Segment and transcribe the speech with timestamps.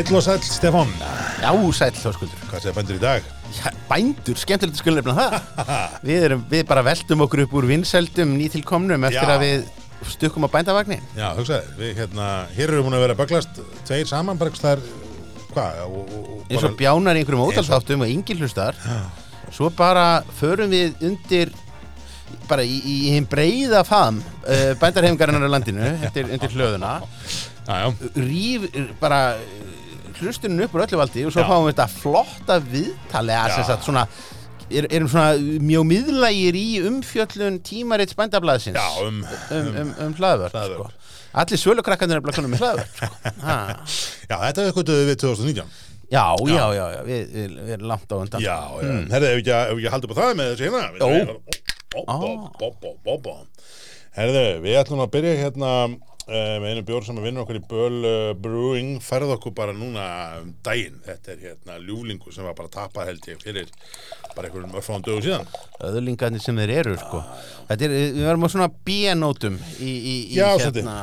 [0.00, 0.88] Heill og sæll, Stefán.
[1.42, 3.26] Já, sæll þóskuldur Hvað segir bændur í dag?
[3.52, 5.34] Já, bændur, skemmtilegt að skulum nefna það.
[6.08, 9.34] Við, erum, við bara veltum okkur upp úr vinseldum nýtilkomnum eftir Já.
[9.34, 9.66] að við
[10.14, 10.96] stukkum á bændavagni.
[11.18, 13.60] Já, hugsaði, við hérna Hér erum búin að vera að baklast
[13.90, 14.84] Tveir saman, bara ekki þar
[15.50, 15.82] Hvað?
[16.48, 18.80] eins og bjánar í einhverjum Eins og- engin hlustar.
[19.52, 21.52] Svo bara förum við undir
[22.48, 27.00] bara í, í hinn breiða faðm uh, bændarhefingarinnar á landinu undir, undir hlöðuna.
[27.68, 28.64] Já, já, rýf
[29.02, 29.36] bara
[30.24, 31.48] hlustunum upp úr öllu valdi og svo Já.
[31.50, 32.58] fáum við þetta flotta
[33.50, 33.56] Já.
[33.56, 34.04] sem sagt svona
[34.70, 35.34] er, erum svona
[35.66, 40.90] mjög miðlægir í umfjöllun tímarits bændablaðsins já, um um, um, um hlaðvörp Hlaðvörp.
[40.90, 40.90] sko.
[41.42, 43.06] allir svölukrakkarnir er blakunum með hlaðvörp sko.
[43.46, 43.56] Ha.
[44.30, 45.64] Já, þetta er eitthvað við 2019
[46.10, 49.04] já, já, já, já, við, við, við erum langt á undan Já, já, mm.
[49.14, 51.08] herðu, ef ekki, ef ekki haldið upp á það með þessi hérna Jó.
[51.20, 51.34] Jó
[54.10, 55.70] Herðu, við ætlum að byrja hérna
[56.30, 60.04] með einu bjór sem að vinna okkur í Böl uh, Brewing ferð okkur bara núna
[60.40, 63.72] um daginn þetta er hérna ljúlingu sem var bara tapað held ég fyrir
[64.36, 65.48] bara einhverjum örfáðum dögum síðan
[65.90, 67.22] öðlingarnir sem þeir eru sko.
[67.70, 70.96] Þetta er, við verðum á svona B-nótum í, í, í Já, hérna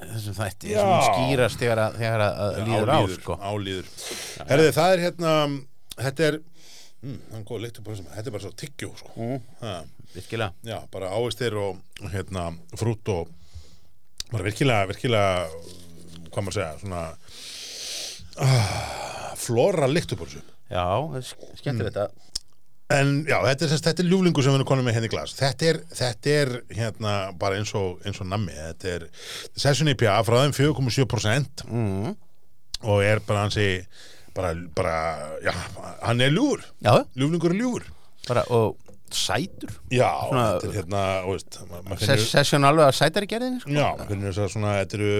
[0.00, 0.80] þessum þætti Já.
[0.80, 3.36] sem skýrast þegar að, þegar að líður á sko.
[3.40, 3.90] álíður
[4.48, 5.34] Herðu, það er hérna
[6.00, 6.38] þetta er
[7.04, 9.12] mm, þetta er bara svo tyggjó sko.
[9.18, 9.92] Mm.
[10.10, 11.78] Virkilega já, bara ávistir og
[12.10, 12.48] hérna
[12.80, 13.28] frút og
[14.32, 15.30] bara virkilega, virkilega
[16.30, 17.02] hvað maður segja, svona
[18.38, 20.42] ah, flora lykt upp á þessu.
[20.70, 22.18] Já, það er sk- skemmtilegt að
[22.90, 25.34] en já, þetta er, þetta er ljúflingu sem við erum konum með henni í glas.
[25.38, 28.50] Þetta er, þetta er hérna bara eins og, eins og nammi.
[28.56, 29.04] Þetta er
[29.62, 32.16] Session IPA frá þeim 4,7% mm,
[32.90, 33.68] og er bara hansi
[34.34, 34.96] bara, bara,
[35.46, 35.52] já,
[36.02, 36.66] hann er ljúfur.
[37.14, 37.86] Ljúflingur er ljúfur.
[38.26, 38.74] Bara, og
[39.16, 41.58] sætur já, Svona- þetta er hérna, veist
[42.00, 43.70] finnur Session alveg að sætari gerðinni sko.
[43.74, 45.10] Já, maður finnur þess að svona, þetta eru,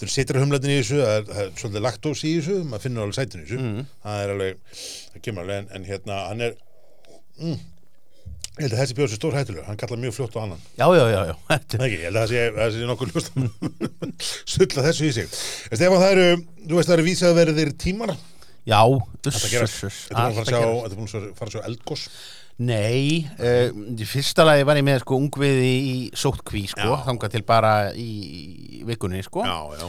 [0.00, 3.18] eru sitrahumlatin í þessu, það er, það er svolítið laktós í þessu, maður finnur alveg
[3.20, 3.86] sætin í þessu, Mm.
[4.04, 4.58] það er alveg,
[5.14, 6.54] það kemur alveg, en, en hérna, hann er,
[7.40, 7.58] mm,
[8.54, 10.86] ég held að þessi bjóð sér stór hættulega, hann kallar mjög fljótt á annan, Já,
[10.94, 11.34] já, já, já.
[11.54, 13.32] Er- ekki, ég held að það sé, nokkuð ljóst,
[14.54, 15.28] sulla þessu í sig.
[15.74, 16.28] Stefán, það eru,
[16.68, 18.14] þú veist, það eru vísaverðir tímar,
[18.64, 18.80] Já,
[19.20, 19.82] þetta er sjá, gerast.
[20.08, 22.04] þetta er búin að fara að sjá eldgós,
[22.62, 27.42] Nei, uh, í fyrsta lagi var ég með sko ungviði í sóttkví sko, þangað til
[27.46, 29.42] bara í, vikunni sko.
[29.42, 29.88] Já, já,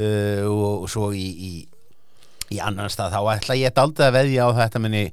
[0.00, 1.52] uh, og svo í, í,
[2.56, 5.04] í annan stað þá ætla ég daldið að veðja á þetta minni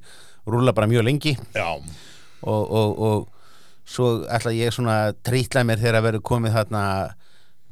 [0.48, 1.36] rúla bara mjög lengi.
[2.44, 3.28] Og, og, og
[3.88, 6.86] svo ætla ég svona að trýtla mér þegar að verður komið þarna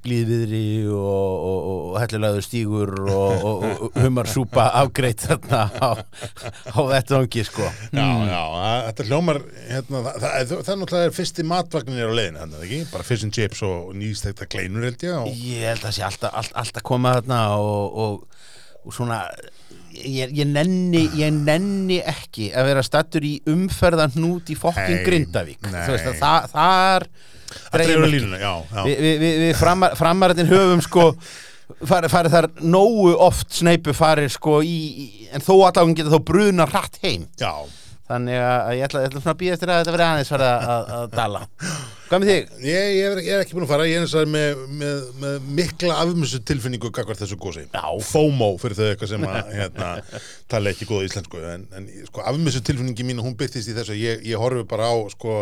[0.06, 5.90] blíðviðri og, og, og, hellulegaður stígur og, og, humarsúpa afgreitt þarna á,
[6.74, 7.70] á vettvangi sko.
[7.94, 12.18] Já, já, að- þetta hljómar, hérna, það, það, það, það er náttúrulega fyrsti matvagnir á
[12.20, 15.88] leiðinu, hann, ekki, bara fish and chips og nýstekta kleinur, held ég, og Ég held
[15.90, 18.46] að sé alltaf, all, alltaf koma þarna og, og,
[18.86, 19.24] og svona
[19.92, 25.60] ég, ég, nenni, ég nenni ekki að vera stattur í umferðan hnút í fokkin Grindavík.
[25.68, 27.08] Veist það, þar
[27.52, 31.08] Við vi, vi, vi framar, framarðin höfum sko
[31.88, 34.76] farið fari þar nógu oft sneipu farið sko í,
[35.06, 37.26] í en þó allavega geta þó bruna hratt heim.
[37.40, 37.54] Já,
[38.12, 40.70] þannig að ég ætla, ég ætla svona að býja eftir að þetta verði aðeins farið
[40.76, 41.46] að dala
[42.12, 42.50] Hvað með þig?
[42.68, 45.04] ég, ég, er, ég er ekki búin að fara, ég er eins og með, með,
[45.22, 47.62] með mikla afmjössu tilfinningu gagvart þessu gósi.
[47.72, 47.86] Já.
[48.04, 49.92] FOMO fyrir þau eitthvað sem að, hérna,
[50.52, 54.26] tala ekki góða íslensku, en, en sko, afmjössu tilfinningi mín, hún byrtist í þessu, ég,
[54.28, 55.38] ég horfi bara á, sko,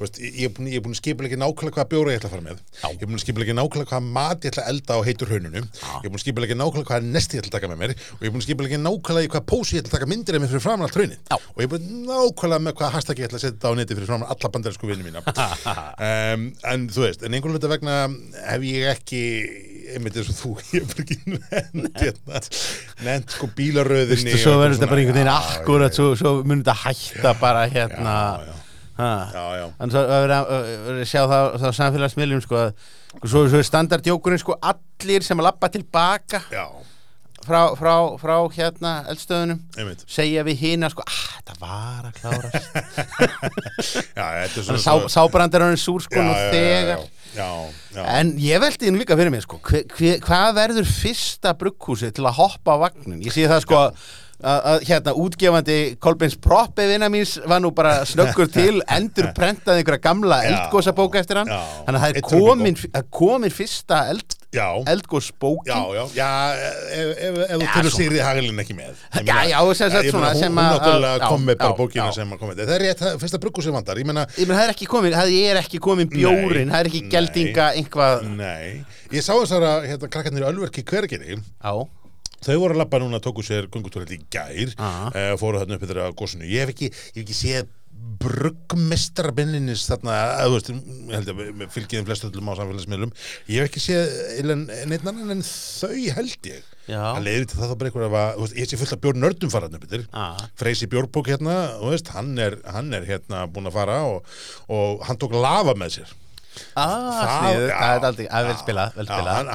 [0.00, 2.64] veist, ég, er búin, að skipa ekki nákvæmlega hvaða bjóra ég ætla að fara með.
[2.80, 2.88] Já.
[2.88, 5.34] Ég er búin að skipa ekki nákvæmlega hvaða mat ég ætla að elda á heitur
[5.36, 5.68] haununum.
[5.68, 7.92] Ég er búin að skipa ekki nákvæmlega hvaða nesti ég ætla að taka með mér
[7.92, 10.08] og ég er búin að skipa ekki nákvæmlega í hvaða pósi ég ætla að taka
[10.14, 11.20] myndir af mér fyrir framan allt hraunið.
[11.26, 11.36] Já.
[11.36, 14.08] Og ég er búin nákvæmlega með hvaða hashtag ég ætla að setja á neti fyrir
[14.08, 15.20] framan alla bandarísku vinnu mína.
[16.06, 17.96] um, en þú veist, en einhvern veit vegna
[18.46, 19.22] hef ég ekki
[19.94, 22.42] einmitt eins og þú, ég hef ekki nefnt hérna,
[23.06, 26.78] nefnt sko bílaröðinni Vistu, svo verður þetta bara einhvern veginn akkurat, svo, svo mun þetta
[26.84, 28.16] hætta bara hérna.
[28.46, 28.54] Já,
[28.96, 29.66] já, já, já.
[29.84, 32.70] Að verður að verður að sjá það, það á samfélagsmiðlum sko að
[33.20, 36.64] svo, svo er standardjókurinn sko allir sem að lappa tilbaka já,
[37.46, 39.60] frá, frá, frá hérna eldstöðunum
[40.06, 42.16] segja við hina sko að þetta var að
[44.42, 47.06] er sá, sábrandar hann súr sko nú þegar.
[47.36, 47.48] já,
[47.94, 52.12] já, En ég veldi nú líka fyrir mig sko, hver, hver, hvað verður fyrsta brugghúsi
[52.14, 53.22] til að hoppa á vagnin?
[53.24, 53.82] Ég sé það sko
[54.42, 59.82] að, að hérna útgefandi Kolbins Proppi vinna míns var nú bara snöggur til endur prentaði
[59.82, 61.52] einhverja gamla eldgósabóka eftir hann.
[61.52, 61.62] Já.
[61.86, 67.10] þannig að það er komin, það komin fyrsta eld, já, eldgósbóki já, já, já ef,
[67.26, 67.94] ef, ef þú telur.
[67.96, 69.02] Sigriði Hagelin ekki með.
[69.20, 72.40] Ég Já, já, sem sagt svona meina, hún, náttúrulega kom með bara bókina sem að
[72.40, 72.62] kom með.
[72.64, 75.36] Það er rétt, það- fyrsta bruggu sem vandar ég meina, það er ekki komin, það
[75.42, 78.82] er ekki komin bjórin, það er ekki geldinga einhvað nei.
[79.12, 81.74] Ég sá þessara hérna, krakkarnir Ölverki hverginni Já,
[82.46, 86.00] Þau voru að labba núna, tóku sér gungutúrið í gær, uh, fóru þarna upp yfir
[86.04, 86.46] að gósinu.
[86.46, 87.70] Ég hef ekki, ég hef ekki séð
[88.26, 93.12] bruggmestarabinninis þarna, að, veist, ég held að við fylgjiðum flest öllum á samfélagsmiðlum.
[93.52, 94.50] Ég hef ekki séð
[94.90, 96.66] neitt annan en þau held ég.
[96.86, 97.00] Já.
[97.02, 99.54] Það leiðir til það þá bara einhver að, ég sé fullt af bjórn nördum.
[100.14, 100.44] Ah.
[100.58, 104.38] Freysi Bjórbók hérna, veist, hann er, hann er hérna búinn að fara og,
[104.70, 106.14] og hann tók lava með sér.
[106.76, 108.56] Ah, Það- sniðu, já, það er aldrei, vel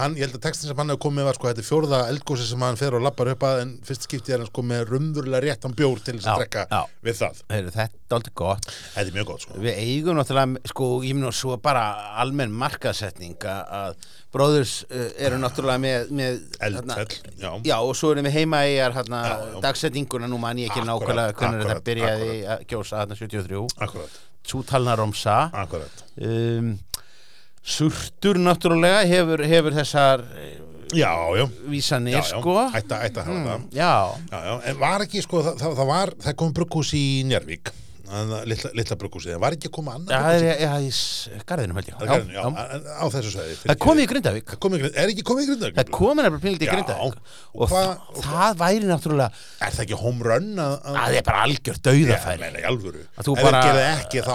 [0.01, 2.47] hann, ég held að textin sem hann hefur komið var sko, þetta er fjórða eldgósi
[2.49, 5.43] sem hann fer og lappar upp að en fyrst skiptið er hann sko með rumðurlega
[5.47, 6.65] réttan bjór til þess að drekka
[7.03, 7.43] við það.
[7.51, 8.65] Heyrðu, Þetta er aldrei gott.
[8.95, 9.59] Þetta er mjög gott sko.
[9.61, 11.85] Við eigum náttúrulega, sko, ég minn og svo bara
[12.21, 13.95] almenn markaðsetning að
[14.31, 17.49] bróðurs uh, eru náttúrulega með, með Eldfell, já.
[17.67, 18.77] Já, og svo erum við heima í
[19.61, 25.35] dagsetninguna, nú man ég ekki nákvæmlega hvernig þetta byrjaði að gjósa hérna 73 Akkurat, Sútalnaromsa
[25.53, 26.03] akkurat.
[26.21, 26.71] um,
[27.61, 30.57] Surtur náttúrulega hefur, hefur þessar eh,
[30.97, 31.45] Já, já.
[31.71, 32.55] vísanir, Já, sko.
[32.75, 34.63] Ætti að hafa það.
[34.67, 37.71] En var ekki sko, það, það, var, það kom brugghús í Njárvík,
[38.51, 40.91] litla, litla brugghúsið, en var ekki að koma annað það er já, í
[41.51, 41.95] garðinum held ég.
[41.95, 43.55] Það er garðinn, já, en á þessu sveiði.
[43.61, 44.45] Það komið í Grindavík.
[44.51, 45.75] Það komið í Grindavík, er ekki komið í Grindavík?
[45.77, 47.15] Það er komið nefnilega pínlítið í Já, Grindavík.
[47.51, 49.29] og og hvað- það, það væri náttúrulega
[49.61, 50.73] Er það ekki home run að...
[50.81, 52.17] að Það er bara algjör Já.
[53.21, 54.31] Að þú Ef bara- þeir gerði ekki, þá.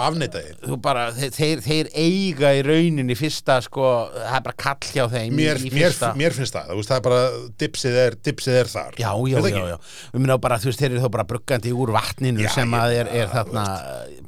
[0.67, 5.35] Þú bara, þeir, þeir, eiga í rauninni fyrsta sko, það er bara kall hjá þeim
[5.37, 7.21] mér, mér, mér finnst það, það er bara
[7.61, 8.97] dipsið er, dipsið er þar.
[9.01, 9.77] Já, já, það já, já.
[10.13, 12.95] Við minna bara, þú veist, þeir eru þá bara bruggandi úr vatninu Já, sem að
[13.01, 13.66] er, er já, þarna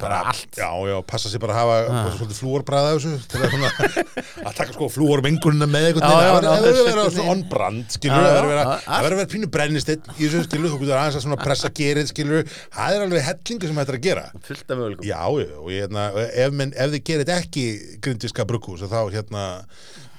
[0.00, 0.56] bara allt.
[0.56, 2.08] já, já, passa sér bara að hafa ah.
[2.16, 3.70] svolítið flúorbræða þessu til að, svona,
[4.48, 8.72] að taka sko flúormengunina með ná það verður að þessu vera on-brand það verður að
[8.90, 12.10] verður að vera pínu brennistill í þessu skilur, þú getur aðeins að svona pressa gerið
[12.10, 14.26] skilur, það er alveg hellingu sem þetta er að gera.
[14.46, 15.08] Fullt af möguleikum.
[15.08, 17.66] Já, og hérna, ef, menn, ef þið gerir ekki
[18.04, 19.46] grindiska brugghús þá hérna,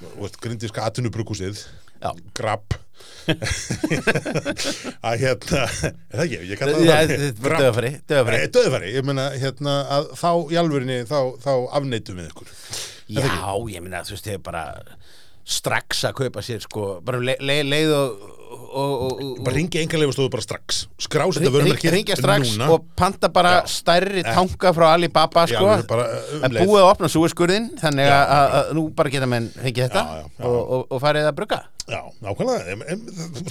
[0.01, 1.65] þú veist, grindiska atvinnubrughúsið
[2.01, 2.12] Já.
[2.38, 2.77] grapp
[5.07, 9.29] að hérna er það ekki, ég kalla Já, það er döðafæri Nei, döðfæri, ég meina
[9.38, 12.51] hérna að þá í alvörinni þá, þá afneitum við ykkur.
[13.12, 13.25] Já,
[13.75, 14.65] ég minna, þú veist, þeir bara
[15.51, 18.21] strax að kaupa sér, sko bara le, le, leið og,
[18.51, 20.83] og, og, og bara ringi engarlega stóðu bara strax.
[21.01, 22.69] Skrás þetta vörumerkið ringja strax núna.
[22.75, 23.71] og panta bara Já.
[23.73, 25.65] stærri tanka frá Alibaba Já, sko.
[25.73, 26.06] alveg bara,
[26.38, 29.50] um en búið að opna súeskurðin þannig Já, að, að, að nú bara geta menn
[29.57, 30.45] fengið þetta Já, já, já.
[30.51, 31.59] Og, og, og farið að brugga
[31.92, 33.02] Já, nákvæmlega, en, en,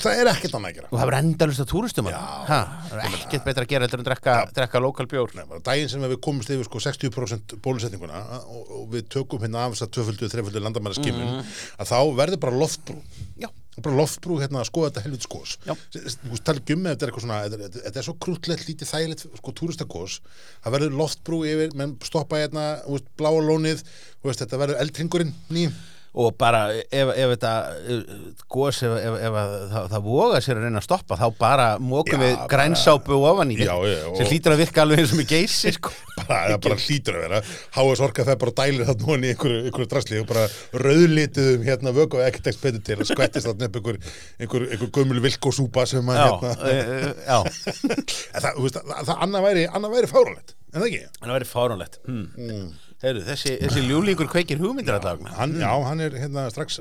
[0.00, 0.88] það er ekkert annað að gera.
[0.90, 4.08] Og það verður endalust að túristum ha, það er ekkert betra að gera heldur en
[4.08, 8.62] drekka, drekka lokal bjór Nei, bara daginn sem við komumst yfir sko 60% bólusetninguna og,
[8.80, 12.60] og við tökum hérna af þess að tvöföldu, þreföldu landamæra skimun að þá verður bara
[12.64, 12.96] loftbrú.
[13.44, 13.50] Já,
[13.80, 17.12] bara loftbrú hérna að skoða þetta helvit skos þú veist, tala um með þetta er
[17.12, 20.16] eitthvað svona þetta er- er svo krútlegt, lítið þægilegt sko túristakos,
[20.64, 24.82] það verður loftbrú yfir menn stoppa hérna, þú veist, bláa lónið þú veist, þetta verður
[24.84, 25.68] eldringurinn ný
[26.10, 27.50] og bara ef, ef þetta
[27.94, 28.14] uh,
[28.50, 31.66] gos, ef, ef, ef að, það, það voga sér að reyna að stoppa þá bara
[31.78, 35.04] mókum Já, við bara- grænsápu ofan í Já, já, og- sem hlýtur að virka alveg
[35.04, 35.92] eins og með geysi sko.
[36.18, 37.40] bara, það bara hlýtur að vera
[37.78, 40.44] HS Orka það bara dælir það núna í einhverju, einhverju drasli og bara
[40.86, 44.02] rauðlituðum hérna vöku og ekkert ekki betur til að skvettist þarna upp einhver,
[44.42, 47.38] einhver, einhver gömul vilkosúpa sem að já, hérna uh, já
[48.34, 51.02] En það, það, það annað væri, annað væri fáránlegt, en það ekki?
[51.22, 52.70] Það væri fáránlegt hmm.
[53.00, 55.32] Heyrðu, þessi, þessi ljúlingur kveikir hugmyndir allavega.
[55.38, 56.80] Hann, Já, hann er hérna strax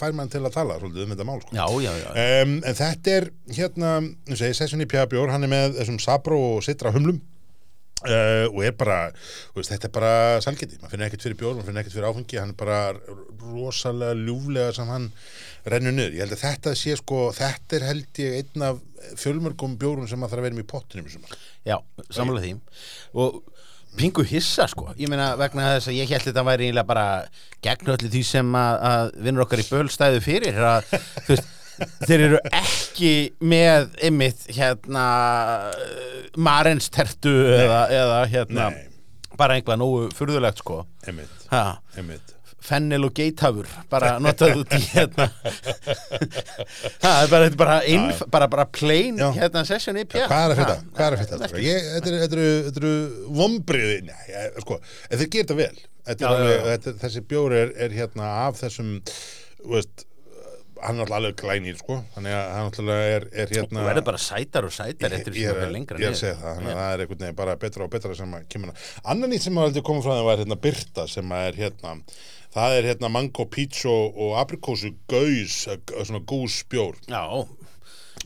[0.00, 1.54] fær mann til að tala svolítið um þetta mál sko.
[1.54, 2.08] Já, já, já.
[2.42, 3.90] Um, En þetta er hérna,
[4.26, 7.20] þú segir, Sessunni Pjabjór hann er með þessum Sabro og Sitra humlum.
[8.00, 8.98] Uh, og er bara,
[9.52, 12.38] veist, þetta er bara salgeti, maður finnir ekkert fyrir bjór, maður finnir ekkert fyrir áfengi
[12.40, 12.78] hann er bara
[13.44, 15.10] rosalega ljúflega sem hann
[15.68, 16.16] rennur niður.
[16.16, 18.80] Ég held að þetta sé sko, þetta er held ég einn af
[19.20, 21.28] fjölmörgum bjórum sem maður þarf að vera með í pottinum.
[21.68, 21.76] Já,
[22.08, 22.54] sammála því.
[23.20, 23.36] Og
[23.98, 24.90] pingu hissa sko.
[24.98, 27.06] Ég meina vegna þess að ég held þetta væri eiginlega bara
[27.64, 30.94] gegn öllu því sem að, að vinnur okkar í bölstæðu fyrir að,
[31.28, 31.50] veist,
[32.06, 35.06] þeir eru ekki með einmitt hérna
[36.36, 38.82] marenstertu eða, eða hérna Nei.
[39.40, 40.82] bara einhvað nógu furðulegt sko.
[41.08, 41.64] Einmitt, ha,
[41.98, 45.26] einmitt fennel og geithafur bara notað út í hérna.
[47.00, 49.28] Það er bara, þetta er bara, einf, bara, bara plain Já.
[49.36, 50.76] hérna session í pjá Hvað er að fyrta?
[50.96, 52.92] Hvað er að þetta þetta eru- þetta
[53.40, 54.18] vombriði,
[54.64, 55.80] sko, en þeir gera þetta vel.
[56.10, 56.70] Þetta er Já, alveg, já, já.
[56.76, 58.94] Þetta, þessi bjór er, er hérna af þessum,
[59.74, 60.06] veist,
[60.80, 63.80] hann er alltaf alveg glænýr, sko, þannig að hann alltaf er, er hérna...
[63.82, 66.08] Þú verður bara sætar og sætar eftir því er, sem það að- er lengra ég
[66.08, 68.36] er að segja það, þannig að það er einhvern veginn bara betra og betra sem
[68.38, 71.34] að kemur að annan nýtt sem að heldur koma frá þeim var hérna Byrta sem
[71.36, 71.92] að er hérna
[72.54, 76.98] það er hérna mango, peach og, aprikósu gaus, eh, svona gús bjór.
[77.08, 77.46] Já,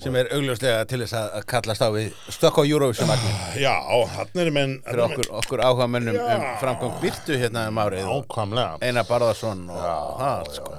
[0.03, 3.75] sem er augljóslega til þess að kallast á við stökk á Eurovision vagnin já,
[4.17, 8.25] hann er menn fyrir okkur, okkur áhuga mönnum um framgang Byrtu hérna um árið og
[8.25, 9.85] ákvæmlega Einar Barðarsson og
[10.19, 10.79] það sko.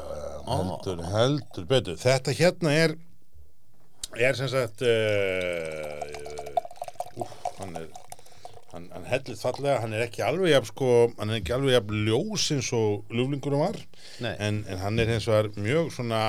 [0.52, 2.00] heldur, heldur betur.
[2.02, 2.98] Þetta hérna er
[4.16, 4.90] er sem sagt uh,
[7.16, 8.05] uh, hann er
[8.76, 12.04] hann, hann hellir fallega, hann er ekki alveg jafn sko, hann er ekki alveg jafn
[12.10, 13.80] ljós eins og ljúflingurum var.
[14.36, 16.22] En, en hann er hins vegar mjög svona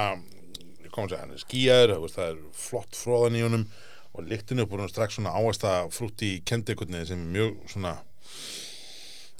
[0.84, 3.66] ég kom að segja, hann er skýjaður það er flott fróðan í honum
[4.16, 7.96] og lyktinu er búin strax svona áasta frútt í kendekotni sem er mjög svona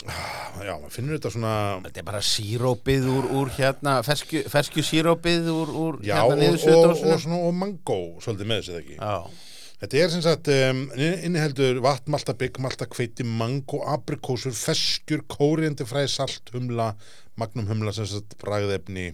[0.05, 1.55] ah, já, maður finnur þetta svona
[1.87, 6.69] Þetta er bara sírópið úr, úr hérna, fersku, fersku sírópið úr, úr já, hérna og,
[6.77, 8.99] og, og, og mango svolítið með þessi ekki?
[9.01, 9.46] Já,
[9.77, 15.85] Þetta er sem sagt um, inniheldur vatn, malta, bygg, malta, hveiti, mango, aprikósur, feskjur, kóriandi
[15.85, 16.95] fræði, salt, humla,
[17.37, 19.11] magnum humla, sem sagt bragðefni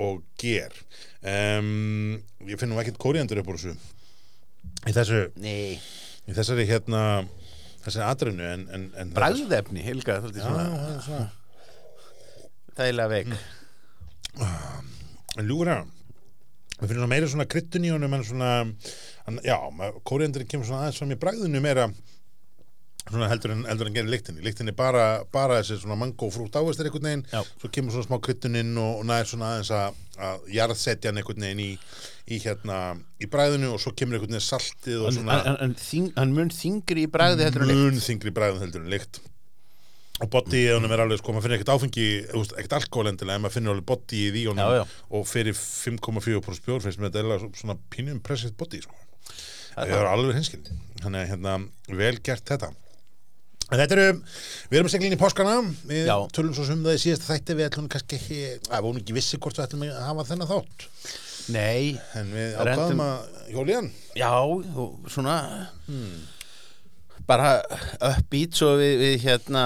[0.00, 0.72] og ger.
[1.20, 2.16] Um,
[2.48, 3.74] ég finn nú ekkert kóriandur upp úr þessu.
[4.86, 5.76] Í, þessu, nei,
[6.24, 7.02] í þessari hérna,
[7.84, 8.64] þessari atrinu en...
[8.72, 11.28] en, en bragðefni, Helga, Já, þátti svona það er svona.
[12.78, 13.36] þægilega veik.
[15.36, 15.78] En ljúra,
[16.78, 17.48] við finnum meira svona
[17.92, 18.52] honum en svona,
[19.28, 19.56] hann, já,
[20.08, 21.88] kóriandurinn kemur svona aðeins fram í bragðinu meira
[23.08, 24.42] svona heldur en, en gerir lyktinni.
[24.44, 27.40] Lyktinni bara, bara þessi svona mango frútt áveistir einhvern veginn, Já.
[27.60, 31.46] svo kemur svona smá krydduninn og, og næður svona aðeins að, að jarðsetja hann einhvern
[31.46, 31.70] veginn í,
[32.28, 32.82] í hérna,
[33.22, 36.52] í bragðinu og svo kemur einhvern veginn saltið og En, svona en, en hann mun
[36.52, 37.82] þingri í bragði heldur en lykt.
[37.86, 39.22] mun þingri bragðin heldur en lykt
[40.18, 42.06] og body í honum er alveg sko, maður finnir ekkert áfengi
[42.58, 44.86] ekkert alkohol endilega, en maður finnir alveg body í honum Já, já.
[45.14, 48.98] og fyrir 5,4% bjór finnst mér þetta eða svona pínu impressive body sko.
[49.78, 50.62] Það er alveg hinskil
[50.98, 51.56] þannig að hérna,
[52.00, 52.70] vel gert þetta.
[53.68, 54.20] En þetta eru,
[54.70, 55.56] við erum að segla inn í páskana.
[55.90, 56.16] Við Já.
[56.32, 57.56] tölum svo sem það í síðasta þætti.
[57.58, 58.38] Við ætlum kannski ekki,
[58.72, 60.86] að hún ekki vissi hvort við ætlum að hafa þennan þátt.
[61.52, 63.86] Nei, en við ákvaðum að hjóli hann
[64.18, 65.36] já, og svona
[67.28, 67.50] bara
[68.08, 69.62] uppbít svo við, við hérna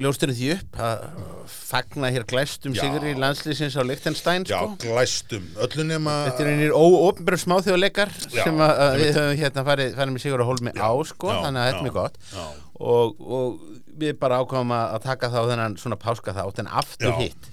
[0.00, 1.04] ljósturinn því upp að
[1.52, 2.84] fagna hér glæstum Já.
[2.86, 4.74] sigri landslýsins á Lichtenstein já, sko.
[4.80, 9.94] glæstum, öllu nema Þetta er einir óopnbjörn smáþjóðleikar sem að, að við höfum hérna farið,
[9.98, 12.20] farið með sigur að hólmi á sko, já, þannig að þetta er mjög gott.
[12.94, 17.12] og, og við bara ákváðum að að taka þá þennan svona páska þátt en aftur
[17.12, 17.18] Já.
[17.20, 17.50] hitt.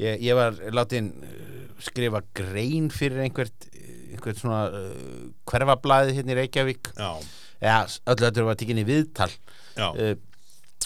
[0.00, 3.68] Ég, ég var látin uh, skrifa grein fyrir einhvert
[4.12, 6.92] einhvert svona uh, hverfablaði hérna í Reykjavík.
[6.96, 7.10] Já,
[7.60, 9.30] eða öllu þetta var tekinni viðtal
[9.80, 10.12] uh,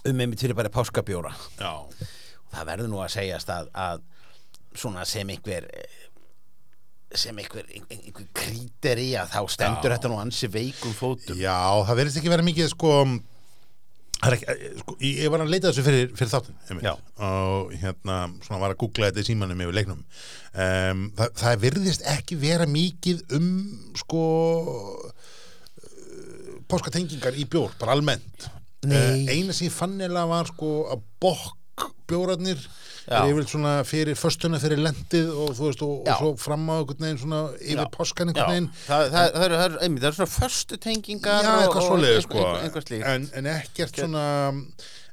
[0.06, 1.32] um einmitt fyrir bara páskabjóra.
[1.60, 1.72] Já.
[2.50, 4.06] Það verður nú að segjast að, að
[4.78, 5.66] svona sem einhver
[7.14, 9.96] sem einhver, einhver, einhver kríteri að þá stendur Já.
[9.96, 11.38] þetta nú ansi veikum fótum.
[11.38, 11.58] Já,
[11.88, 12.92] það verðist ekki vera mikið sko,
[14.28, 16.92] ekki, eh, sko ég var að leita þessu fyrir, fyrir þáttin
[17.26, 20.04] og hérna svona var að googla þetta í símanum yfir leiknum.
[20.50, 23.50] Um, það, það verðist ekki vera mikið um
[23.98, 24.24] sko
[26.72, 28.50] páskatengingar í bjór, bara almennt.
[28.84, 28.96] Nei.
[29.26, 31.56] Eh, eina sem ég fann eða var sko að bokk
[32.10, 32.58] bjórarnir
[33.10, 36.74] er yfirleitt svona fyrir föstuna fyrir lendið og þú veist og, og svo fram á
[36.80, 38.70] einhvern veginn svona yfir páskan einhvern veginn.
[38.86, 42.24] Það, það, það, eru- eru- einmitt, það er svona förstu tengingar Já, og- eitthvað einhver-
[42.26, 44.24] sko einhver, einhver en, en ekkert svona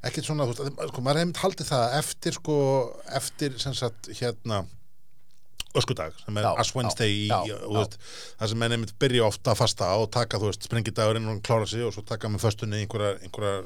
[0.08, 2.58] ekkert svona, þú veist, sko, maður hefði haldið það eftir sko,
[3.22, 4.64] eftir sem sagt, hérna
[5.76, 7.30] öskudag, sem er Ash Wednesday í,
[7.74, 7.98] veist,
[8.40, 11.68] það sem menn einmitt byrja ofta að fasta og taka, þú veist, sprengidagurinn og klára
[11.70, 13.66] sig og svo taka með föstunni einhverjar, einhverjar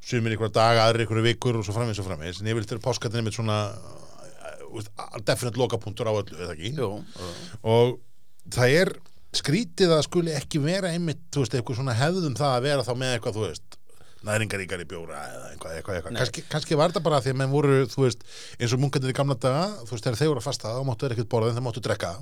[0.00, 2.80] sumir einhverjar daga, aðri einhverjar vikur og svo framvegis og framvegis, en ég vil til
[2.84, 4.94] páskatin einmitt svona uh, þú veist,
[5.26, 6.72] definite lokapunktur á öllu, eða ekki?
[6.78, 6.92] Jú,
[7.74, 7.98] og
[8.54, 8.94] það er
[9.36, 12.94] skrítið að skuli ekki vera einmitt, þú veist, eitthvað svona hefðum það að vera þá
[12.94, 13.79] með eitthvað, þú veist
[14.28, 16.18] næringaríkari bjóra eða eitthvað, eitthvað, eitthvað.
[16.20, 18.26] Kannski, kannski var þetta bara því að menn voru, þú veist,
[18.58, 21.06] eins og munkandir í gamla daga, þú veist, þegar þeir voru að fasta þá máttu
[21.06, 22.12] þeir ekkert borða en þeir máttu drekka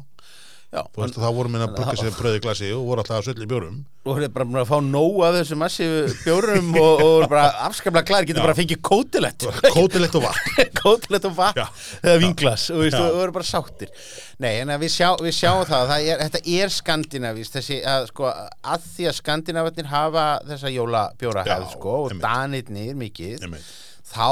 [0.68, 3.28] já, þú veist, þá voru menn að brugga sér bröði glasi og voru alltaf að
[3.30, 3.78] söllu í bjórum.
[4.08, 8.08] Og það er bara að fá nóg af þessu massífu bjórum og, og bara afskaplega
[8.08, 8.44] klær, getur Já.
[8.46, 10.70] bara að fengið kótilett kótilegt og vatn.
[10.82, 11.62] Kótilett og vatn
[12.02, 13.92] eða vinglas og, veist, og eru bara sáttir.
[14.40, 18.08] Nei, en að við, sjá, við sjáum það, það er, þetta er skandinavist þessi að
[18.12, 23.72] sko að því að skandinavarnir hafa þessa jólabjóra Já, hefð sko og danirnir mikið Einmitt.
[24.12, 24.28] þá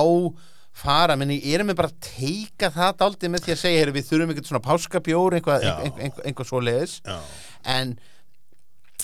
[0.76, 4.10] fara, menni, erum við bara að teika það daldið með því að segja, heyri, við
[4.10, 5.72] þurfum eitthvað svona páskabjór, eitthvað, Já.
[5.80, 7.18] einhver, einhver, einhver svoleiðis Já.
[7.76, 7.96] en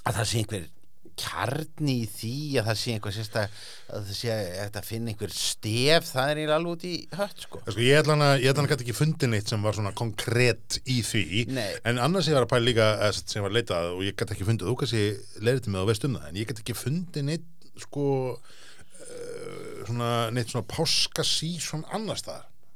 [0.02, 0.70] að það sé einhver
[1.18, 5.34] kjarni í því að það sé einhver sérsta að það sé að það finna einhver
[5.36, 8.96] stef það er alveg út í hött sko Sko, ég ætla ég hana gæti ekki
[8.96, 11.68] fundið neitt sem var svona konkrétt í því Nei.
[11.88, 14.16] en annars ég var að pæla líka eða sem ég var að leitað og ég
[14.16, 15.04] gæti ekki fundið þú kannski
[15.44, 17.48] leirið til mig og veist um það en ég gæti ekki fundið neitt
[17.84, 18.06] sko
[19.92, 22.26] svona neitt svona páskasísson annars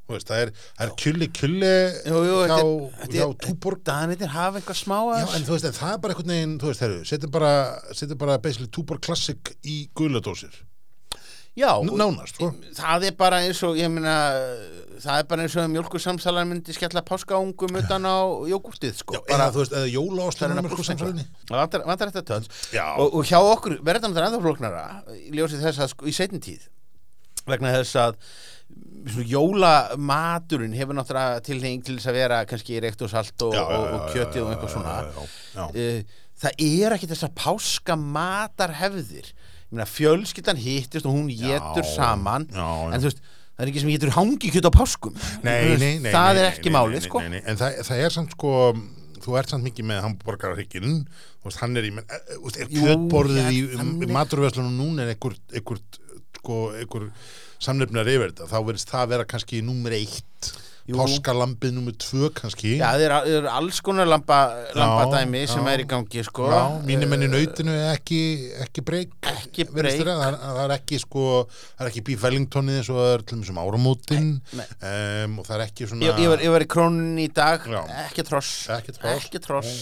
[0.06, 1.70] Þú veist, það er, það er kjulli kjulli
[2.06, 3.80] hjá, er- hjá túborg.
[3.88, 6.52] Danirnir hafa einhver smá Já, að en þú veist, en það er bara einhvern veginn,
[6.70, 7.50] veist, herru, setjum bara,
[7.90, 10.54] setjum bara basically túborg klassik í guladósir.
[11.56, 12.52] Já, nánast, sko.
[12.76, 14.14] það er bara eins og meina
[15.00, 19.16] það er bara eins og mjölkursamsalar myndi skella páskaungum utan á jógúrtið sko.
[19.16, 19.88] Já, eða eða
[20.52, 22.84] Það er samsælinni það vantar, þetta töls Já.
[23.00, 24.84] og, og hjá okkur verður þetta ennþá flóknara
[25.16, 26.68] í ljósið þess að sko, í seinni tíð
[27.46, 28.18] vegna þess að
[29.30, 34.08] jólamaturinn hefur náttúrulega tilheng til þess að vera kannski reykt og salt og, og, og
[34.10, 34.96] kjötið og eitthvað svona.
[34.96, 35.22] já,
[35.54, 35.64] já, já.
[35.70, 39.32] uh, það er ekki þessar páskamatarhefðir.
[39.66, 43.24] Ég meina fjölskyldan hittist og hún getur saman en þú veist
[43.56, 45.16] það er ekki sem getur hangi kjöt á páskum.
[45.46, 47.22] Nei, nei, nei það er ekki málið sko.
[47.24, 48.52] En það, það er samt sko
[49.26, 50.04] Þú ert samt mikið með
[51.48, 55.02] veist, hann er í menn, e, e, þú veist, Er kjötborðið í um, maturverslunum núna
[55.02, 55.80] er einhver, einhver
[56.46, 57.10] sko, einhver
[57.66, 60.54] samnefnar yfir þetta þá verðist það vera kannski númer eitt
[60.86, 60.94] Jú.
[61.00, 64.36] Páskalambið númer tvö kannski Já, það eru er alls konar lampa,
[64.78, 65.48] lampadæmi já.
[65.56, 68.20] sem er í gangi sko Já, mínum menn í Eh, nautinu er ekki,
[68.62, 73.10] ekki breyk það, það er ekki sko það er ekki beef wellingtonið eins og það
[73.16, 74.94] er til þessum áramótin Nei, nei.
[75.24, 77.66] um, og það er ekki svona Ég, ég, var, ég var í krónin í dag
[77.66, 77.82] Já.
[78.06, 79.18] Ekki tross Ekki tross.
[79.26, 79.74] Ekki tross.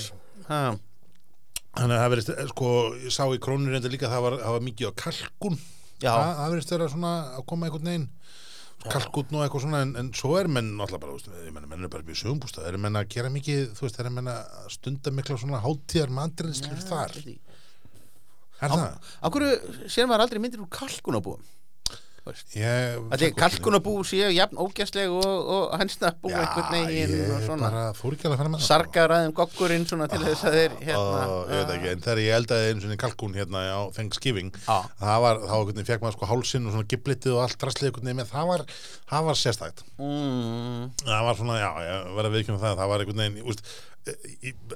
[0.49, 2.73] Þannig að það verðist, eh, sko,
[3.05, 5.74] ég sá í krónur reynda líka að það var, það var mikið á kalkun Já.
[6.13, 8.09] Það, það verðist vera svona að koma einhvern veginn
[8.85, 11.87] kalkun og eitthvað svona en, en svo er menn náttúrulega bara, veist, ég menna, menn
[11.87, 15.13] er bara býð sögumbústa, er menn að gera mikið, þú veist, er menn að stunda
[15.15, 17.17] mikla svona hátíðar mandrinslur þar,
[18.61, 19.13] er það?
[19.25, 21.47] Hverju sér maður aldrei myndir úr kalkunabúum
[22.25, 27.69] Ætli kalkunabú séu jafn ógæsleg og, og hansnabú Já, einhvern veginn ég og svona.
[27.69, 28.69] bara fór ekki alveg að fara með það.
[28.71, 31.21] sargaræðum goggurinn svona til þess að þeir hérna,
[31.77, 34.79] ekki, en þegar ég eldaði einu svona kalkun hérna á Thanksgiving Já.
[35.05, 37.93] það var, þá veginn fekk maður sko hálsinn og svona giblitið og allt drastlið
[38.33, 38.67] það var,
[39.13, 43.05] það var sérstækt mm, það var svona, já, ég verði að viðkjöna það það var
[43.05, 43.67] einhvern veginn, úst,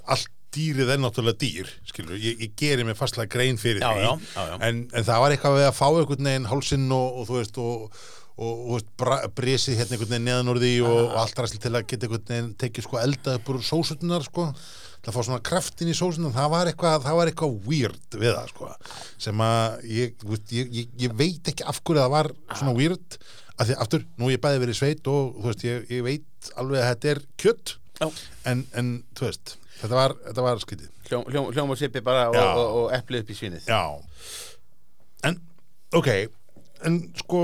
[0.04, 4.30] allt dýrið er náttúrulega dýr skilur, ég, ég geri mig fastlega grein fyrir Já, því.
[4.34, 4.54] já, já.
[4.68, 7.60] En, en það var eitthvað við að fá einhvern veginn hálsinn og, og þú veist
[7.62, 8.02] og,
[8.38, 12.06] og, og brisið hérna einhvern veginn neðan úr því og, allt ræsli til að geta
[12.08, 14.50] einhvern veginn tekið sko elda upp úr sósutunar sko.
[15.08, 18.48] Að fá svona kraftin í sósunar það var eitthvað, það var eitthvað weird við það
[18.50, 18.66] sko.
[19.24, 23.16] Sem að ég, ég, ég, veit ekki af hverju það var svona weird.
[23.56, 26.82] Af því aftur, nú ég bæði verið sveit og þú veist, ég, ég veit alveg
[26.82, 27.72] að þetta er kjött
[28.52, 32.28] en, en þú veist, þetta var, þetta var skytið hljóm, hljóm, hljóm og sippi bara
[32.30, 33.68] og, og, og eplið upp í svínið.
[33.68, 33.82] Já.
[35.28, 35.40] En,
[35.98, 36.10] ok
[36.86, 37.40] En sko,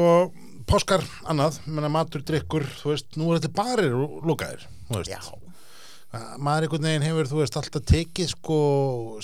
[0.68, 5.10] páskar annað, menna matur, drikkur þú veist, nú er þetta barir og veist.
[5.10, 5.18] Já.
[6.38, 8.58] maður einhvern veginn hefur, þú veist, alltaf tekið sko,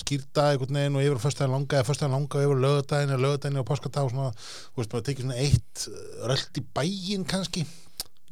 [0.03, 3.25] skýrta einhvern veginn og yfir föstudaginn langa, eða föstudaginn langa og yfir á lögadaginn eða
[3.29, 7.31] lögadaginn og páskadag og svona, þú veist, bara tekið svona eitt uh, rölt í bæinn
[7.31, 7.64] kannski.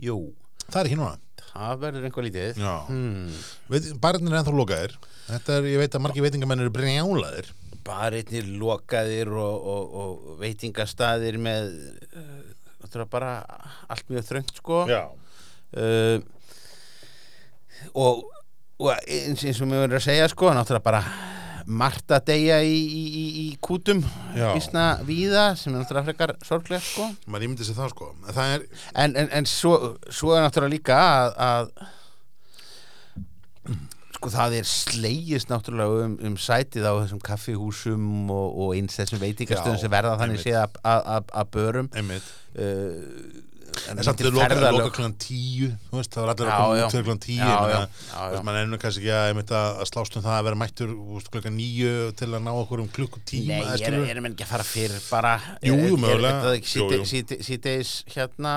[0.03, 0.19] Jú,
[0.67, 1.15] það er ekki núna
[1.59, 2.61] það verður einhver lítið.
[2.89, 3.95] Hmm.
[4.03, 4.97] Barirnir er ennþá lokaðir.
[5.29, 7.51] Þetta er, ég veit að margir veitingamenn eru brjálaðir.
[7.89, 11.71] Barirnir lokaðir og, og, og veitingastaðir með
[12.19, 13.33] uh, bara
[13.89, 14.85] allt mjög þröngt sko.
[14.89, 16.19] Uh,
[17.93, 18.25] og,
[18.79, 21.03] og eins, eins og mér verður að segja sko náttúrulega bara
[21.69, 24.01] margt að deyja í, í, í, í kútum
[24.55, 27.11] vísna víða sem er náttúrulega frekar sorglega sko.
[27.29, 28.09] Maður ímyndi sér það sko.
[28.25, 28.67] En það er,
[29.05, 29.75] en, en, en svo,
[30.09, 31.65] svo er náttúrulega líka að, að
[34.19, 39.21] sko það er slegist náttúrulega um, um sætið á þessum kaffihúsum og, og eins þessum
[39.23, 40.81] veitingastöðum Já, sem verða þannig séð að-
[41.55, 41.91] börum.
[41.93, 43.45] Uh,
[43.93, 47.81] En samt þau loka, loka klukkan tíu, þú veist, það var allir já, þú já.
[48.33, 50.93] veist, maður ennum kannski ekki að, að að slást um það að vera mættur
[51.35, 54.53] klukkan níu til að ná okkur um klukkutíma, Nei, eða ég er, erum ekki að
[54.53, 56.39] fara fyrir bara Jú, er- er- mögulega.
[56.39, 58.55] Er það síðdeis hérna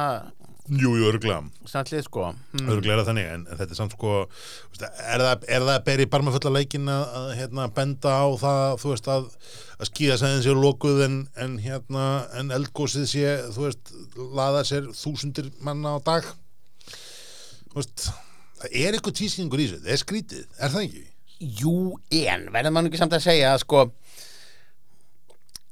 [0.70, 2.68] Jú, jú, örglega, snartlið sko hmm.
[2.70, 4.12] örglega er það þannig, en, en þetta er samt sko,
[4.78, 8.76] er það, er það að beri barma fulla leikin að, að hérna, benda á það,
[8.84, 9.26] þú veist, að,
[9.82, 12.06] að skýða sæðin sér lokuð en, en hérna,
[12.38, 13.94] en eldgósið sé, þú veist,
[14.38, 16.30] laða sér þúsundir manna á dag,
[17.72, 18.12] þú veist,
[18.62, 21.06] það er eitthvað tískingur í þessu, það er skrítið, er það ekki?
[21.42, 21.76] Jú,
[22.22, 23.88] en verður nú ekki samt að segja sko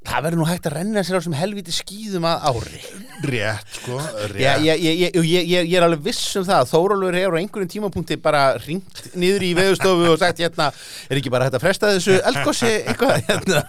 [0.08, 2.78] það verður nú hægt að renna sér á sem helviti skýðum að ári
[3.20, 3.98] Rétt, sko,
[4.32, 4.38] rétt.
[4.40, 7.70] Já, ég, ég, ég, ég, er alveg viss um það að Þórólfur hefur á einhverjum
[7.74, 10.70] tímapunkti bara ringt niður í veðustofu og sagt hérna,
[11.10, 13.60] er ekki bara hægt að fresta þessu eldgósi eitthvað hérna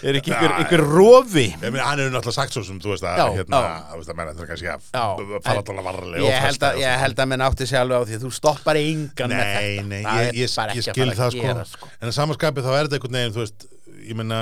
[0.00, 3.04] er ekki einhver, einhver rofi Ég meina, hann hefur náttúrulega sagt svo sem, þú veist
[3.04, 3.74] að, Já, hérna, já.
[3.92, 7.20] þú veist að menna, það er kannski að fara alltaf varlega held, að, ég held
[7.20, 10.00] að menn átti sig alveg á því að þú stoppar engan með Nei, þetta nei,
[10.06, 10.54] Það ég,
[10.88, 11.54] skil það sko.
[11.74, 11.90] sko.
[12.00, 13.68] En að samanskapi þá er þetta einhvern veginn,
[14.10, 14.40] ég meina,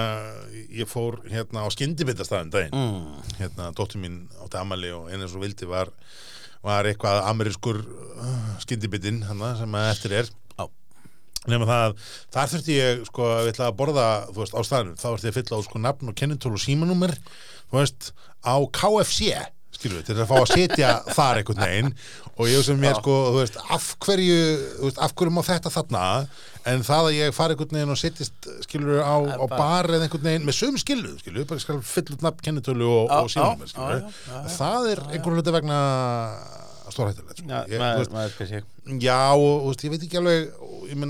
[0.72, 3.34] ég fór hérna á skyndibitastæðin daginn, mm.
[3.40, 5.92] hérna, dóttur mín átti amali og einu svo vildi var,
[6.64, 10.32] var eitthvað amerískur uh, skyndibitinn, hann sem að eftir er.
[11.48, 11.92] Nema það,
[12.34, 15.32] þar þurfti ég sko, ég ætla að borða, þú veist, á staðinu þá þurfti ég
[15.32, 17.14] að fylla á sko nafn og kennitölu og símanúmer
[17.70, 18.10] þú veist,
[18.44, 19.30] á KFC
[19.78, 21.90] skilur við, til að fá að setja þar einhvern veginn.
[22.34, 24.38] Og ég sem mér sko, þú veist, af hverju
[24.80, 26.04] þú veist, af hverju má þetta þarna
[26.68, 30.28] en það að ég fari einhvern veginn og setjist skilur á, á bar eða einhvern
[30.28, 33.68] veginn með sömu skilu, skilur bara skal fylla út nafn, kennitölu og, Já, og símanúmer,
[33.68, 35.78] já, skilur það er einhvern veginn vegna
[36.88, 37.48] stórhættilegt, sko.
[39.04, 41.00] Já, og þú veist, ég veit ekki alveg og ég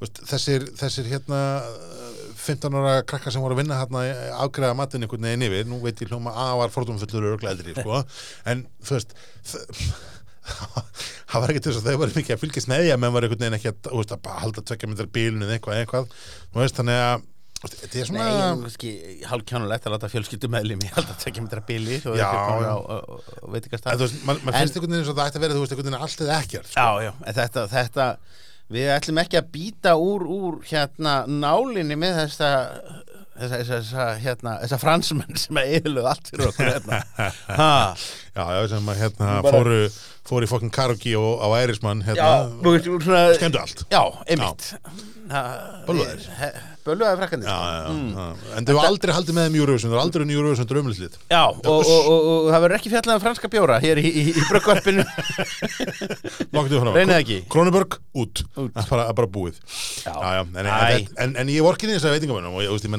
[0.00, 4.04] veist, þessir, þessir hérna uh, 15 ára krakkar sem voru að vinna hérna
[4.40, 8.00] afgreða matinn einhvern veginn yfir nú veit ég hljóma að var fordómfullur og eldri, sko,
[8.50, 9.12] en þú veist
[11.30, 13.58] það var til þess að þau voru mikið að fylgjast að menn var einhvern veginn
[13.58, 16.16] ekki að, veist, að halda tvekja myndar bílun eða eitthvað, eitthvað,
[16.56, 17.26] veist, þannig að
[17.60, 18.90] þetta er svona Nei, ég kannski
[19.28, 24.06] hálfkjánulegt að láta fjölskyldum meðlum í alltaf tekja metra bíli og Já, ekki veitingastað þú
[24.06, 26.06] veist, man, finnst einhvern veginn eins og það ætti að vera, þú veist, einhvern veginn
[26.06, 26.86] allt eða ekkert, sko.
[26.86, 28.06] Já, já, en þetta, þetta
[28.70, 32.50] við ætlum ekki að býta úr, úr hérna nálinni með þessa
[33.40, 37.00] þessa, þessa, hérna, þessa fransmenn sem að yfirluð allt fyrir okkur hérna.
[38.30, 39.78] Já, já, sem að hérna fóru,
[40.30, 42.28] fóru í fokkin karaoke og á Ærismann, hérna,
[43.38, 43.86] skemmdu allt.
[43.90, 44.74] Já, einmitt
[47.46, 48.56] Já, já, já.
[48.56, 51.18] En þau var aldrei haldið með þeim í Eurovision, þau var aldrei í Eurovision drömlislið.
[51.30, 54.24] Já, og, og, og, og það verður ekki fjallað um franska bjóra hér í, í,
[54.32, 55.04] í brökkvarpinu.
[56.96, 57.38] Reynið ekki.
[57.52, 58.42] Kronenberg, út.
[58.66, 59.60] Er bara, bara búið.
[60.02, 60.10] Já.
[60.10, 61.04] já, já.
[61.20, 62.90] En, ég vorkinni þess að veitingamennum og ég, þetta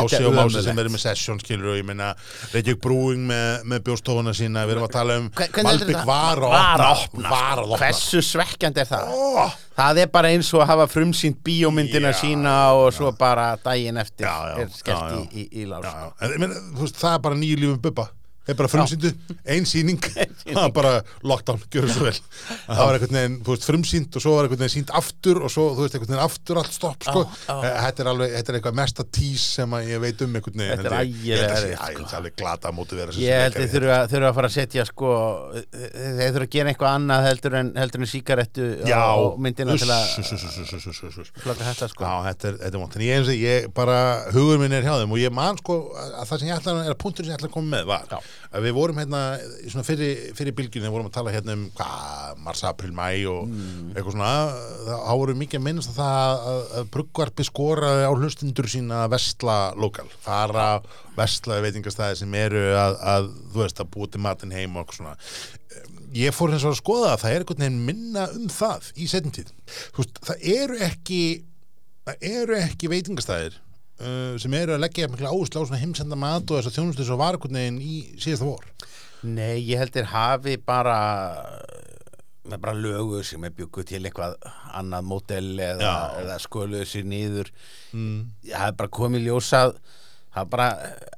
[0.00, 2.12] Ási og Mási sem verður með session, skilur og ég meina
[2.54, 6.04] Reykjavík Brewing með, með bjóstofuna sína, við erum að tala um þetta?
[6.08, 7.32] var að opna.
[7.34, 7.80] Var að opna.
[7.82, 9.10] Hversu svekkjandi er það?
[9.10, 13.54] Ó, Það er bara eins og að hafa frumsýnt bíómyndina Já, sína og svo bara
[13.64, 15.20] daginn eftir Já, já, er skellt já, já.
[15.32, 18.19] í, í, í lás það er bara nýju lífum bubba Það
[18.52, 19.10] er bara frumsýndu,
[19.54, 20.00] ein sýning.
[20.50, 20.92] Það er bara
[21.26, 22.14] lockdown, gjör svo vel.
[22.66, 25.52] Það var einhvern veginn, þú veist, frumsýnd og svo var einhvern veginn sýnd aftur og
[25.52, 27.24] svo, þú veist, einhvern veginn aftur allt stopp, sko.
[27.50, 30.62] Eh, þetta er alveg þetta er eitthvað mesta tís sem að ég veit um einhvern
[30.64, 32.08] veginn, Þetta er ægilega sko.
[32.20, 33.68] alveg glata móti vera Ég held leikari.
[33.70, 35.10] þið þurfa, að fara að setja sko,
[35.70, 41.30] þeir þurfa að gera eitthvað annað heldur en, heldur en síkarettu á myndina til að
[41.40, 42.08] flaka þetta sko.
[42.26, 43.96] Þetta er, vont, en ég eins og ég bara,
[44.34, 48.64] hugur minn er hjá þeim og ég man sko að það sem ég ætla að,
[48.66, 49.20] við vorum hérna
[49.86, 53.92] fyrir, fyrir bylgjunni, við vorum að tala hérna um hvað, mars, april, mæ og Mm.
[53.94, 54.32] eitthvað svona,
[54.86, 59.12] þá voru mikið að minnast að það að, að bruggvarpi skoraði á hlustundur sína að
[59.16, 60.66] vestla lokal, fara
[61.16, 65.00] vestlaði veitingastæði sem eru að, að þú veist, að búa til matinn heim og eitthvað
[65.00, 65.16] svona
[66.16, 69.06] ég fór hins vegar að skoða að það er einhvern veginn minna um það í
[69.10, 69.52] setjum tíð
[69.94, 71.20] þú veist, það eru ekki
[72.08, 73.58] það eru ekki veitingastæðir
[74.00, 77.06] uh, sem eru að leggja mikla áherslu á svona heimsenda mat og þess að þjónustu
[77.08, 78.66] svo var einhvern veginn í síðasta vor?
[79.28, 80.98] Nei, ég held þeir hafi bara
[82.50, 84.36] með bara lögu sem er bygguð til eitthvað
[84.74, 87.50] annað mótel eða, eða skoluðu sér niður.
[87.92, 88.30] Mm.
[88.48, 89.74] það er bara komið ljósað
[90.30, 90.68] það er bara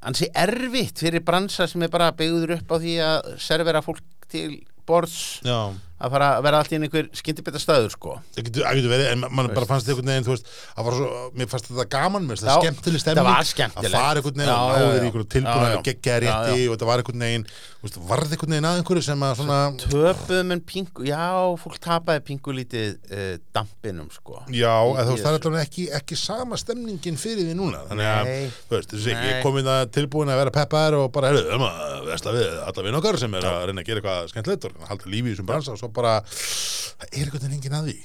[0.09, 4.63] ansi erfitt fyrir bransa sem er bara byggður upp á því að servera fólk til
[4.87, 5.41] borðs.
[5.45, 5.71] Já,
[6.03, 8.15] að fara að vera allt í einhver skyndibita staður sko.
[8.35, 10.93] Það getur, það getur verið en man bara fannst einhvern veginn, þú veist að var
[10.97, 11.07] svo,
[11.39, 13.87] mér fannst þetta gaman, mér það Já, skemmtileg stemning það var skemmtilegt.
[13.87, 17.23] að fara einhvern veginn og náður einhverju tilbúin að gegja rétti og þetta var einhvern
[17.27, 17.45] veginn
[17.83, 21.23] varð einhvern veginn að einhverju sem að svona töpuðum en pingu, já,
[21.59, 24.39] fólk tapaði pingu lítið uh, dampinum sko.
[24.55, 28.31] Já, þú veist, það er allavega ekki, ekki sama stemningin fyrir því núna þannig að,
[28.69, 31.51] þú veist, ég kom inn að tilbúin að vera peppar og bara, heyrðu,
[35.95, 37.97] bara það er einhvern veginn enginn að því?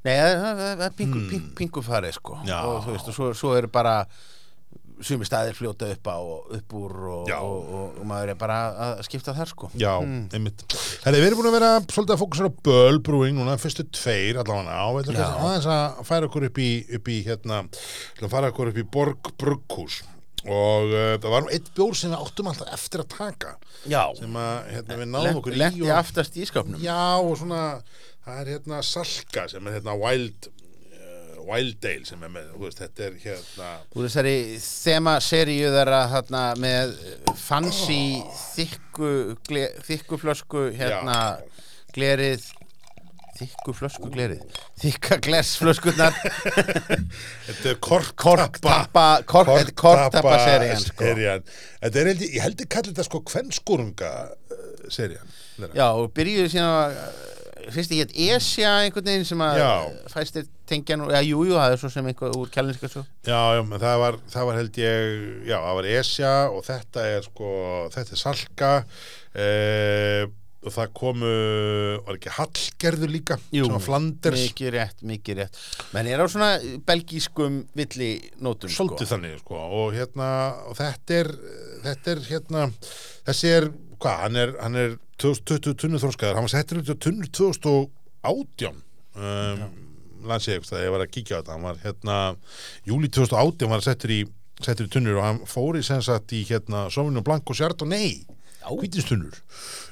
[0.00, 2.48] Nei, það er pingu, pingu, pingu farið sko Hmm.
[2.48, 2.60] Já.
[2.64, 3.96] og þú veist, og svo, svo eru bara
[5.00, 8.98] sumi staðir fljóta upp á upp úr og, og, og, og maður er bara að
[9.06, 9.70] skipta þar sko.
[9.80, 9.94] Já,
[10.36, 10.60] einmitt.
[11.06, 14.40] Herri, við erum búin að vera svolítið að fókusera á Böll Brewing núna, fyrstu tveir
[14.42, 14.76] allavega.
[14.76, 17.62] Á aðeins að færa okkur upp í, upp í hérna,
[18.20, 20.02] færa okkur upp í Borg Brugghús
[20.46, 24.04] og uh, það var nú eitt bjór sem við áttum alltaf eftir að taka Já,
[24.16, 27.64] sem að hérna, við náðum okkur í lendi og, aftast í skapnum Já, og svona
[28.24, 32.80] það er hérna Salka sem er hérna Wild uh, Wild Ale sem er með, veist,
[32.80, 36.96] þetta er hérna Úr þessari þema seríu þeirra þarna með
[37.40, 38.00] fancy
[38.54, 39.12] þykku,
[39.50, 41.20] gle, þykku flösku hérna
[41.92, 42.48] glerið
[43.40, 44.44] þykku flösku glerið
[44.82, 46.16] þykka glersflöskurnar.
[47.48, 49.08] Þetta er korktappa.
[49.26, 51.10] Korktappa er serían sko.
[51.10, 55.36] Þetta er held ég, held ég kalli þetta sko kvennskúrunga uh, serían.
[55.74, 56.96] Já, og byrjuðu síðan að
[57.74, 59.60] fyrst ég hétt Esja einhvern veginn sem að
[60.10, 63.40] fæstir tengja nú, já, jú, jú, það er svo sem einhver úr kjælinska svo Já,
[63.56, 65.14] já, menn það var, það var held ég
[65.48, 67.52] já, það var Esja og þetta er sko
[67.94, 70.22] þetta er Salka uh,
[70.60, 71.28] og það komu,
[72.04, 74.42] var ekki Hallgerður líka, Jú, var Flanders?
[74.44, 75.60] mikið rétt, mikið rétt.
[75.94, 76.50] Menn er á svona
[76.86, 78.10] belgískum villi
[78.44, 80.30] nótum svolítið þannig sko og hérna
[80.68, 81.30] og þetta er
[81.86, 82.66] þetta er hérna
[83.28, 83.70] þessi er
[84.00, 88.82] hvað hann er, hann er 2020 tunnur þróskaður hann var settur út á tunnur 2018
[89.16, 89.64] um,
[90.28, 91.56] lansi ég það ég var að kíkja á þetta.
[91.56, 92.18] Hann var hérna
[92.88, 94.20] júli 2018 var settur í
[94.60, 98.10] settur í tunnur og hann fór í sem sagt í hérna Sauvignon Blanc og Chardonnay.
[98.20, 98.39] Já.
[98.68, 99.36] Hvítinstunnur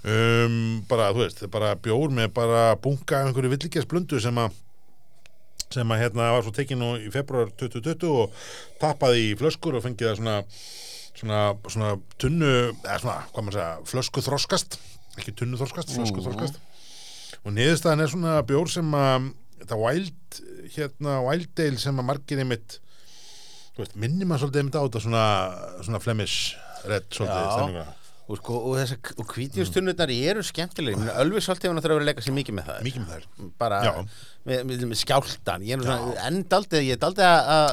[0.05, 0.57] um,
[0.91, 4.65] bara þú veist, bara bjór með bara bunga af einhverju villigjast sem að
[5.69, 8.37] sem að hérna var svo tekinn nú í februar 2020 og
[8.81, 10.37] tappaði í flöskur og fengið það svona
[11.19, 14.79] svona, svona tunnu eða svona, hvað maður segja, flösku þroskast
[15.19, 16.61] ekki tunnu þroskast, flösku þroskast
[17.43, 20.41] og niðurstaðan er svona bjór sem að þetta wild
[20.77, 22.09] hérna wild ale sem að
[23.75, 25.25] þú veist, minnir maður svolítið á þetta svona,
[25.87, 26.57] svona flemish
[26.89, 27.51] red svolítið Já.
[27.55, 27.87] stemninga.
[28.29, 30.99] Og, sko, og, þessar- og hvítjumstunnurnar eru skemmtilegir.
[31.01, 31.12] Mm.
[31.23, 33.25] Ölvi svolítið hann þarf að leika sér mikið með það mikið með þær.
[33.62, 33.93] Bara Já.
[34.49, 37.73] með, með, með skjáltan ég er nú svona, enn daldið, ég er daldið að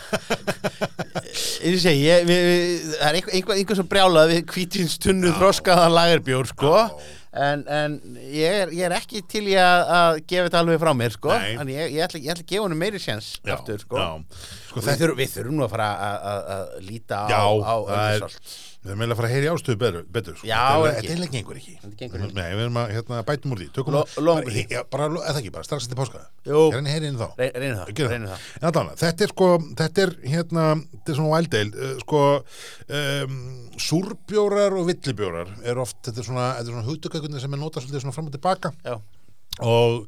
[1.70, 6.74] ég segi, ég, það er einhver, einhver, sem brjálað við hvítjumstunnu þroskaðan lagerbjór sko.
[7.30, 7.92] En, en
[8.26, 11.30] ég, er, ég er ekki til í að, gefa þetta alveg frá mér sko.
[11.30, 11.52] Nei.
[11.62, 14.00] en ég, ég, ætla, ég ætla að gefa honum meiri sjans Já, aftur sko.
[14.02, 14.08] Já.
[14.70, 18.52] Sko, við, þurfum, við þurfum nú að fara að, líta á, Já, á Ölfusholt.
[18.80, 20.46] Við erum eiginlega að fara að heyri ástöðu betur, betur sko.
[20.48, 21.08] Já, Þetta er- ekki.
[21.10, 22.36] Þetta er gengur ekki Þetta gengur ekki.
[22.38, 25.66] Nei, við erum að hérna, bætum úr því Tökum bara, já, bara, eða ekki, bara
[25.68, 26.62] strax eftir páska Jú.
[26.70, 29.50] Ég reyni heyri inn þá Re- reynum það, þetta er sko,
[29.82, 32.22] þetta er hérna, þetta er svona ale, uh, sko,
[33.00, 33.36] um,
[33.90, 36.48] súrbjórar og villibjórar er oft, þetta er svona,
[36.88, 38.96] hugtökaukunni sem er notað svolítið svona fram og tilbaka Já.
[39.66, 40.00] Og,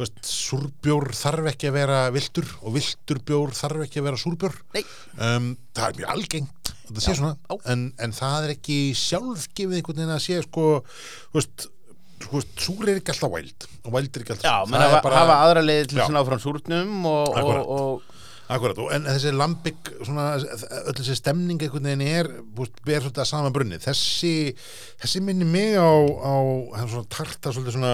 [0.00, 4.56] veist, súrbjór þarf ekki að vera viltur og viltur bjór þarf ekki að vera súrbjór.
[5.16, 9.80] Um, það er mjög algengt, þetta sé Já, svona, en, en það er ekki sjálfgefið
[9.80, 10.68] einhvern veginn að sé, sko,
[11.32, 11.66] þú veist,
[12.26, 15.18] sko, súr er ekki alltaf wild og wild er ekki alltaf Já, menn Það er
[15.18, 16.06] hafa, aðra leiði til Já.
[16.06, 17.62] að ná fram súrnum og, Akkúrat.
[17.64, 18.18] og, og
[18.50, 23.22] Akkurat, og en þessi lambik svona, öll þessi stemning einhvern veginn er búst, ber svolítið
[23.22, 23.78] að sama brunni.
[23.78, 24.32] Þessi,
[24.98, 26.34] þessi minni mig á, á
[26.80, 27.92] er svona tarta svolítið svona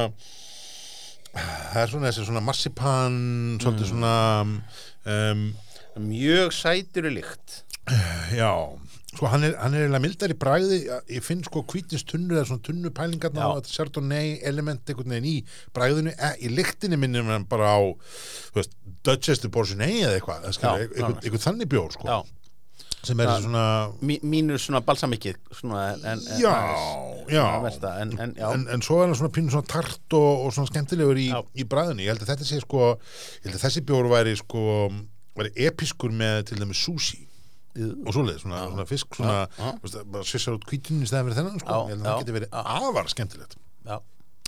[1.37, 3.20] það er svona þessi svona marsipan
[3.62, 5.46] svolítið svona um,
[6.07, 7.62] mjög sætur í lykt
[8.37, 8.53] já
[9.16, 10.79] sko hann er, hann er eiginlega mildar í bragði.
[11.12, 15.37] Ég finn sko hvítinstunnu eða svona tunnu pælingarna og þetta Chardonnay element einhvern veginn í
[15.77, 17.81] bragðinu, e, í lyktinni minnir hann bara á
[19.07, 22.11] Dutchester Bourgeois eða eitthvað, einhvern, einhvern þannig bjór sko.
[22.11, 22.36] Já,
[23.07, 23.64] sem er svona
[24.05, 27.45] mí, mínus svona balsamikið svona, en, en, já, aðeins, já.
[27.64, 30.57] versta, en, en, já, en, en svo er hann svona pínu svona tart og, og
[30.57, 33.85] svona skemmtilegur í, í bræðinu ég held að þetta sé sko ég held að þessi
[33.88, 34.66] bjór væri sko
[35.37, 37.23] væri episkur með til dæmis sushi
[37.77, 39.38] og svoleið, svona, svona fisk svona,
[40.09, 42.57] bara svissar út kvítinu í stæðan fyrir þennan sko, ég held að það geti verið
[42.62, 43.57] afar skemmtilegt.
[43.87, 43.97] Já,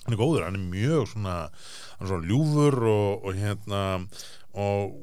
[0.04, 4.94] hann er góður, hann er mjög svona hann er svona ljúfur og, og hérna og,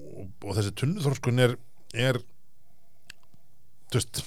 [0.41, 1.57] og, þessi tunnuþorskun er
[1.93, 2.19] er
[3.95, 4.25] þú veist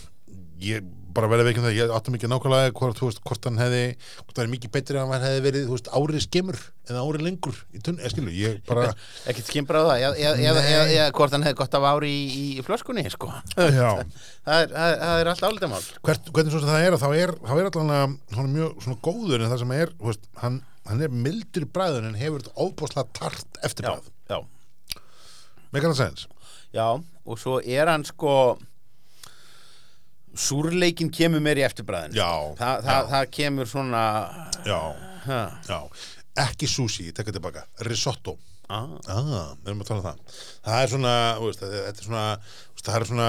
[0.58, 0.86] ég
[1.18, 4.36] bara verði veikinn það, ég áttum ekki nákvæmlega hvort, þú veist, hvort hann hefði hvort
[4.36, 7.58] það er mikið betri að hann hefði verið, þú veist, árið skemur eða árið lengur
[7.74, 8.84] í tunnu, ég skilu, ég bara
[9.30, 12.12] ekkert skimbra á það eða, eða, eða, eða, eða hvort hann hefði gott af ári
[12.12, 13.32] í, í flöskunni sko.
[13.54, 13.80] það,
[14.46, 18.54] það, er, það er alltaf hvert, hvernig svo sem það er þá er, er er
[18.54, 22.18] mjög svona góður en það sem er, veist, hann, hann er mildur í bræðun en
[22.20, 24.10] hefur þetta óbúslega tart eftir bræð,
[25.72, 26.28] með kannan sens
[26.74, 28.58] já, og svo er hann sko
[30.38, 34.02] súrleikin kemur meir í eftirbræðin já, Þa, það, það kemur svona
[34.66, 34.80] já,
[35.68, 35.80] já.
[36.38, 38.36] Ekki sushi, tekka tilbaka, risotto.
[38.70, 40.36] Ah, ah, við erum að tala um það.
[40.68, 42.24] Það er svona, veist, þetta er svona
[42.84, 43.28] það er svona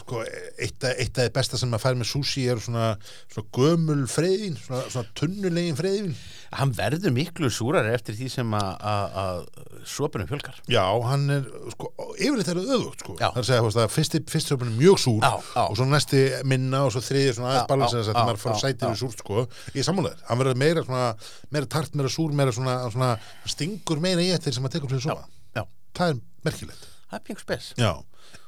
[0.00, 0.20] sko,
[0.62, 2.88] eitt, af- því besta sem maður fær með sushi er svona,
[3.32, 6.14] svona gömul freyðin svona, svona tunnulegin freyðin
[6.56, 9.40] hann verður miklu súrari eftir því sem að- að að
[9.86, 10.56] sopunum fjölgar.
[10.70, 11.42] Já, hann er,
[11.74, 14.98] sko, yfirleitt er það öðvögt sko, það er að segja, að fyrsti, fyrsti er mjög
[15.02, 15.62] súr Já, já.
[15.66, 19.00] og svo næsti minna og svo þriði svona aðeins balansins að maður fara sætið við
[19.02, 21.04] súrt sko, ég sammálaður, hann verður meira svona,
[21.50, 23.10] meira tart, meira súr, meira svona, svona
[23.46, 25.26] stingur meira í eftir sem maður tekur fyrir sofa.
[25.54, 26.86] Já, það er merkilegt.
[27.10, 27.72] Það er pjöngt spes.
[27.78, 27.92] Já,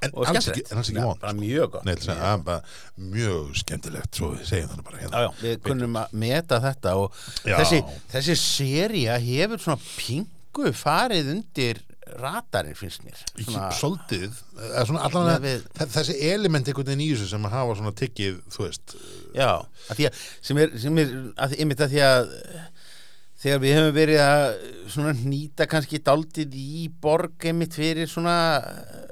[0.07, 0.59] en og alls skemmtilegt.
[0.59, 1.85] ekki, en alls ekki Já, vond bara mjög gott.
[1.89, 2.39] Nei, þess að er
[3.17, 5.23] mjög skemmtilegt svo við segjum þannig bara Já, hérna.
[5.25, 7.57] Já, við kunnum að meta þetta og Já.
[7.63, 7.83] þessi,
[8.15, 11.83] þessi seria hefur svona pingu farið undir
[12.19, 13.19] radarinn finnst mér.
[13.37, 17.27] Svona, Soldið, eða svona allan Með að við- þe- þessi element einhvern veginn í þessu
[17.35, 18.95] sem að hafa svona tiggið, þú veist
[19.37, 19.51] Já,
[19.91, 22.31] að því að sem er, sem er að, einmitt að því að
[23.39, 24.47] þegar við hefum verið að
[24.95, 28.35] svona nýta kannski daldið í borg einmitt fyrir svona
[28.65, 29.08] eh,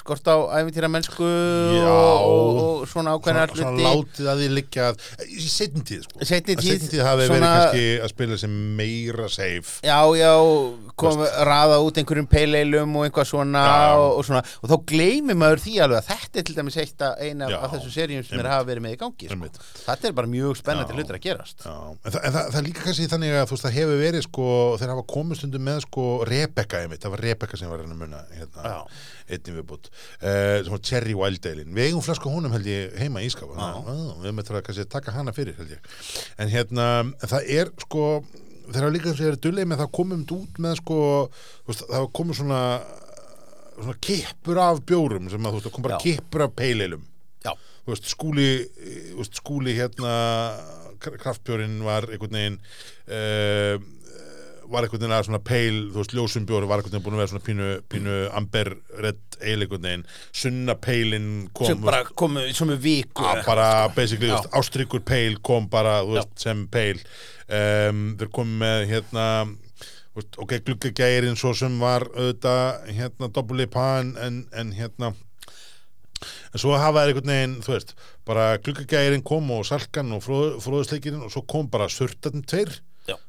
[0.00, 3.84] skort á æfintýra mennsku og, og, og svona svona, ákveðna svona hluti.
[3.86, 6.20] látið að því liggja að, í setjum tíð sko.
[6.20, 9.72] Að tíð, tíð hafi svona- verið kannski að spila sem meira safe.
[9.86, 10.32] Já, já,
[11.00, 13.64] kom raða út einhverjum peileilum og eitthvað svona
[13.96, 14.42] og, og svona.
[14.62, 17.58] Og þá gleymir maður því alveg að þetta er til dæmis eitt af eina Já,
[17.60, 19.50] af þessu seríum sem er hafa verið með í gangi sko.
[19.86, 21.64] Þetta er bara mjög spennandi hlutir að gerast.
[21.64, 24.02] Já, en, það, en það, það er líka kannski þannig að þú veist það hefur
[24.04, 24.48] verið sko,
[24.80, 28.74] þeir hafa komið stundum með sko Rebecca einmitt, það var Rebecca sem var hérna
[29.30, 33.22] að einnig viðbútt uh, var Cherry Wild Ale við eigum flasku honum held ég heima
[33.24, 33.72] í skáfa
[34.20, 35.90] við erum að kannski að taka hana fyrir held ég.
[36.42, 36.86] En hérna,
[37.24, 38.06] það er sko
[38.70, 40.98] þeir hafa líka sem þeir eru dulleg með það komum út með sko,
[41.80, 42.64] það komið svona
[43.80, 46.02] svona kippur af bjórum sem að þú veist, það kom bara Já.
[46.04, 47.06] kippur af peileilum
[47.40, 47.54] Já,
[47.86, 48.48] þú veist, skúli,
[49.14, 50.14] þú veist, skúli hérna
[51.00, 52.58] kraftbjórin var einhvern veginn
[53.08, 53.80] uh,
[54.70, 57.32] var einhvern veginn að svona peil þú veist, ljósumbjóri var einhvern veginn búin að vera
[57.32, 58.72] svona pínu, pínu amber
[59.04, 60.04] redd eil einhvern veginn.
[60.42, 64.36] Sunna peilin kom sem bara komu í svona viku að bara basically, Já.
[64.36, 69.26] þú veist, ástryggur peil kom bara, þú veist, sem peil um, þeir komið með hérna
[70.20, 75.12] ok, gluggagærin svo sem var auðvitað hérna doppelipa en, en, en hérna
[76.50, 77.94] en svo hafa þeir einhvern veginn, þú veist
[78.28, 82.74] bara gluggagærin kom og salkan og fróð, fróðusleikirinn og svo kom bara surtarnir tveir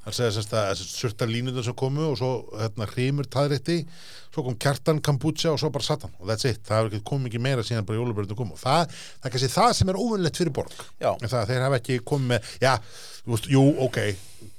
[0.05, 3.79] Það segja semst að þessi surtar línundar sem komu og svo hérna hrímur taðrétti
[4.31, 7.65] svo kom kjartan, kombucha og svo bara satan og that's it, það hefur ekki meira
[7.67, 10.83] síðan bara jólubörðinu kom og það, það er kannski það sem er óvinnlegt fyrir borg.
[11.01, 12.73] En það, að þeir hafa ekki komið með, já,
[13.25, 13.99] þú veist, jú, ok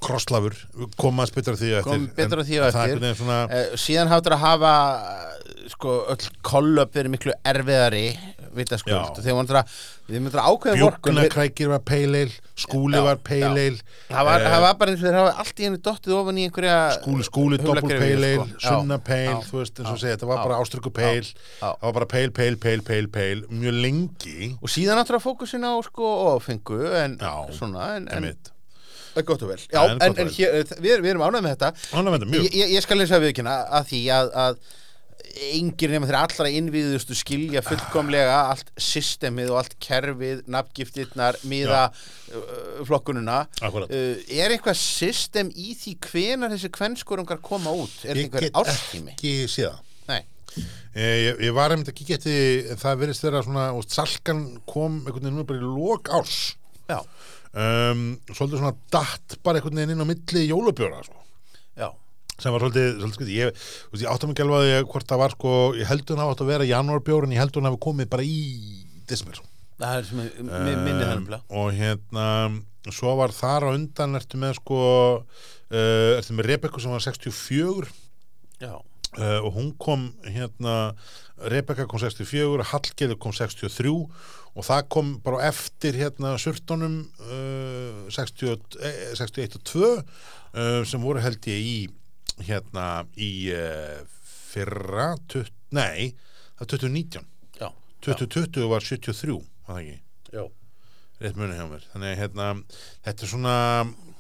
[0.03, 0.57] krosslafur,
[1.01, 3.03] koma að spytra því eftir Kom betur á því eftir.
[3.19, 4.75] svona, Uh, síðan háttur að hafa
[5.73, 8.07] sko öll kollöp verið miklu erfiðari
[8.57, 9.39] vitaskuld og þegar
[10.13, 14.79] myndir að ákveða vorkun bjóknakrækir var peileil skúli Já, var peileil það var, það var
[14.81, 17.93] bara eins og þeir hafa allt í henni dottið ofan í einhverja skúli, skúli, doppul
[17.93, 18.47] sko.
[18.53, 21.31] Já, sunna peil, þú veist, eins og segja þetta var bara ástryggu peil.
[21.61, 24.53] það var bara peil, peil, peil, peil, peil mjög lengi.
[24.61, 27.17] Og síðan að fókusin á sko ofengu en
[27.57, 28.29] svona en, en,
[29.29, 29.61] gott og vel.
[29.73, 31.73] Já, En og við, við erum ánægð með þetta.
[31.93, 32.47] Ánægð með þetta, mjög.
[32.61, 34.63] ég, skal eins að viðkynna að því að, að
[35.53, 42.83] engir nema þeirra allra innviðustu skilja fullkomlega allt systemið og allt kerfið, nafngiftirnar miða uh,
[42.89, 47.95] flokkununa uh, er eitthvað system í því hvenar þessi kvenskurungar koma út?
[48.05, 49.15] Er þetta ég einhver get árstími?
[49.17, 49.83] ekki séð það.
[50.13, 50.23] Nei,
[50.93, 55.23] Eh, Ég, ég var einmitt kíkja eftir það verðist þeirra svona, úst, salkan kom einhvern
[55.25, 56.35] veginn nú bara í lok árs.
[56.91, 56.99] Já,
[57.57, 61.17] um, svolítið svona datt bara einhvern veginn inn á milli jólubjóra sko.
[62.43, 63.63] Sem var svolítið, svolítið ég,
[64.03, 66.53] ég áttum ekki alveg að ég hvort það var sko, ég heldur hann átt að
[66.53, 68.43] vera janúarbjór en ég heldur hann hafi komið bara í
[69.09, 69.41] desember.
[69.83, 72.27] Það er sem er minni Um, þannig og hérna
[72.93, 74.79] svo var þar á undan ertu með sko
[75.23, 77.91] uh, ertu með Rebekku sem var 64
[78.63, 80.95] já, uh, og hún kom hérna
[81.43, 83.91] Rebekka kom 64, Hallgerður kom 63
[84.53, 91.03] og það kom bara eftir hérna surtunum uh, 60, eh, 61 og 2 uh, sem
[91.03, 91.77] voru held ég í
[92.41, 92.87] hérna
[93.21, 94.01] í uh,
[94.53, 96.13] fyrra 20, nei,
[96.59, 97.29] það er 2019
[97.61, 97.69] já,
[98.09, 99.99] 2020 var 73 var það ekki?
[100.33, 100.45] Já.
[101.23, 101.85] rétt muni hjá mér.
[101.93, 102.49] Þannig hérna,
[103.07, 103.57] þetta er svona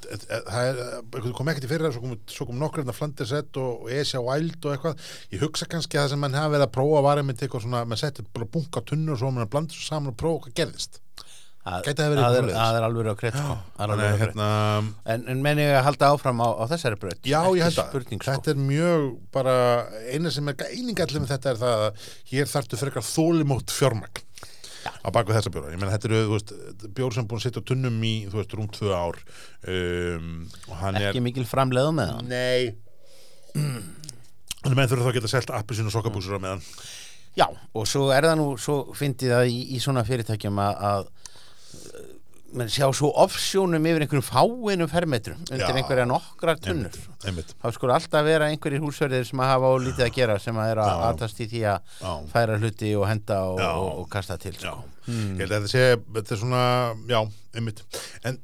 [0.03, 0.81] það er,
[1.14, 4.22] það kom ekkert í fyrra svo kom, svo kom nokkur hérna Flandersett og, og Esja
[4.25, 7.22] Wild og eitthvað, ég hugsa kannski að það sem mann hafa verið að prófa var
[7.22, 10.18] einmitt eitthvað svona mann setti bara bunga tunnur og svo mann blandi svo saman og
[10.22, 11.02] prófa hvað gerðist
[11.62, 13.57] Það, Gæti það það, er, það alveg á kreit sko.
[13.77, 14.46] Það að hérna
[15.14, 17.20] En, en menn ég að halda áfram á, á þessari braut.
[17.22, 18.16] Já, Ekki ég held að sko.
[18.27, 19.05] þetta er mjög
[19.37, 19.55] bara
[20.11, 24.27] eina sem er einingallir með þetta er það að hér þarftu frekar þólimótt fjármagn
[24.83, 26.51] á baku þessa bjóra, ég menn þetta eru veist,
[26.96, 29.20] bjór sem búin að sitja á tunnum í veist, rúm tvö ár
[29.70, 30.33] um,
[30.66, 32.75] og hann er Ekki mikil framleiðu með hann Nei.
[33.55, 36.62] Þannig menn þurfa þá að geta selt appisinn og sokkabúsur á meðan.
[37.38, 40.75] Já, og svo er það nú Svo fyndi það í, í svona fyrirtækjum að,
[42.53, 46.93] að menn sjá svo offsjónum yfir einhverjum fáinum fermetrum undir einhverja nokkrar tunnur.
[47.23, 50.73] þá sko alltaf vera einhverjir húsverðir sem að hafa á lítið að gera sem að
[50.75, 51.03] er að Já.
[51.09, 52.12] aðtast í því að Já.
[52.35, 54.77] færa hluti og henda og, og, og kasta til sko.
[55.09, 55.87] ég held að þetta sé
[56.19, 56.62] þetta er svona,
[57.11, 57.21] já,
[57.57, 57.83] einmitt.
[58.29, 58.38] En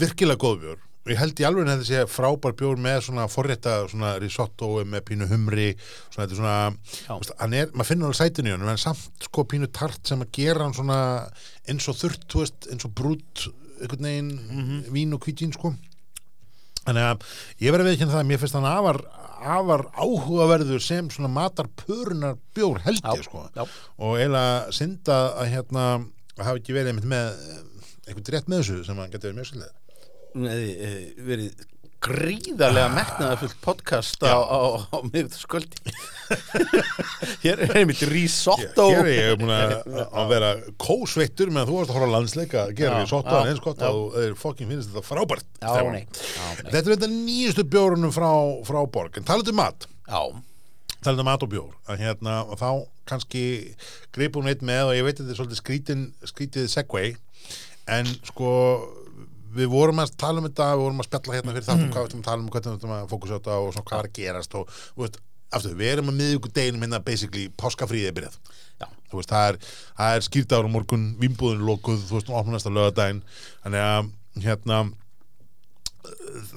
[0.00, 3.26] virkilega góð bjór og ég held í alveg að þetta sé frábær bjór með svona
[3.28, 5.66] forrétta, svona risotto með pínu humri,
[6.10, 9.26] svona þetta er svona veist, hann er, maður finnur alveg sætinu í honum en samt
[9.28, 11.00] sko pínu tart sem að gera hann svona
[11.68, 13.44] eins og þurrt, þú veist, eins og brút
[13.82, 14.80] einhvern veginn, Mhm.
[14.94, 15.74] vín og hvítín sko
[16.84, 17.28] þannig að
[17.64, 18.98] ég verði ekki það að mér finnst hann afar
[19.44, 23.64] afar áhugaverður sem svona matarpörunar bjór held Já, ég sko já.
[23.98, 25.84] og eiginlega synda að hérna
[26.38, 27.58] að hafa ekki verið einmitt með eh,
[28.08, 29.72] einhvern rétt með þessu sem hann getur verið mjög eh,
[30.34, 31.64] verið
[32.04, 34.60] gríðarlega metnaðarfullt podcast á, á,
[34.92, 35.92] á miðvitaðskvöldi
[37.44, 38.88] Hér er einmitt risotto.
[38.90, 39.74] Hér er ég búin að
[40.20, 43.84] að vera kósveittur meðan þú varst að horfa landsleika að gera risotto en eins gott
[43.84, 46.66] að þú fokkin finnst þetta frábært Já, nei, já, nei.
[46.66, 48.30] Þetta er þetta nýjustu bjórunum frá,
[48.68, 49.20] frá borg.
[49.20, 49.86] En talaðu um mat.
[50.04, 50.20] Já,
[51.06, 51.70] talaðu um mat og bjór.
[51.88, 52.68] Að hérna, og þá
[53.08, 53.44] kannski
[54.16, 57.14] gripum við með og ég veit að þetta er svolítið skrítin, skrítið segway.
[57.92, 58.52] En sko
[59.58, 62.10] við vorum að tala um þetta, við vorum að spjalla hérna fyrir þáttum, hvað við
[62.10, 64.10] ætlum að tala um, hvernig við ætlum að fókusa á þetta og svona hvað er
[64.10, 65.18] að gerast og, og veist,
[65.54, 68.38] aftur, við erum að miðugur deginum hérna basically, páskafríðið er byrjað.
[69.14, 69.58] Veist, það er,
[70.08, 73.20] er skýrdagur á morgun vimbúðin er lokuð, þú veist, opnum næsta lögadaginn
[73.62, 74.08] þannig að
[74.42, 74.80] hérna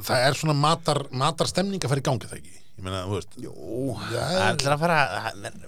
[0.08, 3.16] það er svona matar, matar stemning að fara í gangi það ekki ég meina, þú
[3.18, 3.52] veist Já.
[4.12, 4.98] Það ætlar að fara,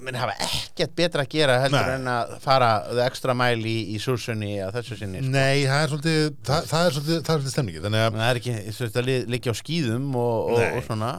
[0.06, 1.96] menn, hafa ekkert betra að gera heldur Nei.
[1.98, 5.32] en að fara the extra mile í, í súsunni að þessu sinni sko.
[5.34, 8.30] nei, það er svolítið það, það er svolítið, það er svolítið stemningi þannig að, Það
[8.30, 10.70] er ekki, þú veist, að li- liggja á skýðum og, og, Nei.
[10.78, 11.12] og svona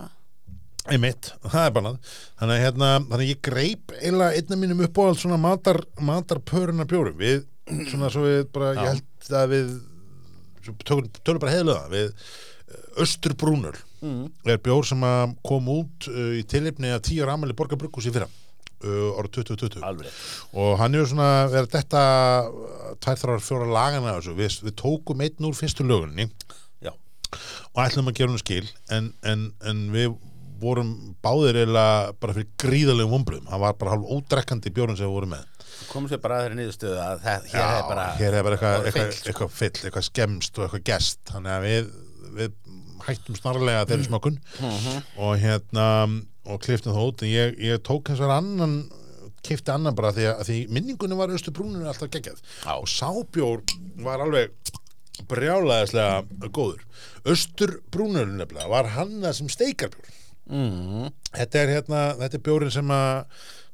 [0.91, 1.99] einmitt, það er bannað
[2.41, 5.83] þannig að hérna, þannig að ég greip eiginlega einna mínum upp á allt svona matar
[6.01, 7.43] matarpöruna bjórum við,
[7.91, 8.81] svona svo við bara, Já.
[8.81, 9.75] ég held að við
[10.87, 12.15] tölum bara heiðlega við
[13.01, 14.23] Östurbrúnur mm.
[14.49, 15.05] er bjór sem
[15.47, 18.29] kom út uh, í tilipni að tíu ramali borgarbrukus í fyrra
[18.85, 20.23] uh, árið 2020 Alveg
[20.57, 22.03] og hann er svona verið þetta
[22.49, 26.31] uh, tvær þrjár fjóra lagana við, við tókum einn úr fyrstu lögunni.
[26.85, 30.17] Já, og ætlum að gera hún skil en, en, en við
[30.61, 30.91] vorum
[31.25, 31.85] báðir eða
[32.21, 35.47] bara fyrir gríðalegum vombriðum hann var bara hálf ódrekkandi bjórun sem við vorum með.
[35.89, 39.15] Komum sér bara að þeirri niðurstöðu að það, hér er bara hér er bara eitthvað,
[39.15, 39.31] sko.
[39.31, 41.23] eitthvað fyll, eitthvað skemst og eitthvað gest.
[41.31, 41.89] Þannig að við,
[42.37, 42.59] við
[43.07, 45.03] hættum snarlega þeirri smakun Mhm.
[45.19, 45.87] og hérna
[46.47, 48.91] og kliftum það út en ég, ég tók eins og annan
[49.43, 52.75] kifti annan bara því að því minningunni var austu brúninu alltaf geggjað Já.
[52.77, 53.63] og sábjór
[54.05, 54.51] var alveg
[55.29, 56.83] brjálæðislega góður
[57.29, 60.11] austur brúninu nefnilega var hannað sem steikarbjór
[60.51, 61.09] mm.
[61.37, 63.25] þetta er hérna, þetta er bjórin sem að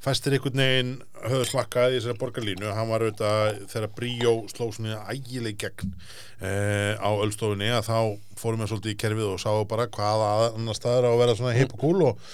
[0.04, 0.92] fæstir einhvern veginn
[1.24, 5.92] höfðu smakkað í þessari borgarlínu, hann var auðvitað þegar Bríó sló svona ægileg gegn
[6.40, 7.98] eh, á öllstofunni að þá
[8.38, 11.56] fórum við svolítið í kerfið og sáum bara hvaða annar staður á að vera svona
[11.56, 12.26] hip og cool og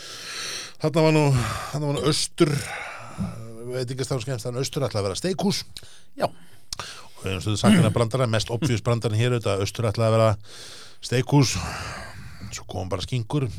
[0.83, 2.57] þarna var nú þarna var nú austur
[3.73, 5.63] veit ekki stáðu skemmst, þannig austur ætlaði að vera steikhús.
[6.19, 10.17] Já, og eins og þau sakina brandara, mest obvious brandarin hér auðvitað, austur ætlaði að
[10.19, 10.31] vera
[11.03, 11.57] steikhús
[12.57, 13.53] svo kom bara skingur að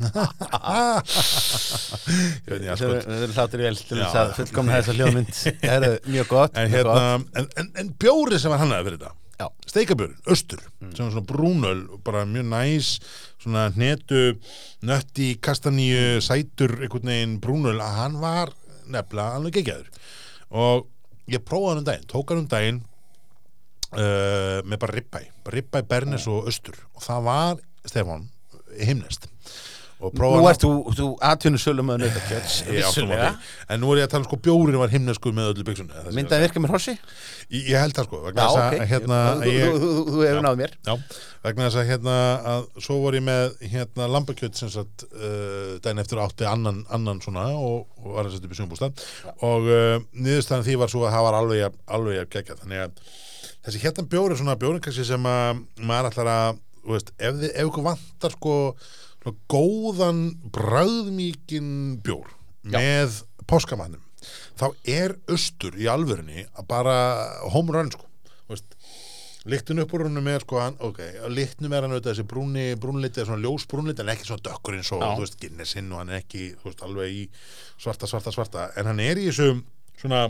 [2.48, 5.34] það er hlátur vel til þess að fullkomna þessa hljóðmynd.
[5.64, 9.20] Það er mjög gott en, hérna, en, en, en bjóri sem var hannaði fyrir þetta?
[9.34, 12.91] Já, steikabjórin, austur sem var svona brúnöl, bara mjög næs
[13.41, 14.38] svona hnetu
[14.86, 18.54] nötti, kastaníu, sætur einhvern veginn brúnöl, að hann var
[18.94, 19.89] nefnilega alveg geggjaður.
[20.54, 20.86] Og
[21.32, 22.82] ég prófaði hann um daginn, tók hann um daginn
[23.96, 26.78] uh, með bara bara ribbæ, bernes og austur.
[26.94, 28.28] Og það var, Stefán,
[28.82, 29.30] himnest
[30.03, 33.30] Nú ert þú, þú atvinnusölum með nautakjöts Vissulega.
[33.71, 36.41] en nú er ég að tala um sko bjórin var himneskur með öllu byggsunni Myndað
[36.43, 36.95] virka með hrossi?
[37.53, 40.57] ég, ég held það sko Já, ok að hérna, ég, Þú þú- þú hefur náð
[40.59, 40.74] mér.
[40.89, 40.97] Já,
[41.45, 42.17] vegna þess að hérna
[42.51, 47.24] að svo voru ég með hérna lambakjöt sem sagt uh, daginn eftir átti annan, annan
[47.24, 49.07] svona og, og var að setja upp í sjömbústað
[49.39, 52.99] og uh, niðurstaðan því var svo að það var alveg að gegja þannig að
[53.63, 56.61] þessi hérna bjóri svona bjóri kannski sem að maður ætlar að
[56.91, 58.55] veist, ef, ykkur vantar sko
[59.51, 62.27] góðan bræðmíkin bjór
[62.67, 62.75] Já.
[62.75, 64.03] með páskamannum
[64.59, 66.97] þá er austur í alvörinni að bara
[67.53, 68.07] home run sko.
[68.43, 68.77] Þú veist,
[69.43, 73.25] Líktun upp úr húnum er sko hann, ok, líktnum er hann auðvitað þessi brúni, brúnliti,
[73.27, 76.21] svona ljós brúnliti en ekki svona dökkur eins og, þú veist, Guinnessin og hann er
[76.21, 77.23] ekki, þú veist, alveg í
[77.84, 79.49] svarta, svarta, svarta, en hann er í þessu
[79.99, 80.21] svona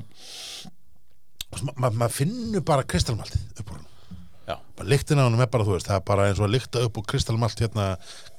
[1.61, 3.92] ma ma maður finnur bara kristalmaltið upp úr hann Já,
[4.47, 6.85] bara lyktin á hann er bara, þú veist, það er bara eins og að lykta
[6.85, 7.89] upp úr kristalmalt hérna,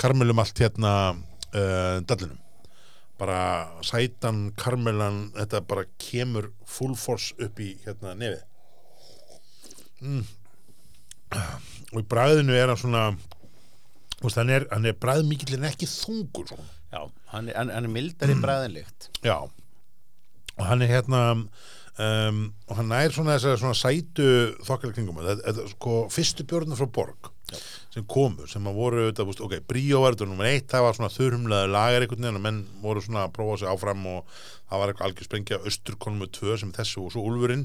[0.01, 2.41] karmelumalt hérna uh, dallinum
[3.19, 8.43] bara sætan, karmelan þetta bara kemur full force upp í hérna nefið.
[10.05, 10.25] Mm.
[11.95, 13.05] og í bræðinu er hann svona
[14.21, 16.67] veist, hann er, hann er bræð mikill en ekki þungur svona.
[16.93, 17.01] já
[17.33, 19.39] Hann er, hann, er mildari bræðinlíkt já.
[20.55, 21.23] Og hann er hérna
[21.99, 24.29] um, og hann er svona þessar svona sætu
[24.67, 27.31] þokkalega kringum þetta, þetta, sko, fyrstu björnum frá Borg
[27.95, 31.15] sem komu, sem að voru veist, ok, Bríó var þetta nummer eitt, það var svona
[31.15, 34.33] þurrumlega lagar einhvern veginn og menn voru svona að prófa sig áfram og
[34.65, 37.63] það var eitthvað algjör sprengja austur konum með tvö sem þessu og svo Úlfurinn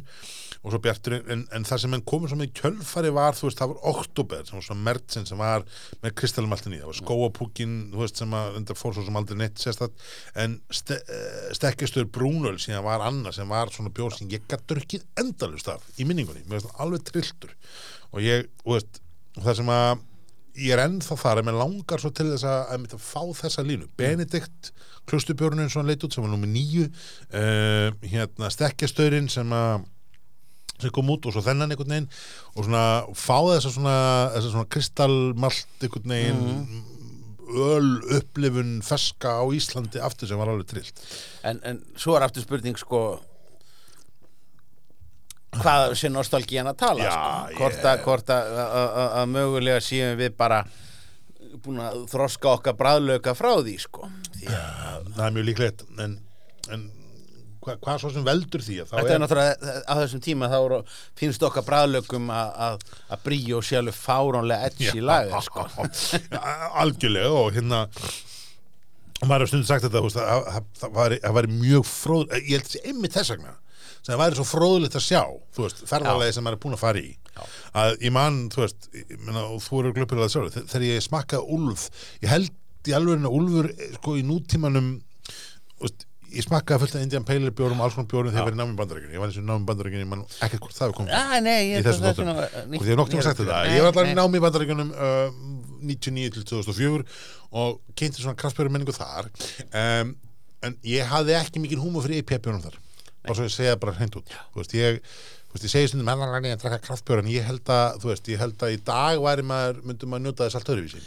[0.60, 3.62] og svo Bjarturinn, en, en það sem menn komu svona í kjölfari var, þú veist,
[3.62, 5.66] það var Oktober sem var svona mertsin sem var
[6.04, 9.40] með kristalmaltin í það var skóapúkin, þú veist, sem að enda fór svo sem aldrei
[9.40, 10.06] neitt sérstætt
[10.44, 14.68] en ste, uh, stekkistur brúnöl síðan var annað sem var svona bjór sem ég gætt
[14.70, 17.56] drukkið endalust af í minningunni, mér veist alveg trilltur.
[18.12, 19.02] Og ég, þú veist,
[19.40, 20.06] það sem að
[20.60, 23.66] ég er ennþá þar að mér langar svo til þess að, að, að fá þessa
[23.66, 23.88] línu.
[24.00, 24.72] Benedikt,
[25.10, 29.88] klustubjörnin eins og hann leit út sem var nummer nýju uh, hérna stekkjastörin sem að
[30.80, 32.06] sem kom út og svo þennan einhvern veginn
[32.54, 33.98] og svona fá þessa svona,
[34.36, 36.86] þessa svona kristallmalt einhvern veginn
[37.50, 37.90] öl
[38.20, 41.02] upplifun feska á Íslandi aftur sem var alveg trillt.
[41.44, 43.02] En, en svo er aftur spurning sko
[45.58, 47.58] hvað sé nostalgían að tala sko?
[47.58, 48.04] hvort, að,
[49.34, 50.64] mögulega séum við bara
[51.66, 56.14] búin að þroska okkar bræðlauka frá því sko því að það er mjög líklegt en,
[56.72, 56.84] en
[57.60, 60.84] hva, hvað svo sem veldur því Þetta er náttúrulega á þessum tíma þá eru-
[61.20, 62.86] finnst okkar bræðlökum að,
[63.26, 65.66] bríu og alveg fáránlega edgi laga sko.
[66.32, 66.40] Já,
[66.86, 67.82] algjörlega og hérna
[69.26, 71.90] maður hefur stundin sagt þetta þú veist, að- að- að- það væri- það væri mjög
[71.90, 73.56] fróð ég held þessi einmitt þess vegna
[74.02, 75.22] sem það væri svo fróðlegt að sjá
[75.56, 77.12] þú veist, ferðarlega sem maður er búin að fara í.
[77.40, 77.44] Já.
[77.84, 78.90] að ég man, þú veist
[79.46, 81.88] og þú eru glöppur að það sjálf þegar ég smakkaði úlf
[82.24, 84.90] ég held í alveg úlfur eh, sko í nútímanum
[85.80, 88.58] veist, ég smakkaði fullt af Indian Pale Ale bjórum alls konar bjórum þegar ég var
[88.58, 90.98] í námi bandarækjun ég var eins og námi bandarækjun, ég man ekkert hvort það hefur
[91.00, 93.62] komið Já, nei, í þessum er uh, og því ég hef nokkuð sagt þetta?
[93.74, 95.40] Ég var allar í námi í bandaríkjunum uh,
[95.80, 97.08] 99 til 2004
[97.60, 100.14] og kynnti svona kraftbjörn menningu þar um,
[100.68, 102.78] en ég hafði ekki mikið húma fyrir IPA-björnum þar
[103.30, 104.36] bara svo ég segja það bara hreint út.
[104.54, 105.00] Þú veist, ég,
[105.46, 108.44] þú veist, ég segi stundum mennalæni að drakka kraftbjörn ég held að, þú veist, ég
[108.44, 111.04] held að í dag væri maður, myndum maður njóta þess allt öðruvísi.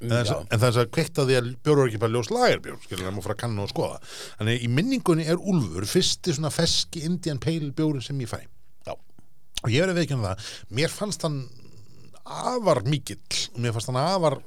[0.00, 0.36] En þess, Já.
[0.48, 3.18] en þess að kveikt á því að bjóru er ekki bara ljós lagerbjörn skilur það
[3.20, 3.98] fara að kanna og skoða.
[4.38, 8.38] Þannig í minningunni er Úlfur fyrsti svona feski Indian Pale bjórin sem ég fæ.
[8.88, 8.94] Já.
[9.60, 11.40] og ég verið að veikjana það mér fannst hann
[12.24, 13.20] afar mikill
[13.60, 14.38] mér fannst hann afar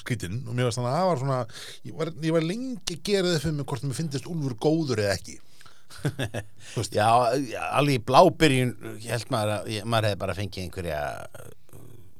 [0.00, 1.40] skrítinn og mér fannst hann afar svona
[1.84, 5.18] ég var, ég var lengi að það fyrir mig hvort mér finnist Úlfur góður eða
[5.18, 5.36] ekki
[6.92, 7.08] Já,
[7.72, 8.76] alveg í blábyrjun
[9.08, 11.00] held maður að ég- maður hefði bara fengið einhverja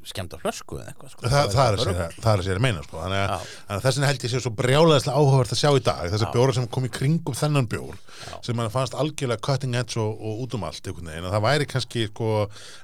[0.02, 1.22] skemmt á flösku eða eitthvað sko.
[1.30, 2.96] það, það, er að bara- segja, það er að segja að meina sko.
[3.04, 3.36] þannig að, Já.
[3.68, 6.32] þannig að þessin held ég sé svo brjálæðislega áhugavert að sjá í dag þessar Já.
[6.34, 8.00] bjóra sem kom í kringum þennan bjór
[8.42, 11.46] sem mann fannst algjörlega cutting edge og, og út um allt einhvern veginn, að það
[11.46, 12.32] væri kannski sko,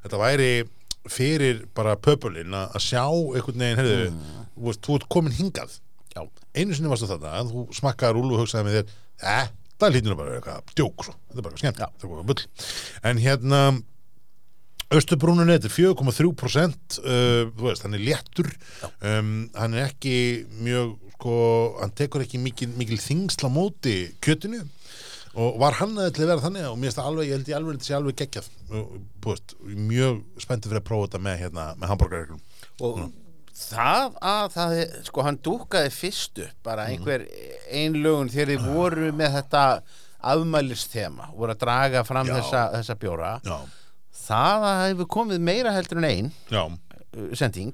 [0.07, 0.51] þetta væri
[1.11, 4.09] fyrir bara pöpulinn að að sjá einhvern veginn, heyrðu,
[4.55, 5.75] þú veist, þú ert komin hingað
[6.15, 6.23] Já.
[6.55, 8.95] einu sinni varstu að þú smakkaðar úlfu og hugsaði með þér
[9.35, 11.15] eh, það hlýtur nú bara eitthvað djók svo.
[11.29, 11.89] þetta er bara skemmt, Já.
[11.99, 12.43] það er bara bull.
[13.11, 13.63] En hérna
[14.89, 18.49] Östubrúnunni, þetta er 4,3% uh, þú veist, hann er léttur.
[19.05, 20.15] Um, hann er ekki
[20.65, 21.35] mjög sko,
[21.83, 24.63] hann tekur ekki mikil, mikil þingsla móti kjötinu.
[25.39, 27.51] Og var hann að til að vera þannig og mér finnst það alveg, ég held
[27.51, 28.49] ég alveg þetta sé alveg geggjað.
[29.29, 29.57] Veist,
[29.93, 32.45] mjög spenntið fyrir að prófa þetta með, hérna, með hambúrgarreglum
[32.89, 33.03] og
[33.59, 34.75] það að það
[35.09, 37.25] sko hann dúkaði fyrst upp bara einhver
[37.75, 39.65] einlögun þegar þið voru með þetta
[40.33, 42.37] afmælistema voru að draga fram Já.
[42.39, 43.33] þessa, þessa bjóra.
[43.47, 43.59] Já,
[44.29, 46.79] það að það hefur komið meira heldur en ein já, uh,
[47.39, 47.73] sending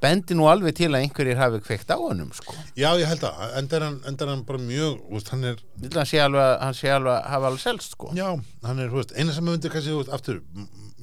[0.00, 2.54] bendi nú alveg til að einhverjir hafi kveikt á honum sko.
[2.78, 5.44] Já, ég held að enda er hann, enda er hann bara mjög, þú veist, hann
[5.50, 8.12] er að hann sé alveg, hann sé alveg hafa alveg selst sko.
[8.16, 8.28] Já,
[8.66, 10.38] hann er, þú veist, eina sem maður myndi kannski, þú veist, aftur,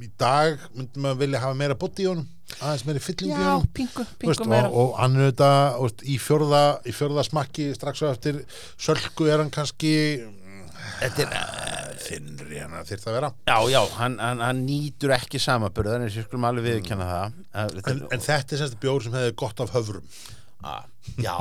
[0.03, 2.29] í dag myndi maður vilja hafa meira bótt í honum,
[2.59, 3.67] aðeins meiri fylling í Já, honum.
[3.75, 7.67] pingu, pingu meira og, og hann er þetta þú veist, í, fjórða, í fjórða smakki
[7.77, 8.41] strax á eftir
[8.79, 9.93] sölku er hann kannski
[10.99, 13.29] Þetta er, þinnri hann að þyrft að vera.
[13.49, 17.37] Já, já, hann, hann, hann nýtur ekki samaburðar eins og skulum alveg viðkjanna það.
[17.63, 20.07] Að- en, en þetta er semst bjór sem hefði gott af höfrum
[21.19, 21.35] Já,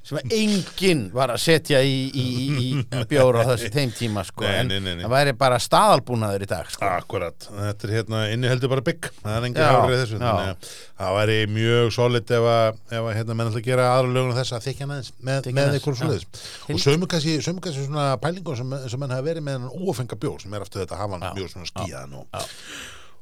[0.00, 4.22] sem að enginn var að setja í, í, í, í bjóra á þessu þeim tíma
[4.24, 4.46] sko.
[4.46, 5.02] Nei, en nei, nei, nei.
[5.04, 6.88] það væri bara staðalbúnaður í dag sko.
[6.88, 9.10] Akkurat, þetta er hérna inni heldur bara bygg.
[9.20, 10.20] Það er engin Já, hárið þessu.
[10.22, 13.90] þannig að það væri mjög solid ef að, ef að hérna menn ætla að gera
[13.92, 16.02] aðra lögun þess að þykja aðeins með, með aðeins, einhverjum já.
[16.02, 16.44] svoleiðis.
[16.64, 20.20] Og sömu kannski, sömu kannski svona pælingur sem, sem menn hafa verið með hann ófenga
[20.24, 22.46] bjór sem er aftur þetta að hafa hann Já, mjög svona skíðan og,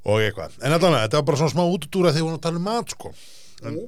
[0.07, 0.61] og eitthvað.
[0.62, 2.68] En allan að þetta var bara svona smá útudúra þegar við vorum að tala um
[2.70, 3.12] mat sko.
[3.62, 3.82] En,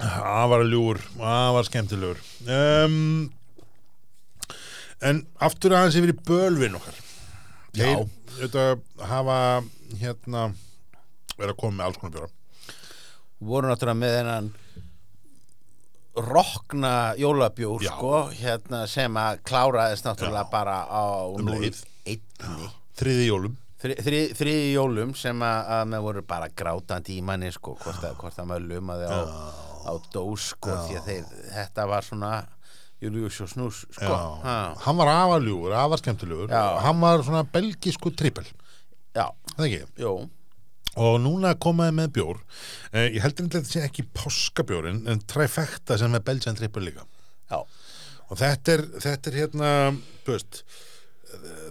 [0.00, 2.20] það var ljúur það var skemmtilegur
[2.58, 2.98] um,
[5.10, 6.96] en aftur aðeins yfir í bölvin okkar
[7.76, 7.82] Já.
[7.84, 9.38] þeir auðvitað hafa
[10.00, 10.46] hérna
[11.36, 12.32] verið að koma með alls konar bjóra
[13.50, 14.48] voru náttúrulega með þennan
[16.16, 17.90] rokna jólabjór Já.
[17.92, 20.52] sko, hérna sem að kláraðist náttúrulega Já.
[20.54, 21.82] bara á Um leið.
[22.96, 23.56] þriði jólum
[24.06, 28.14] Þri- þri- jólum sem að, að með voru bara grátandi í manni sko, hvort að,
[28.20, 29.18] hvort að maður lumaði á,
[29.86, 31.24] á dós sko, því að þeir,
[31.54, 32.30] þetta var svona
[33.04, 34.14] Július og Snús sko,
[34.86, 36.48] hann var afarljúur, afar skemmtilegur.
[36.48, 36.78] Já.
[36.86, 38.46] hann var svona belgisku trippel.
[39.16, 39.26] Já,
[39.56, 39.82] það ekki?
[40.00, 40.14] Jú.
[40.96, 42.38] Og núna komaði með bjór.
[42.96, 47.04] Eh, ég heldur þetta sé ekki páskabjórin en trifecta sem er belgian trippel líka.
[47.52, 47.60] Já,
[48.30, 49.72] og þetta er, þetta er hérna
[50.24, 50.62] þú veist,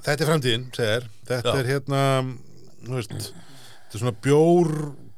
[0.06, 1.60] þetta er framtíðin segir, þetta Já.
[1.60, 2.04] er hérna
[2.90, 4.72] veist, þetta er svona bjór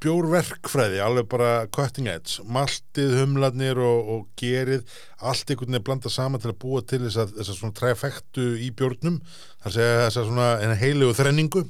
[0.04, 4.84] bjórverkfræði, alveg bara cutting edge, maltið, humlarnir og, og gerið,
[5.18, 8.46] allt einhvern veginn blanda saman til að búa til þess að þess að svona trefektu
[8.62, 9.18] í bjórnum.
[9.64, 11.66] Þar segja þess að svona en heilu þrenningu.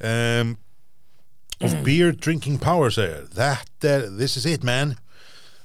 [0.00, 0.56] Um,
[1.64, 4.96] of beer drinking power segir, that er, this is it man.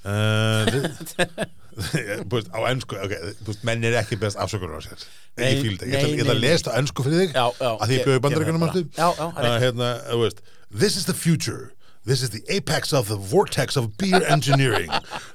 [0.04, 0.68] Uh,
[2.32, 3.14] búist, á ennsku ok,
[3.48, 5.04] búist, menn er ekki best afsökunar á sér
[5.40, 7.86] Nei, ég ætla- nei, ég ætla að lesa á ennsku fyrir þig Já, já, að
[7.88, 8.72] því ég bjöði gera bandaríkunum það bara.
[8.72, 10.42] aftur Já, já, það að hérna, þú veist
[10.84, 11.72] this is the future
[12.04, 14.90] This is the apex of the vortex of beer engineering.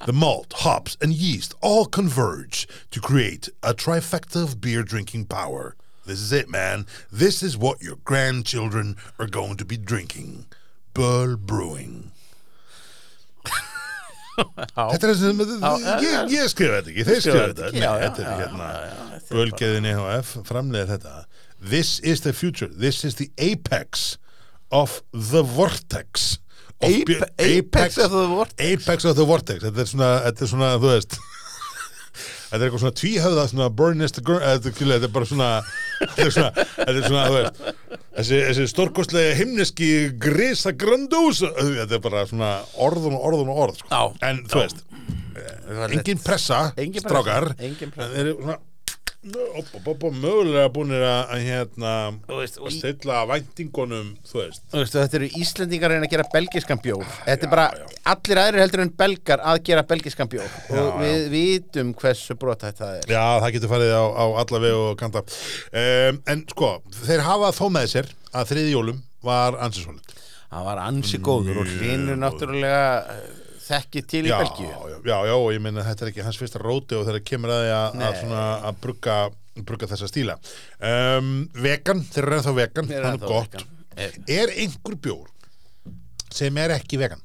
[0.04, 5.76] the malt, hops, and yeast all converge to create a trifecta of beer drinking power.
[6.06, 6.84] This is it, man.
[7.12, 10.46] This is what your grandchildren are going to be drinking.
[10.92, 12.10] Bull Brewing.
[14.36, 15.42] Þetta er það sem,
[16.32, 17.70] ég, skrifa þetta ekki, þeir skrifa þetta,
[19.26, 21.14] Bölgeðin EHF framleiðir þetta.
[21.70, 24.18] This is the future, this is the apex
[24.70, 26.36] of the vortex.
[26.82, 28.60] Of Ape- beer- apex of the vortex.
[28.60, 31.16] Apex of the vortex, þetta er svona, þetta er svona, þú veist,
[32.50, 35.50] þetta er eitthvað svona tvíhöfða, svona burnist, þetta þetta er bara svona,
[36.00, 37.60] þetta er svona, þetta er svona, þú veist,
[38.18, 39.90] þessi, þessi stórkostlega himneski
[40.22, 42.52] grisa grandús, þetta er bara svona
[42.86, 44.02] orðun og orðun og orð, sko.
[44.26, 44.84] En þú veist,
[45.90, 48.08] engin pressa, Engin pressa, strákar, engin pressa.
[48.10, 48.58] en þeir eru svona,
[49.24, 51.92] mögulega búinir að, hérna,
[52.28, 56.82] að stilla væntingunum, þú veist, Þú veist, þetta eru Íslendingar að reyna að gera belgiskan
[56.84, 57.06] bjór.
[57.24, 57.86] Þetta er bara, já.
[58.12, 60.52] allir aðrir heldur en belgar að gera belgiskan bjór.
[60.68, 63.08] Já, og við vitum hversu brotætt það er.
[63.16, 65.24] Já, það getur farið á, á alla vegu og kanta.
[65.72, 66.70] Um, En sko,
[67.06, 70.14] þeir hafa þó með sér að þriði jólum var ansisvöld
[70.46, 72.18] Það var ansi góður og góður.
[72.22, 72.84] náttúrulega
[73.66, 74.68] þekki til í já, Belgíu?
[74.70, 77.24] já, já, já, og ég meina að þetta er ekki hans fyrsta róti og þegar
[77.26, 79.16] kemur að því að, að, svona, að brugga,
[79.66, 80.36] brugga þessa stíla.
[80.90, 81.30] Um,
[81.66, 83.56] Vegan, þeir eru ennþá vegan, Þeir eru er ennþá gott.
[83.56, 83.72] vegan.
[83.96, 85.28] Er- Er einhver bjór
[86.36, 87.22] sem er ekki vegan?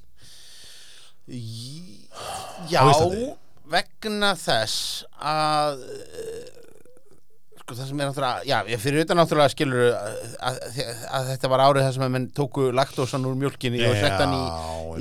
[2.72, 2.84] Já,
[3.72, 5.82] vegna þess að
[7.72, 10.20] sko það sem er náttúrulega já, ég fyrir utan náttúrulega skilur að,
[10.52, 10.60] að,
[11.18, 14.36] að þetta var árið þar sem að menn tóku laktósan úr mjólkinni og sett hann
[14.36, 14.42] í,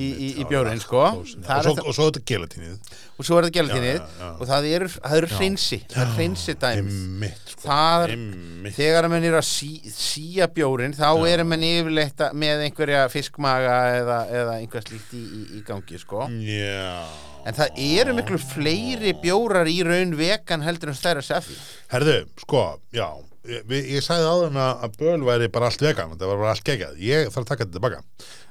[0.00, 1.02] í, í, í bjórinn sko.
[1.02, 4.28] og Það er svo, og svo þetta gelatínið og svo er þetta Já, já, já.
[4.40, 7.00] og það eru, það eru hreinsi það er hreinsi dæmis.
[7.00, 8.76] Einmitt, sko það er, Einmitt.
[8.78, 13.02] þegar að menn eru að sí, síja bjórin þá eru menn yfirleitt að- með einhverja
[13.12, 16.24] fiskmaga eða, eða einhver slíkt í, í, í gangi sko.
[16.30, 17.04] Já
[17.48, 21.56] En það eru miklu fleiri bjórar í raun vegan heldur en stærra sefi.
[21.92, 22.64] Herðu, sko,
[22.94, 23.08] já
[23.48, 26.66] Ég, ég sagði áður að að böl væri bara allt vegan, þetta var bara allt
[26.66, 28.00] geggjað ég þarf að taka þetta tilbaka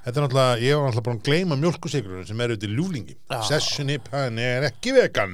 [0.04, 3.16] þetta er náttúrulega, ég var náttúrulega búin að gleyma mjölkusikrunum sem eru út í ljúlingi
[3.30, 3.40] Já.
[3.50, 5.34] Session IPA er ekki vegan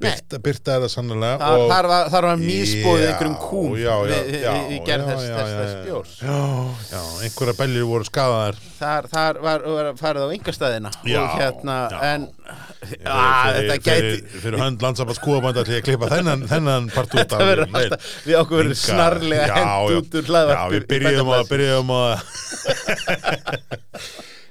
[0.00, 3.94] Byrta, byrta er það sannlega Þar, þar, var, þar var mísbóðið Já, einhverjum kúm já,
[4.10, 5.80] já, já, við gerð já, þess, já, já, já.
[5.86, 6.12] bjórs.
[6.22, 6.36] Já,
[6.92, 11.78] já, einhverja beljur voru skadaðar Þar, þar var, var farið á yngastæðina Já, og hérna,
[11.90, 11.98] já.
[12.14, 12.28] en
[13.06, 17.12] að, þetta gæti fyrir, fyrir hönd landsabans kúabanda til ég að klippa þennan, þennan part
[17.18, 19.98] út alltaf, við okkur verður Enga- snarlega Já, já.
[20.00, 22.14] út úr hlaðvarpi Já, við byrjum að, byrjum að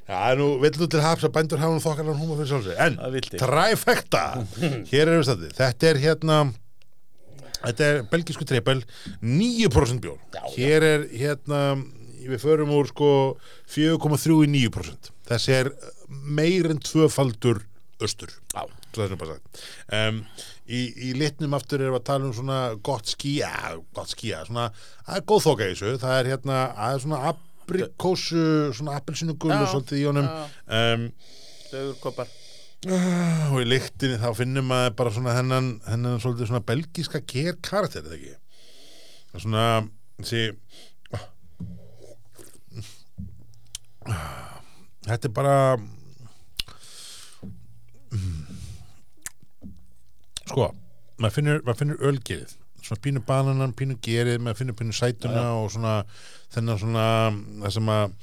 [0.09, 2.97] Já, nú villu til haps að bændur hafa nú þokkarlega húma fyrir sjálfsög En,
[3.37, 4.23] trifecta
[4.91, 6.39] Hér erum við stæði, þetta er hérna
[7.59, 8.81] Þetta er belgisku trepel
[9.19, 10.19] 9% bjór.
[10.31, 10.51] Já, já.
[10.55, 11.61] Hér er hérna
[12.19, 13.11] Við förum úr sko
[13.69, 15.71] 4,3 í 9% Þessi er
[16.09, 17.61] meir en tvöfaldur
[18.01, 18.63] östur Já.
[18.95, 19.59] Það er bara sagt.
[19.93, 20.23] Um,
[20.65, 20.79] í,
[21.09, 23.51] í litnum aftur erum við að tala um svona gott skýja,
[23.95, 24.69] gott skýja svona,
[25.05, 25.91] það er góð þoka í þessu.
[26.01, 27.19] Það er hérna, það er svona
[27.69, 28.43] aprikósu
[28.75, 30.29] svona appelsinu gullu Já, svolítið í honum.
[30.67, 31.09] Um,
[31.69, 32.27] Dögur kopar
[32.79, 38.05] og í lyktinni þá finnum maður bara svona hennan, hennan svolítið svona belgíska ger karakter,
[38.07, 38.37] eða ekki?
[39.29, 39.65] Það er svona
[40.21, 40.43] þessi
[45.09, 45.57] þetta er bara
[50.47, 50.71] sko
[51.19, 52.55] maður finnur, maður finnur ölgerið
[52.89, 55.99] svona pínu bananan, pínu gerið maður finnur pínu sætuna og svona
[56.53, 57.09] þennan svona
[57.63, 58.15] það sem að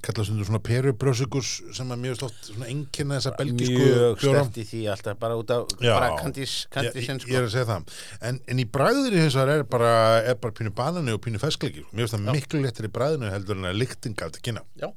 [0.00, 4.64] kalla stundur svona perubrösikus sem að mjög slótt svona enginn þessa belgísku mjög stert í
[4.70, 5.92] því alltaf bara út af Já.
[5.92, 7.36] bara kandís, ég, kandísinn ég, ég sko.
[7.36, 7.92] er að segja það.
[8.30, 9.92] En, en í bræðinu hins vegar er bara,
[10.24, 13.60] er bara pínu banani og pínu fesklegi mér finnst það miklu léttir í bræðinu heldur
[13.60, 14.64] en að lyktin galt að kynna.
[14.80, 14.88] Já.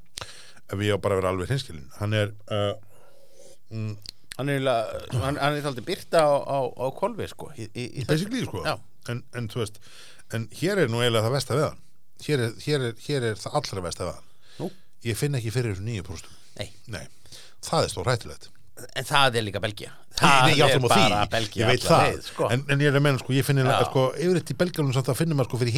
[0.72, 2.72] ef ég á bara að vera alveg hinskilin hann er uh,
[3.68, 3.92] mm,
[4.36, 7.86] hann er eiginlega- hann, hann er alltaf byrta á, á, á kolvi sko í, í,
[8.02, 8.62] í basically sko.
[9.08, 9.78] En, en veist
[10.34, 11.82] en hér er nú eiginlega það versta við hann.
[12.26, 14.28] Hér er, hér er, hér er það allra versta við hann.
[14.58, 14.70] Nú?
[15.06, 16.70] ég finn ekki fyrir þessu nýju próstum Nei.
[16.88, 17.04] Nei,
[17.62, 21.62] það er stór hættulegt en það er líka Belgia það nei, er bara því, Belgia
[21.62, 22.48] ég veit það leið, sko.
[22.52, 25.10] en, en ég er að menna, sko, ég finn einlega, sko, yfirleitt í Belgianum samt
[25.12, 25.76] að finnum maður sko fyrir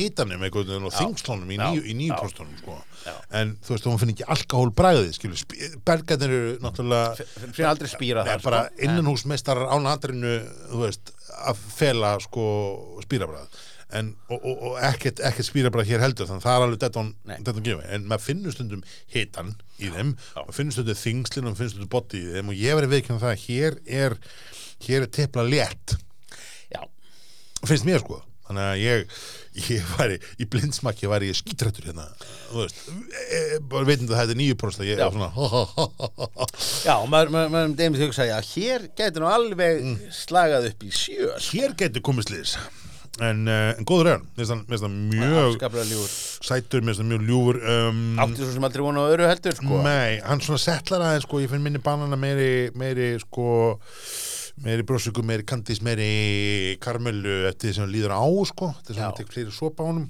[0.73, 1.63] veginn og þingslónum í Já.
[1.65, 2.19] nýju, í nýju Já.
[2.23, 3.15] próstunum, sko Já.
[3.41, 5.45] en þú veist, þú finn ekki alkohól bræðið, skilur
[5.91, 8.81] Belgarnir eru náttúrulega fyrir aldrei spýra það bara sko.
[8.89, 10.37] innanhúsmeistarar án aðrinu,
[10.73, 12.47] þú veist, að fela sko
[13.07, 13.67] spýrabræð
[13.97, 17.55] en, og, og, og ekkert, ekkert spýrabræð hér heldur, þannig að það er alveg þetta
[17.57, 18.85] hún gefa, en maður finnur stundum
[19.15, 22.53] hitan í þeim, maður finnur stundum þingslinn og maður finnur stundum body í þeim.
[22.53, 24.19] Og ég viðkjörn það að hér er
[24.87, 25.97] hér er tepla létt.
[26.73, 26.83] Já,
[27.65, 28.23] finnst mér sko.
[28.49, 29.17] Þannig að ég,
[29.69, 32.07] ég væri í blindsmakki væri ég skítrættur hérna.
[32.49, 35.05] Þú veist, e, e, bara veitum það þetta er nýju próst að ég Já.
[35.05, 36.09] er svona ha, ha,
[36.39, 36.49] ha.
[36.87, 39.99] já, maður, maður, maður um deymið hugsa að hér getur nú alveg Mm.
[40.17, 41.29] slagað upp í sjö.
[41.51, 42.57] Hér getur komið slís
[43.21, 46.09] en, uh, en góður er hann, mér finnst hann- hann mjög
[46.49, 49.57] sætur, mér finnst hann mjög ljúfur um, áttu svo sem aldrei vona á öru heldur
[49.59, 49.83] sko.
[49.85, 53.49] Nei, hann svona settlar aðeins sko, ég finn minni banana meiri meiri sko
[54.65, 59.05] meiri brósugu, meiri kandís, meiri karmelu eftir því sem hann líður á sko, er svona
[59.05, 59.11] Já.
[59.13, 60.09] að tekja fleiri sopa á honum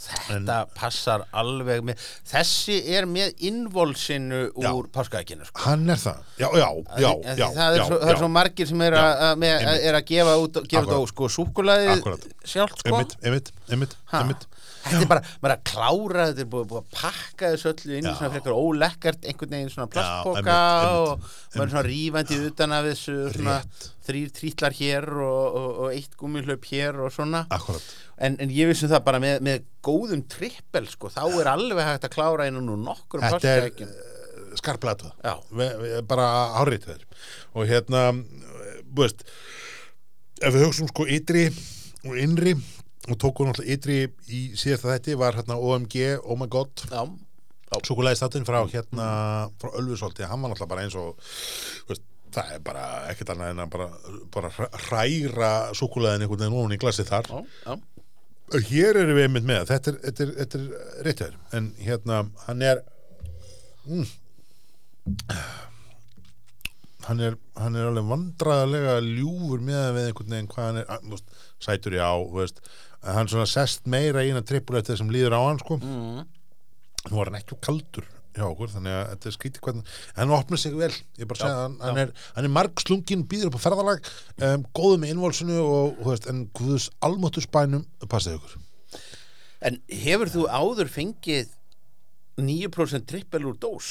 [0.00, 5.64] þetta passar alveg með þessi er með innvolsinu úr páskaækinu sko.
[5.66, 6.68] hann er það, já, já,
[7.04, 10.60] já, já, það er, já, svo, það er svo margir sem er, að, gefa út,
[10.70, 12.28] gefa út á sko súkulaði Akkurat.
[12.44, 12.94] sjálft sko.
[12.94, 14.46] Einmitt, einmitt, einmitt, einmitt.
[14.80, 18.06] Þetta er bara, er að klára, þetta er búið, búið að pakka þessu öllu inn
[18.08, 18.12] Já.
[18.16, 20.60] svona frekar ólekkart, einhvern veginn svona einmitt,
[20.96, 23.88] og maður svona rífandi utan af þessu svona Rétt.
[24.08, 27.44] þrýr trítlar hér og, og, og eitt gúmihlaup hér og svona.
[28.20, 32.08] En, en ég vissum það bara með, með góðum trippel sko, þá er alveg hægt
[32.08, 32.48] að klára
[32.84, 34.20] nokkrum þetta er páskaeggjum uh,
[34.60, 35.34] skarplatu Já,
[36.08, 36.26] bara
[36.58, 37.06] hárið þér
[37.54, 38.02] og hérna,
[38.90, 39.24] þú veist
[40.40, 41.46] ef við hugsaum sko ytri
[42.08, 42.54] og innri
[43.14, 43.96] og tókum náttúrulega ytri
[44.30, 46.86] í síðasta þætti var hérna OMG, Oh My God.
[46.90, 47.02] Já,
[47.86, 49.04] Súkulæði státinn frá hérna
[49.62, 51.20] frá Ölfusholti, hann var náttúrulega bara eins og
[51.90, 52.02] veist,
[52.34, 53.86] það er bara ekkert annað en að bara,
[54.34, 57.30] bara hræ- hræra súkulæðin einhvern veginn ofan í glasið þar.
[57.30, 57.40] Já,
[57.70, 62.20] já, hér erum við einmitt með þetta er, þetta er, þetta er réttur en hérna
[62.48, 62.82] hann er
[63.86, 64.06] mm,
[67.06, 71.14] hann er hann er alveg vandræðalega ljúfur með einhvern veginn hvað hann er að, þú
[71.16, 71.30] veist,
[71.66, 72.60] sætur já, þú veist
[73.00, 75.78] en hann svona sest meira í eina trippul eftir sem líður á hann sko.
[75.80, 76.24] Mm,
[77.08, 80.34] nú var hann ekki of kaldur hjá okkur þannig að þetta er skrítið hvernig hann
[80.36, 84.10] opnar sig vel, ég bara segja hann, hann er, er margslungin, býður upp á ferðalag
[84.46, 88.58] um, góðu með innvolsinu og þú veist, en guðus almáttu spænum passið ykkur.
[89.66, 91.50] En hefur þú áður fengið
[92.40, 93.90] 9% trippel úr dós?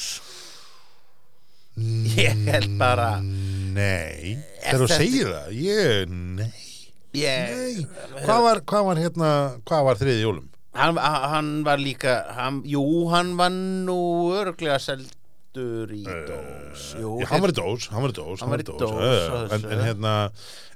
[2.16, 6.69] Ég held bara Nei, þegar þú segir það ég, nei,
[7.14, 7.86] nei.
[8.24, 9.32] Hvað var, hvað var hérna,
[9.68, 10.46] hvað var þriði jólum?
[10.76, 13.98] hann, hann var líka hann, jú, hann var nú
[14.38, 16.84] örglega seldur í dós.
[17.00, 19.14] Jú, Já, hann var í dós, hann var í dós Hann var í dós, já,
[19.16, 20.14] já, á en, en hérna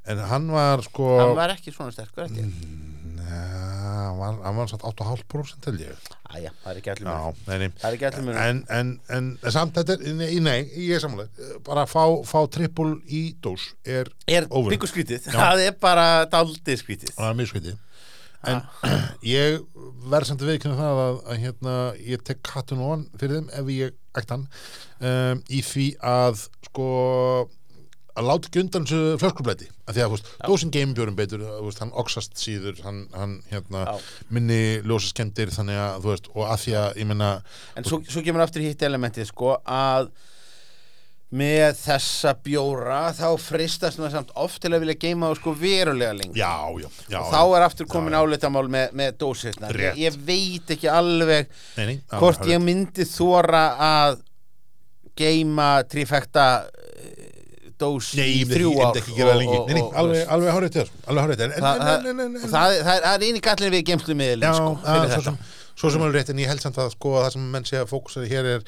[0.04, 2.50] en hann var sko hann var ekki svona sterkur held ég.
[3.14, 6.10] Nei, hann var, hann var satt 8,5% held ég.
[6.34, 6.92] Æja, það er ekki
[8.08, 12.02] allir mér en, en, en, samt þetta er, nei, nei ég er samanlega, bara fá,
[12.26, 15.36] fá trippul í dós er, er byggur skrítið, Já.
[15.38, 17.14] það er bara daldið skrítið.
[17.14, 17.76] Það er mjög skviti
[18.50, 18.62] en
[19.36, 19.60] ég
[20.10, 21.74] verð samt að viðkynna það að, að hérna,
[22.04, 24.46] ég tek kattun on fyrir þeim ef ég ætti hann
[25.00, 26.88] um, í því að sko
[28.14, 31.42] að láta ekki undan þessu flöskublæti af því að þú veist, dósin geimi bjórum betur
[31.42, 33.96] þú veist, hann oxast síður hann, hann hérna,
[34.34, 37.32] minni ljósaskendir þannig að þú veist, og að því að ég menna
[37.74, 40.12] en svo, svo kemur aftur hitt elementið sko að
[41.34, 46.14] með þessa bjóra þá fristast maður samt oft til að vilja geima það sko verulega
[46.14, 46.38] lengi.
[46.38, 49.74] Já, já, já og þá er aftur komin álitamál með, með dósirnar.
[49.74, 49.98] Rétt.
[49.98, 54.20] ég, veit ekki alveg nei, nei, hvort ég myndi þóra að
[55.18, 56.46] geima trifekta
[57.80, 58.94] dós Nei, í þrjú ár
[59.98, 60.86] alveg, alveg hárið til
[62.78, 65.38] er- það er eini gallin við gemslumiðlin
[65.74, 67.78] Svo, sem, alveg rétt en ég held samt að sko að það sem menn sé
[67.80, 68.60] að fókusari hér er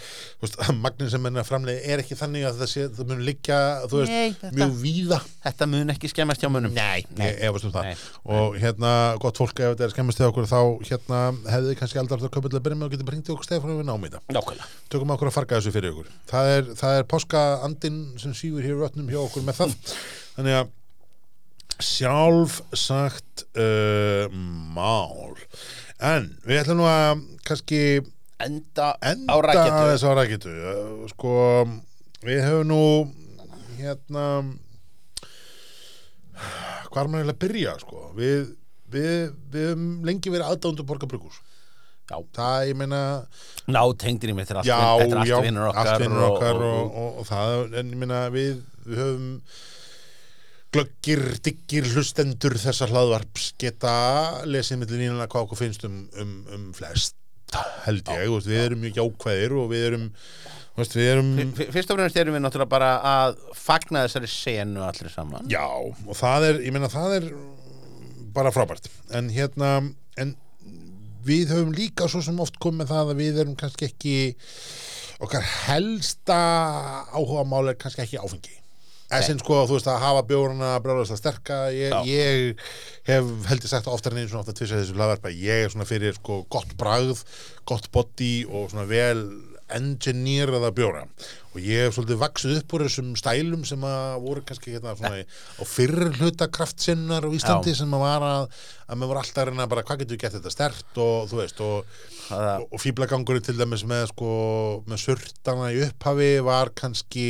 [0.42, 3.10] veist, að magnin sem menn er að framlega er ekki þannig að það sé, það
[3.12, 3.58] mun liggja
[3.92, 5.18] veist, Nei, þetta- mjög víða.
[5.46, 7.90] Þetta mun ekki skemmast hjá munum Nei, ég efast um það.
[7.90, 8.06] Nei.
[8.36, 8.92] og hérna,
[9.22, 11.20] gott fólk ef þetta er skemmast til okkur þá hérna
[11.52, 13.86] hefði þið kannski aldrei köpa til að byrja með og getur bringt okkur stefnum við
[13.92, 14.70] námið þetta nákvæmlega.
[14.90, 18.66] Tökum okkur að farga þessu fyrir okkur það er, það er páska andin sem sígur
[18.66, 19.94] hér í rötnum hjá okkur með það.
[20.36, 20.74] Þannig að
[21.86, 25.36] sjálf sagt uh, mál
[26.04, 27.80] en við ætlum nú að kannski
[28.42, 29.36] enda, enda á
[29.94, 30.52] þess á raketu.
[30.52, 31.34] Uh, sko
[32.26, 32.82] við höfum nú
[33.78, 34.26] hérna
[36.92, 38.06] hvað er maður að byrja sko?
[38.16, 38.54] Við,
[38.92, 39.12] við,
[39.52, 41.42] við höfum lengi verið aðdándu borgarbrukus
[42.06, 42.20] Já.
[42.36, 43.00] það, ég meina
[43.66, 47.26] ná tengdir í mig þetta þetta er allt vinnur okkar, okkar og, og, og, og,
[47.26, 49.26] það, en ég meina við, við höfum
[50.76, 53.92] glöggir, diggir hlustendur þessar hlaðvarps geta
[54.48, 57.16] lesið millir línulega hvað okkur finnst um, um, um flest
[57.86, 60.06] held ég, veist, við erum mjög jákvæðir og við erum
[60.76, 65.12] veist, við erum Fyrst og fremst erum við náttúrulega bara að fagna þessari senu allir
[65.12, 65.46] saman.
[65.52, 67.30] Já, og það er, ég meina það er
[68.36, 68.90] bara frábært.
[69.16, 69.78] En hérna,
[70.20, 70.34] en
[71.26, 74.18] við höfum líka svo sem oft komið með það að við erum kannski ekki
[75.24, 76.38] okkar helsta
[77.14, 78.58] áhuga mál er kannski ekki áfengi
[79.14, 81.58] Essin sko, þú veist að hafa bjórana brjóðast að sterka.
[81.70, 82.64] Ég, ég
[83.06, 86.16] hef heldur sagt oftar en einu svona ofta tvisa þessu hlaðvarpa ég er svona fyrir
[86.18, 87.22] sko gott bragð
[87.70, 89.22] gott body og svona vel
[89.74, 91.02] engineeraða bjóra
[91.56, 95.22] og ég hef svolítið vaksið upp úr þessum stælum sem að voru kannski hérna svona
[95.24, 97.78] á fyrr hluta kraftsinnar á Íslandi Já.
[97.80, 98.44] sem að var að,
[98.86, 101.40] að mér voru alltaf að reyna bara hvað getur við gett þetta stert og þú
[101.40, 101.96] veist og,
[102.36, 104.30] og, og fíblagangurinn til dæmis með sko
[104.86, 107.28] með surtana í upphafi var kannski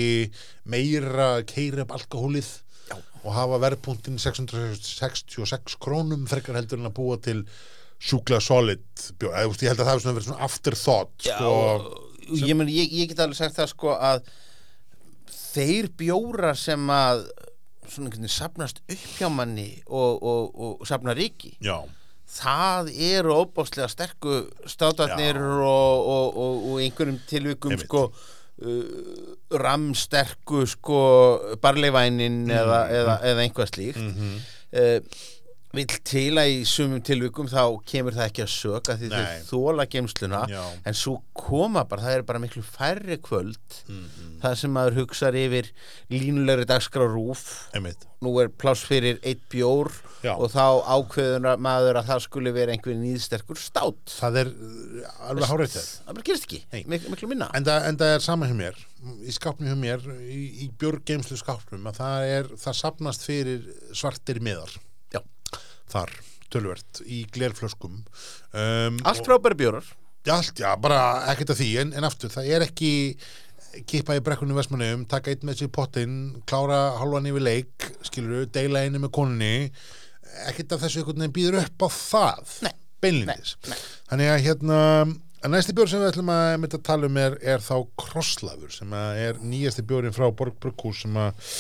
[0.68, 2.51] meira að keira upp alkohólið
[2.91, 2.99] Já.
[3.22, 7.47] og hafa verðpunktinn 666 krónum frekar heldur en að búa til
[7.97, 8.82] sjúklega solid
[9.16, 11.53] bjór, eða, þú veist, ég held að það hefur verið svona afterthought sko,
[12.35, 14.27] ég, men, ég, ég get alveg sagt það sko að
[15.57, 17.27] þeir bjóra sem að
[17.87, 21.77] svona einhvern veginn sapnast upp hjá manni og, og, og sapna ríki já,
[22.37, 25.53] það eru óbáslega sterku státarnir Já.
[25.62, 30.99] og, og, og, og einhverjum tilvikum sko uh, ramsterku sko
[31.62, 34.12] barleivænin eða, eða, eða einhvað slíkt Mm.
[34.12, 34.37] Mhm.
[34.77, 35.24] uh,
[35.77, 39.87] vill til að í sumum tilvikum þá kemur það ekki að söka því þau þóla
[39.93, 40.62] geimsluna Já.
[40.89, 44.41] en svo koma bara, það er bara miklu færri kvöld Mhm.
[44.43, 45.70] það sem maður hugsar yfir
[46.11, 47.45] línulegri dagskrá rúf
[47.77, 49.91] einmitt nú er pláss fyrir eitt bjór
[50.24, 50.33] Já.
[50.35, 55.51] og þá ákveður maður að það skuli vera einhver nýðsterkur stát það er uh, alveg
[55.51, 56.61] hárið þér það bara gerist ekki.
[56.89, 58.81] Mik miklu minna en það, en það er sama hjá mér
[59.22, 64.41] í skápnum hjá mér, í, í björgeimslu skápnum að það er, það sapnast fyrir svartir
[64.43, 64.72] miðar.
[65.93, 66.12] Þar,
[66.53, 68.03] tölvert, í glerflöskum.
[68.53, 69.89] Um, allt frábæri bjórar.
[70.26, 72.93] Allt, já, bara ekkert af því en, en aftur, það er ekki
[73.87, 76.16] kippa í brekkunni Vestmannum, taka einn með sér í pottinn,
[76.49, 79.68] klára halvan yfir leik skilur, deila einu með konunni.
[80.49, 82.72] Ekkert af þessu einhvern veginn býður upp á það Nei.
[83.01, 83.55] beinlindis
[84.11, 84.80] þannig að hérna
[85.47, 88.72] að næsti bjór sem við ætlum að mynda að tala um er, er þá Krosslafur
[88.74, 91.53] sem er nýjasti bjórin frá Borg Brugghús sem að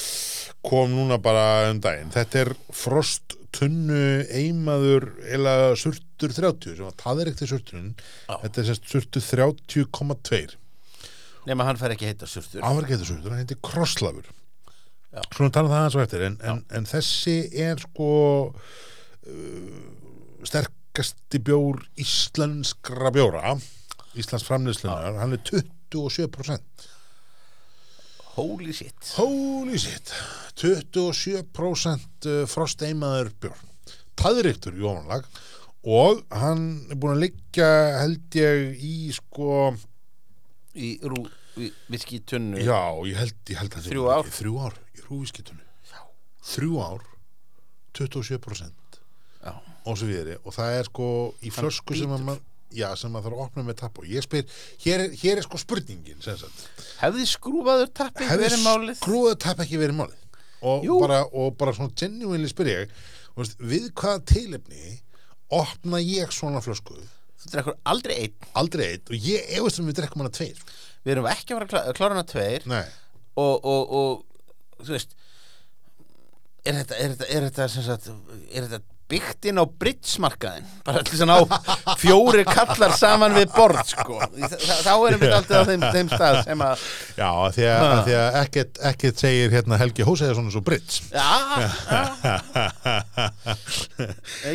[0.66, 2.10] kom núna bara um daginn.
[2.10, 4.02] Þetta er Frost tunnu
[4.34, 7.92] eimaður eða surtur 30 sem að það er ekkert surturinn.
[8.26, 8.36] Já.
[8.44, 10.56] þetta er sérst surtur 30,2
[11.46, 12.64] nema hann fær ekki heita surtur.
[12.64, 14.32] Hann var ekki þetta surtur, hann heitir Krosslafur.
[15.14, 15.22] Já.
[15.32, 18.08] svona tala um það hans og eftir en, en, en þessi er sko
[18.52, 19.86] uh,
[20.44, 23.54] sterkasti bjór íslenskra bjóra
[24.16, 26.86] Íslands framleiðslunar, hann er 27%
[28.36, 29.12] holy shit.
[29.16, 30.12] Holy shit.
[30.60, 33.62] 27% frosteimaður bjór
[34.16, 35.26] taðriktur í ofanlag
[35.86, 37.68] og hann er búin að liggja
[38.00, 39.74] held ég í sko
[40.76, 41.26] í rú,
[41.60, 44.32] í viski tunnu já, ég held, ég held að Þrjú ár.
[44.38, 45.64] þrjú ár í rúviskitunni
[46.46, 47.04] þrjú ár
[47.96, 49.00] 27%
[49.46, 49.52] Já.
[49.86, 51.08] og svo við og það er sko
[51.46, 52.42] í flösku sem að bítur.
[52.74, 54.46] Já, sem maður þarf að opna með tapp og ég spyr,
[54.84, 56.64] hér er, hér er sko spurningin sem sagt.
[57.00, 58.96] Hefði skrúfaður hefði verið málið?
[59.00, 60.22] skrúða tapp ekki verið málið?
[60.66, 60.96] Og Jú.
[61.02, 62.94] bara, og bara svona genuinely spyr ég
[63.36, 64.96] þú veist, við hvaða tilefni
[65.52, 66.96] opna ég svona flösku?
[67.42, 68.48] Þú drekkur aldrei einn.
[68.58, 70.56] Aldrei eitt og ég efast um við drekkum hana tveir.
[71.04, 72.64] Við erum ekki að fara að klá- klára hana tveir.
[72.66, 72.82] Nei,
[73.36, 75.12] og, og, og þú veist
[76.66, 78.08] er þetta, er þetta, er þetta, sem sagt,
[78.50, 78.80] er þetta
[79.10, 81.42] byggt inn á bridgemarkaðin bara allir svona á
[82.00, 84.18] fjóri kallar saman við borð sko.
[84.26, 86.84] Þá erum við alltaf á þeim, þeim stað sem að
[87.14, 90.62] já, því að, að, því að ekkert, ekkert segir hérna Helgi Hós eða svona svo
[90.66, 91.30] Brits já,
[91.62, 91.70] já.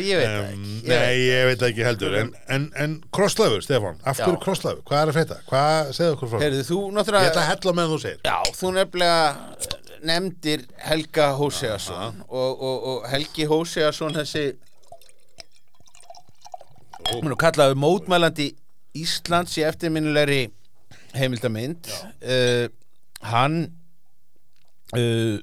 [0.02, 0.76] Ég veit um, ekki.
[0.86, 2.16] Ég nei, ég veit ekki heldur.
[2.20, 6.32] En, en, en krosslöfur, Stefán, af hverju krosslöfur hvað er að frétta, hvað segðu okkur
[6.32, 8.20] frá heyrðu þú ég ætla náttúrulega að hella með þú segir.
[8.28, 14.48] Já, þú nefnilega nefndir Helga Hóseason og, og, og Helgi Hóseason þessi
[17.12, 18.50] hún kallaður mótmælandi
[18.98, 20.42] Íslands í eftirminnilegri
[21.16, 22.66] heimildamind uh,
[23.22, 23.62] hann
[24.96, 25.38] uh,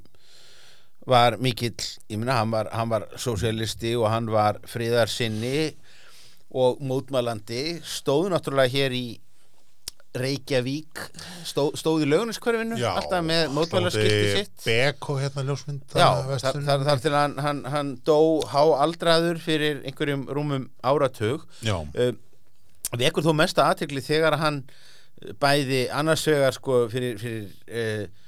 [1.09, 1.73] var mikill
[2.09, 5.71] ég minna, hann var, var sósialisti og hann var friðarsinni
[6.49, 7.79] og mótmælandi.
[7.85, 9.05] Stóð náttúrulega hér í
[10.17, 11.01] Reykjavík
[11.45, 14.55] stóð, stóð í lögunaskverfinu Já, alltaf með mótmælaskilti sitt.
[14.65, 18.17] Beko hérna ljósmynda Já, þar, þar, til hann, hann, hann dó
[18.49, 21.45] háaldraður fyrir einhverjum rúmum áratug.
[21.61, 22.15] Uh,
[22.97, 28.25] vekur þó mesta aðtekli þegar hann eh, bæði annars vegar sko fyrir, fyrir uh,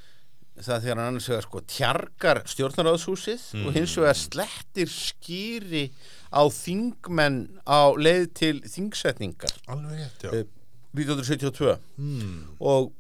[0.61, 5.87] það þegar hann annars vegar sko tjargar stjórnaráðshúsið og hins vegar slettir skýri
[6.29, 9.55] á þingmenn á leið til þingsetningar.
[9.71, 10.33] Alveg rétt, já.
[10.37, 10.60] Eh,
[10.97, 12.39] 1972 mm.
[12.59, 12.91] og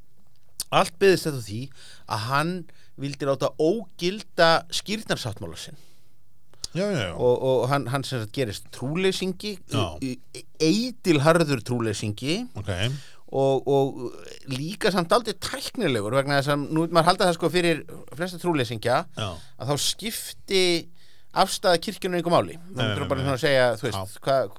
[0.71, 1.61] allt byggðist þetta því
[2.07, 2.53] að hann
[3.01, 5.79] vildi láta ógilda skýrnarsáttmála sinn.
[6.71, 9.57] Já, já, já, og, og hann, hann sem sagt gerist trúleysingi
[10.63, 12.37] eitilharður trúleysingi.
[12.55, 12.71] Ok.
[13.31, 13.99] Og, og
[14.51, 17.83] líka samt aldrei tæknilegur vegna þess að nú maður halda það sko fyrir
[18.15, 20.63] flesta trúleysingja að þá skipti
[21.43, 22.57] afstæða kirkjunum einhver máli.
[22.75, 24.57] Maður bara að segja þú veist, hvað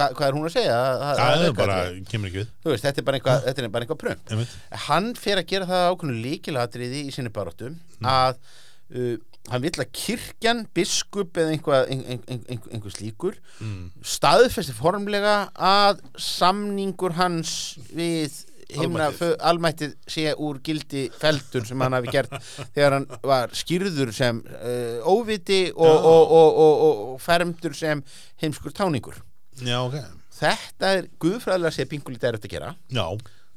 [0.00, 1.78] hva, hvað er hún að segja það, það, er bara,
[2.10, 4.54] kemur ekki við veist, þetta er bara eitthvað, þetta er bara eitthvað einmitt,
[4.86, 9.16] hann fer að gera það ákveðnu líkilatriði í sinni baróttu að uh,
[9.50, 13.88] hann vill að kirkjan, biskup eða einhvað, ein, ein, ein, ein, einhver slíkur mm.
[14.04, 17.54] staðfesti formlega að samningur hans
[17.96, 19.08] við himna
[19.42, 19.96] Almættið.
[20.06, 22.36] sé úr gildi feldur sem hann hafi gert
[22.76, 25.96] þegar hann var skýrður sem uh, óviti og, Já.
[25.96, 28.04] og, og, og, og, og fermdur sem
[28.42, 29.18] heimskur táningur
[29.66, 29.98] já, ok.
[30.40, 32.70] Þetta er guðfræðilega sé pingulítið er að gera.
[32.88, 33.04] Já,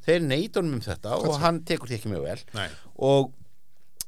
[0.04, 2.44] þeir neytunum um þetta og Hvað hann tekur því ekki mjög vel.
[2.58, 2.68] Nei.
[3.08, 3.32] Og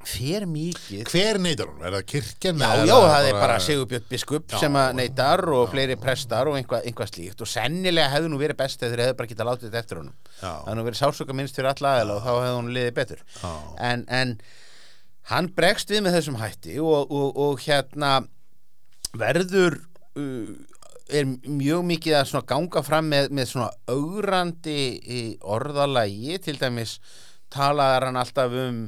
[0.05, 1.07] fer mikið.
[1.09, 4.57] Hver neytar hún, er það kirkjan Já, já, það er bara Sigurbjörn biskup Já.
[4.61, 7.41] sem að neytar og fleiri prestar og einhvað, einhvað slíkt.
[7.41, 10.19] Og sennilega hefði nú verið best eða þeir hefði bara getað látið þetta eftir honum.
[10.35, 12.95] Já, það hefði nú verið sársöka minnst fyrir alla aðeila og þá hefði hún liðið
[12.99, 13.25] betur.
[13.39, 13.51] Já,
[13.89, 14.37] en, en
[15.31, 18.13] hann bregst við með þessum hætti og, og, og hérna
[19.15, 19.79] verður
[20.19, 20.53] uh,
[21.09, 26.39] er mjög mikið að ganga fram með, með svona augrandi í orðalagi.
[26.41, 26.99] Til dæmis
[27.53, 28.85] talaðar hann alltaf um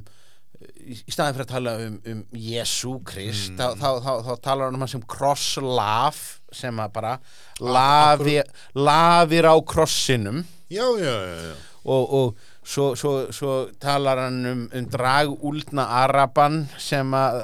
[0.57, 4.77] í staðin fyrir að tala um, um Jésu Krist þá, þá, þá, þá talar hann
[4.77, 6.21] um hann sem crosslaf
[6.55, 7.13] sem að bara
[7.61, 8.37] lafi,
[8.73, 10.41] lafir á krossinum.
[10.71, 11.53] Já, já, já,
[11.87, 17.41] og, og svo, svo, svo talar hann um, um dragúldna araban sem að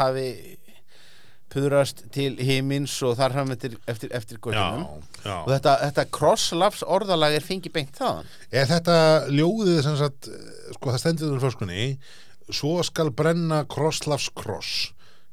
[0.00, 0.28] hafi
[1.56, 4.82] puðrast til himins og þar fram eftir, eftir, eftir góðinum
[5.24, 8.28] og þetta, þetta crosslafs orðalag er fengið beint þaðan.
[8.52, 8.96] Er þetta
[9.32, 10.28] ljóðið sem sagt,
[10.76, 11.86] sko það stendur um flöskunni,
[12.52, 14.74] svo skal brenna krosslafs kross,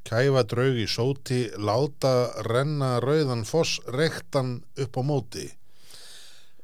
[0.07, 2.13] kæfa draug í sóti, láta
[2.47, 5.49] renna rauðan foss, rektan upp á móti.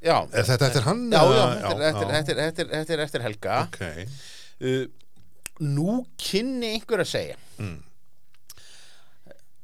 [0.00, 1.06] já, Er þetta eftir hann?
[1.12, 1.44] já, já,
[1.76, 2.42] er eftir,
[2.72, 3.60] eftir, eftir, helga.
[3.68, 3.80] Ok,
[4.64, 4.84] uh,
[5.60, 7.38] nú kynni einhver að segja.
[7.60, 7.78] Mm.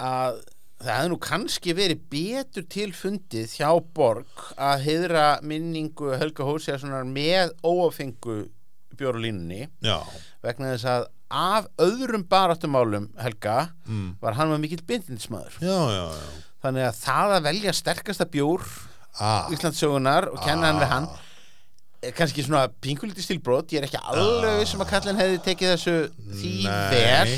[0.03, 0.41] Að
[0.83, 7.55] það hefði nú kannski verið betur tilfundið hjá Borg að heiðra minningu Helga Hósiðarssonar með
[7.65, 8.43] óafengu
[8.97, 9.99] bjórulínunni já,
[10.45, 14.19] vegna þess að af öðrum baráttumálum Helga mm.
[14.21, 14.85] var hann með mikill
[15.97, 16.05] já.
[16.63, 18.69] þannig að það að velja sterkasta bjór
[19.17, 21.21] Ah, Íslandssögunar og kenna hann við hann ah,
[22.17, 25.95] kannski svona pingulítið stilbrot ég er ekki alveg sem að kallin hefði tekið þessu
[26.41, 26.53] því
[26.93, 27.33] vel.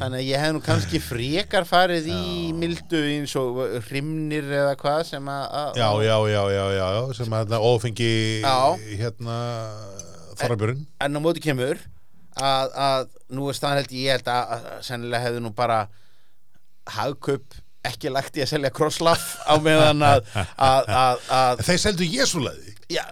[0.00, 5.04] Þannig að ég hef nú kannski frekar farið í mildu eins og hrimnir eða hvað
[5.12, 7.56] sem að já, já, já, já, já, sem að
[8.44, 8.58] Já.
[9.00, 9.38] hérna,
[10.40, 10.84] þorrabjörn.
[11.00, 11.80] En á móti kemur
[12.36, 15.80] að, að nú er staðan held ég, held að, sennilega hefði nú bara
[16.90, 20.26] hagkaup ekki lagt í að selja krosslaf á meðan að,
[20.70, 23.04] að, að, að Þeir seldu Jésúlaði, já,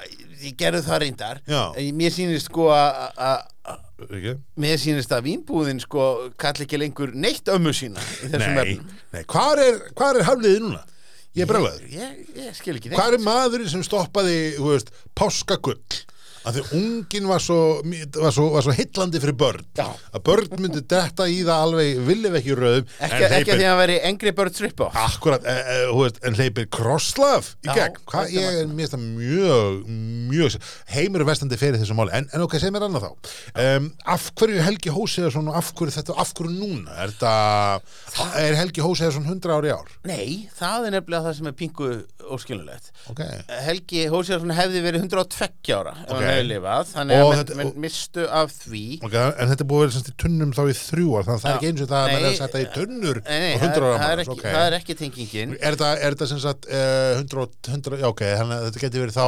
[0.44, 1.40] ég gerðu það reyndar.
[1.98, 3.46] Mér sýnist sko að
[4.62, 6.04] mér sýnist að vínbúðin sko
[6.40, 8.76] kalli ekki lengur neitt ömmu sína í þessum Nei,
[9.16, 10.82] nei, hvað er, hvar er hafliðið núna?
[11.36, 11.88] Ég er neitt.
[12.98, 14.38] Hvað er maðurinn sem stoppaði,
[15.18, 15.82] páskagull?
[16.46, 17.58] Að því ungin var svo,
[18.18, 19.64] var svo, var svo hillandi fyrir börn.
[19.78, 19.86] Já.
[20.14, 22.92] Að börn myndi detta í það alveg, viljum ekki rauðum.
[23.08, 26.68] ekki, ekki að því að veri Angry Birds rip-off Akkurat, e, e, veist, en hleypir
[26.72, 27.98] krosslaf í gegn.
[28.08, 29.80] Hvað, ég þetta mjög,
[30.32, 30.58] mjög,
[30.92, 32.14] heimur vestandi fyrir þessu máli.
[32.18, 33.32] En, en ok, segð mér annað þá.
[33.64, 36.94] Um, af hverju Helgi Hóseðarsson og af hverju þetta, af hverju núna?
[37.04, 37.34] Er þetta,
[38.44, 39.92] er Helgi Hóseðarsson 100 ári ár?
[40.08, 41.90] Nei, það er nefnilega það sem er pingu
[42.28, 43.22] óskilulegt Ok.
[43.64, 46.24] Helgi Hósiðarsson hefði verið 102 ára Ok.
[46.28, 48.82] Hann hefði lifað þannig Og að menn, mistu af því.
[49.08, 51.50] Ok, en þetta er búið semst í tunnum þá í þrjú ár, þannig að það
[51.50, 53.98] er ekki eins og það að Nei, að setja í tunnur Nei, og 100 ára
[53.98, 55.56] það, er manns, það er ekki tengingin.
[55.58, 59.26] Er þetta, sem sagt 100, og- 100, já ok, þetta getur verið þá,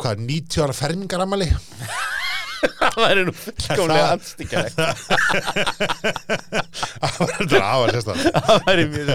[0.00, 1.50] hvað, 90 ára fermingaramali?
[2.60, 4.06] það væri nú fullkomlega
[7.84, 8.40] er sérstaklega.
[8.46, 9.08] það væri mjög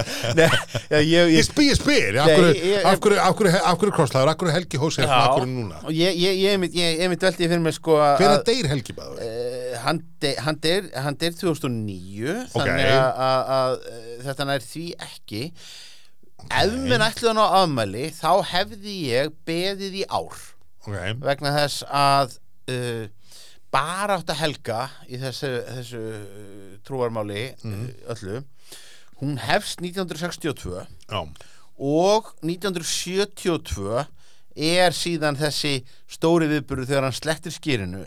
[1.05, 3.19] ég, spyr, spyr, af hverju, ég- af hverju,
[3.61, 5.81] af hverju krosslaður, af hverju Helgi Hósef, af hverju núna?
[5.89, 8.69] ég, ég, ég, ég, ég, ég mitt veldi fyrir mig sko að Hver er deyr
[8.71, 9.17] Helgi bæður?
[9.21, 12.55] Uh, hann, de, hann, deyr, hann deyr 2009 Ok.
[12.55, 15.43] þannig að, uh, þetta nær því ekki
[16.45, 20.35] ef minn ætluðan á afmæli þá hefði ég beðið í ár
[21.25, 22.35] vegna þess að
[22.69, 23.05] uh,
[23.75, 28.43] bara átt að helga í þessu, þessu uh, trúarmáli uh, öllu.
[29.21, 31.19] Hún hefst 1962 já,
[31.75, 34.05] og 1972
[34.55, 38.05] er síðan þessi stóri viðburður þegar hann slettir skýrinu.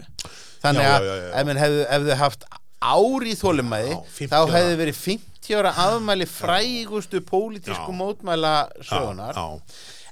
[0.63, 2.49] Þannig að já, já, ef hefðu, hefðu haft
[2.79, 8.55] ár í þólumæði Já, 50 þá hefðu verið 50 ára afmæli frægustu pólitísku mótmæla
[8.87, 9.47] sögunar já.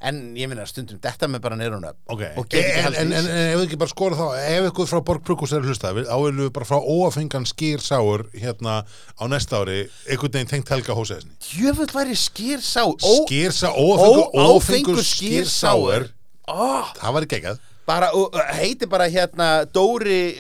[0.01, 3.15] En ég minna stundum þetta með bara neyrun upp Ok, og get ekki en, en,
[3.21, 5.95] en, ef við ekki bara skora þá ef eitthvað frá Borg Brukus er að hlusta
[5.97, 11.89] við bara frá óafengan skýrsáur hérna á næsta ári einhvern veginn tengt Helga Hóseðsni Jöfull
[11.95, 12.93] væri skýrsá ó,
[13.25, 16.11] skýrsa, óafengur, skýrsáur.
[16.11, 16.13] skýrsáur
[16.47, 20.35] ó, það var ekki ekkert bara, og, uh, heiti bara hérna Dóri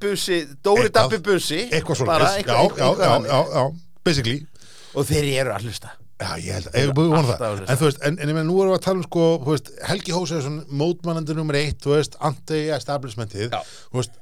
[0.00, 0.90] Busi Dóri.
[0.92, 1.68] Dabbi Busi.
[1.70, 3.64] Eitthvað svona bara já, já, já, já,
[4.04, 4.46] basically.
[4.92, 7.62] Og þeir eru að hlusta Já, ég held ég búið vona það.
[7.66, 9.52] En þú veist, en, en ég meina, nú erum við að tala um sko, þú
[9.56, 11.86] veist, Helgi Hóseðsson, mótmannandi nummer eitt,
[12.30, 13.54] anti-establishmentið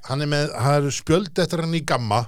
[0.09, 2.27] hann er með, hann er spjöld eftir hann í gamma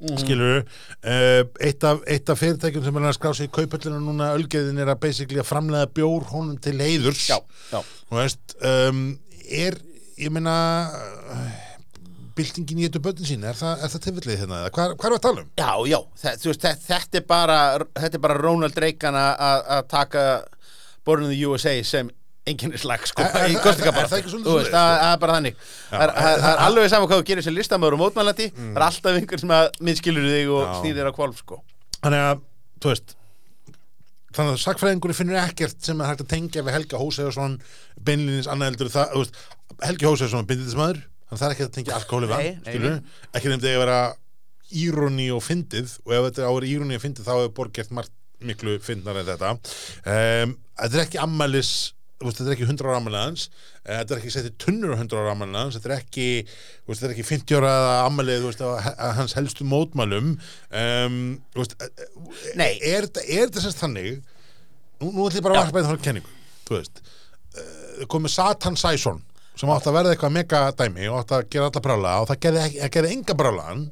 [0.00, 0.16] Mhm.
[0.16, 4.30] skilur uh, eitt, af, eitt af fyrirtækjum sem er að skrá sig í kaupöllinu núna
[4.32, 7.26] ölgeðin er að basically að framlega bjór honum til heiðurs.
[7.28, 7.36] Já,
[7.68, 9.02] já, þú veist um,
[9.44, 9.76] er,
[10.16, 10.54] ég meina
[12.40, 15.24] byltingin í eitthvað börnin sín er það, er það tilfellið hérna, hvað, hvað er að
[15.28, 15.50] tala um?
[15.60, 16.00] já, já
[16.42, 17.58] þú veist, þe- þetta er bara
[18.00, 20.24] þetta er bara Ronald Reagan að taka
[21.04, 22.10] Born in the USA sem
[22.50, 24.16] enginn er sko, Er- er í það- kostningabaráttu.
[24.16, 25.56] er það það það er bara þannig.
[25.90, 28.84] Það er- það það alveg saman hvað þú gerir sem listamöður og mótmælandi það er
[28.86, 31.60] alltaf einhver sem að minnskilur þig og snýðir á kvolf sko.
[32.02, 32.40] Þannig að,
[32.80, 33.14] þú veist
[34.34, 37.56] þannig að sakfræðingur finnur ekkert sem er hægt að tengja við Helga Hóseðarsson
[38.06, 39.40] beinlýnins annað heldur það, þú veist,
[39.88, 41.00] Helgi Hóseðarsson er bindindismæður,
[41.30, 42.98] þannig að það er ekki að tengja alkohóli vann,
[43.36, 44.00] ekki nefndi að vera
[44.80, 47.78] íroni og fyndið og ef þetta á að vera íroni og fyndið þá hefur Borg
[47.78, 49.54] gert margt miklu fyndnar en þetta.
[50.08, 51.72] Um, þetta er ekki ammælis
[52.20, 55.20] þetta er ekki 100 ára ammælið hans eh, þetta er ekki setið tunnur á 100
[55.20, 56.26] ára ammælið hans þetta er ekki,
[56.90, 57.72] þetta er ekki 50 ára
[58.04, 58.48] ammælið,
[59.16, 60.34] hans helstu mótmælum.
[60.68, 61.16] Um,
[62.60, 62.74] Nei.
[62.76, 64.20] er, er þetta semst þannig
[65.00, 66.36] nú, nú ætlum ég bara að varpa einn þá kenningu
[66.68, 67.02] þú veist,
[68.12, 69.24] komið Satan Sæson
[69.60, 72.42] sem átti að verða eitthvað mega dæmi og átti að gera alla brála og það
[72.46, 73.82] gerði, það gerði enga brálaðan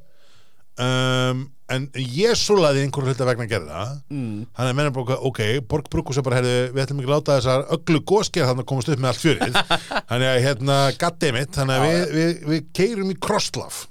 [0.86, 4.38] um, en ég súlaði einhverju hluta vegna að gera það mm.
[4.56, 7.36] Þannig að menna bara, ok, Borg Brukus er bara, herðu, við ætlum ekki að láta
[7.36, 9.58] þessar öllu góskeið þannig að komast upp með allt fjörið.
[10.10, 13.82] þannig að, hérna, goddammit, þannig að við, við, við keirum í krosslaf.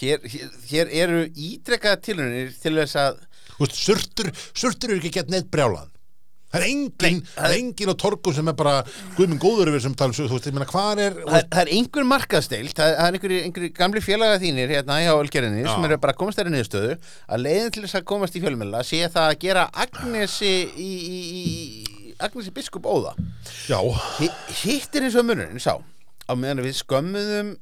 [0.00, 3.20] hér, hér, hér eru ítrekkaða tilhörnir til þess að
[3.74, 5.92] surtur, surtur eru ekki gett neitt brjálan.
[6.48, 8.74] Það er engin, það er engin á torgum sem er bara,
[9.18, 11.60] guð minn góður yfir sem tala um þú veist, ég meina, hvað er, það, það
[11.64, 15.84] er einhver markaðsteilt það, það er einhverju einhver gamli félaga þínir hérna hjá Ölgerinni sem
[15.90, 16.94] eru bara að komast þeirri niðurstöðu
[17.36, 21.20] að leiðin til þess að komast í fjölmjöla sé það að gera Agnesi í, í,
[21.28, 23.12] í Agnesi biskup óða.
[23.68, 23.78] Já,
[24.18, 24.32] Hi-
[24.64, 27.52] hitt er eins og munurinn sá á meðan við skömmuðum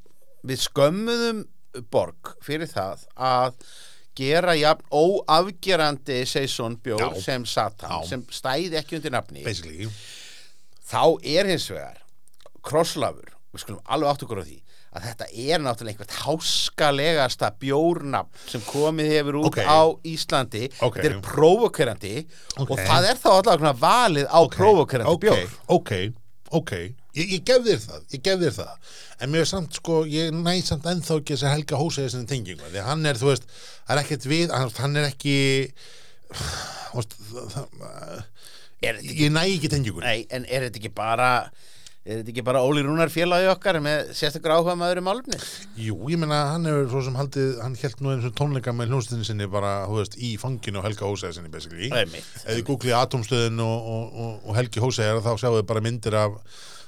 [0.47, 1.43] við skömmuðum
[1.93, 3.59] borg fyrir það að
[4.17, 8.09] gera jafn óafgerandi Seison bjór sem Satan Já.
[8.09, 9.45] sem stæði ekki undir nafni.
[9.45, 9.89] Basically,
[10.89, 12.01] þá er hins vegar
[12.67, 14.57] krosslafur, við skulum alveg átt okkur á því
[14.97, 19.59] að þetta er náttúrulega einhvert háskalegasta bjórnafn sem komið hefur út Ok.
[19.69, 20.63] á Íslandi.
[20.81, 20.97] Ok.
[21.03, 22.15] þetta er provokerandi
[22.57, 22.71] Ok.
[22.71, 25.53] og það er þá allavega valið á provokerandi ok, bjór.
[25.69, 25.93] Ok,
[26.51, 26.73] ok,
[27.17, 30.35] ég, ég gef þér það, ég gef þér það, en mér er samt sko, ég
[30.37, 33.47] næ samt ennþá ekki þess að Helga Hóseði sinni tengingu, því hann er, þú veist,
[33.87, 35.39] það er ekkert við, hann, hann er ekki,
[36.97, 37.17] veist,
[37.55, 37.71] það,
[38.83, 40.05] er ekki, ég næ ekki tengingu.
[40.05, 41.31] nei, en er þetta ekki bara
[42.07, 45.39] er þetta ekki bara Óli Rúnar félagi okkar með sérstaklega áhuga maður um málumni
[45.83, 48.93] Jú, ég meina, hann hefur svo sem haldið, hann held nú eins og tónleika með
[48.93, 51.91] hljómsveitinni sinni bara, þú veist, í fanginu á Helga Hóseði sinni, basically.
[51.91, 52.29] Einmitt.
[52.45, 56.19] Ef þið googlið Atomstöðin og, og, og, og Helgi Hóseði, þá sjáu þið bara myndir
[56.23, 56.39] af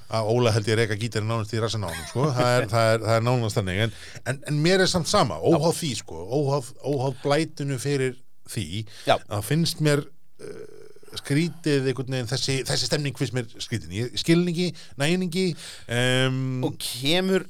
[0.09, 2.31] að Óla held ég reyka gítarinn nánast í rassin á hann sko.
[2.37, 3.83] það, er, það, er, það er nánast þannig.
[3.85, 3.95] En,
[4.33, 8.17] en, en mér er samt sama, óháð því sko, óháð, óháð blætinu fyrir
[8.49, 8.69] því.
[9.05, 9.19] Já.
[9.29, 10.79] að finnst mér uh,
[11.19, 15.47] skrítið einhvern veginn þessi, þessi stemning finnst mér skrítin, ég skilningi, næningi
[15.93, 17.47] um, og kemur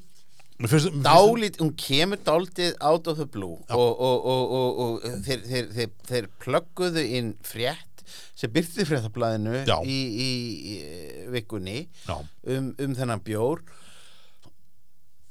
[0.66, 5.44] finnst, dálít, hún kemur dálítið out of the blue og, og, og, og, og þeir,
[5.47, 7.88] þeir, þeir, þeir plögguðu inn frétt
[8.39, 10.30] sem byrti fréttablaðinu í, í,
[10.72, 10.76] í
[11.35, 12.16] vikunni já,
[12.55, 13.62] um, um þennan bjór.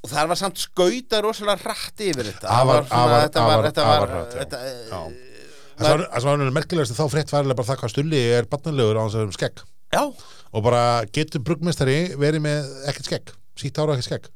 [0.05, 2.47] Og það var samt skauta rosalega rætt yfir þetta.
[2.47, 4.13] Það var afar- þetta var, þetta var,
[4.61, 4.83] eh,
[5.77, 9.03] það var, það var merkilegast þá frétt færilega bara það hvað stulli er barnanlegur á
[9.07, 9.65] þess að vera um skegg.
[9.97, 10.03] Já,
[10.53, 10.83] og bara
[11.15, 14.31] getur bruggmestari verið með ekkert skegg, sítt ára ekkert skegg?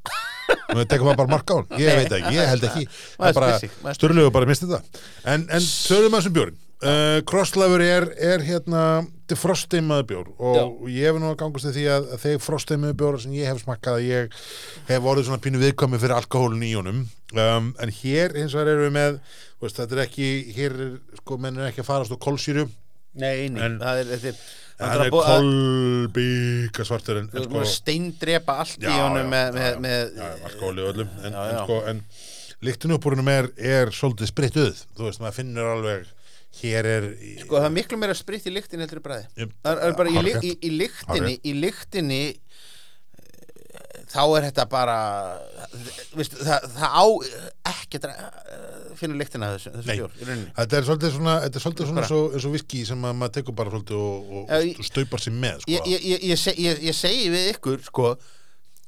[0.71, 2.83] Og það tekur maður bara mark á hann ég veit ekki, ég held ekki.
[2.91, 5.01] Það er bara, spyr sig, maður spyr störlegu bara misti þetta
[5.33, 8.83] en, en tölum að þessum bjórin uh, Crosslöfur er, er hérna
[9.31, 13.35] defrosteimaður bjór og ég hef nú að gangast því að, að þeir frosteimaður bjóra sem
[13.37, 14.35] ég hef smakkað ég
[14.89, 18.87] hef orðið svona pínu viðkomi fyrir alkohólun í honum um, en hér eins og erum
[18.89, 19.19] við með
[19.61, 20.91] veist, þetta er ekki, hér er
[21.21, 22.67] sko menn er ekki að farast á kolsýru
[23.11, 24.35] Nei, nei, En- það er þetta
[24.81, 29.51] hann er kolbíka svartur en, en sko, steindrepa allt í Já, honum já, með, já,
[29.53, 29.81] með, já.
[29.85, 31.59] með já, alkohóli og öllum en, Já, en já.
[31.65, 31.99] sko, en
[32.65, 36.09] líktinu uppbúrunum er, er svolítið sprittuð, þú veist, maður finnur alveg
[36.59, 37.05] hér er
[37.45, 40.09] sko það er miklu meira spritt í lyktinni heldur í bræði Ég- það er bara
[40.11, 40.49] í, lyk- Hárrétt.
[40.49, 42.19] í, í lyktinni í lyktinni
[43.21, 44.97] eh, þá er þetta bara
[46.17, 47.05] viðst, það, það á
[47.71, 48.11] ekki að
[48.99, 52.03] finna lyktina af þessu, þessu í rauninni Þetta er svolítið svona, þetta er svolítið svona
[52.03, 55.37] eins og, viski sem að maður tekur bara svolítið og, og, í- og staupar sér
[55.39, 55.71] með sko.
[55.77, 58.11] ég, ég, ég, ég, seg, ég, ég segi við ykkur sko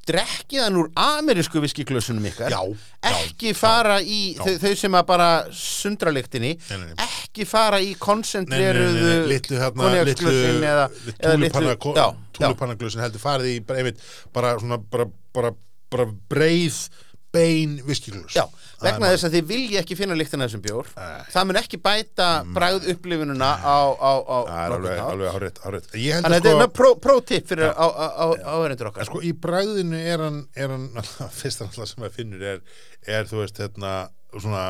[0.09, 4.41] drekkið hann úr amerísku viskiklösunum ykkar Já, já, ekki fara í já.
[4.43, 7.05] þau, þau sem að bara sundra lyktinni Nei, nei, nei.
[7.07, 12.35] ekki fara í nei, litlu hérna litlu, konjaksglösin eða, eða túlupanna litlu- já, já.
[12.41, 14.03] túlupannaglösin heldur farið í bara, einmitt,
[14.35, 15.53] bara svona bara, bara,
[15.93, 16.81] bara breið
[17.33, 18.43] bein viskiglös Já,
[18.83, 20.89] vegna þess að þið vilji ekki finna lyktina af þessum bjór.
[21.33, 26.37] Það mun ekki bæta bragð upplifununa á, á, á Það alveg, held Þannig að að
[26.37, 29.09] þetta er sko, með pró, pró-tipp fyrir á, á, á, áhörendur okkar.
[29.09, 30.89] Sko í bræðinu er hann, er hann
[31.39, 32.61] fyrst alltaf sem maður finnur er,
[33.07, 33.95] er þú veist, hérna
[34.41, 34.63] svona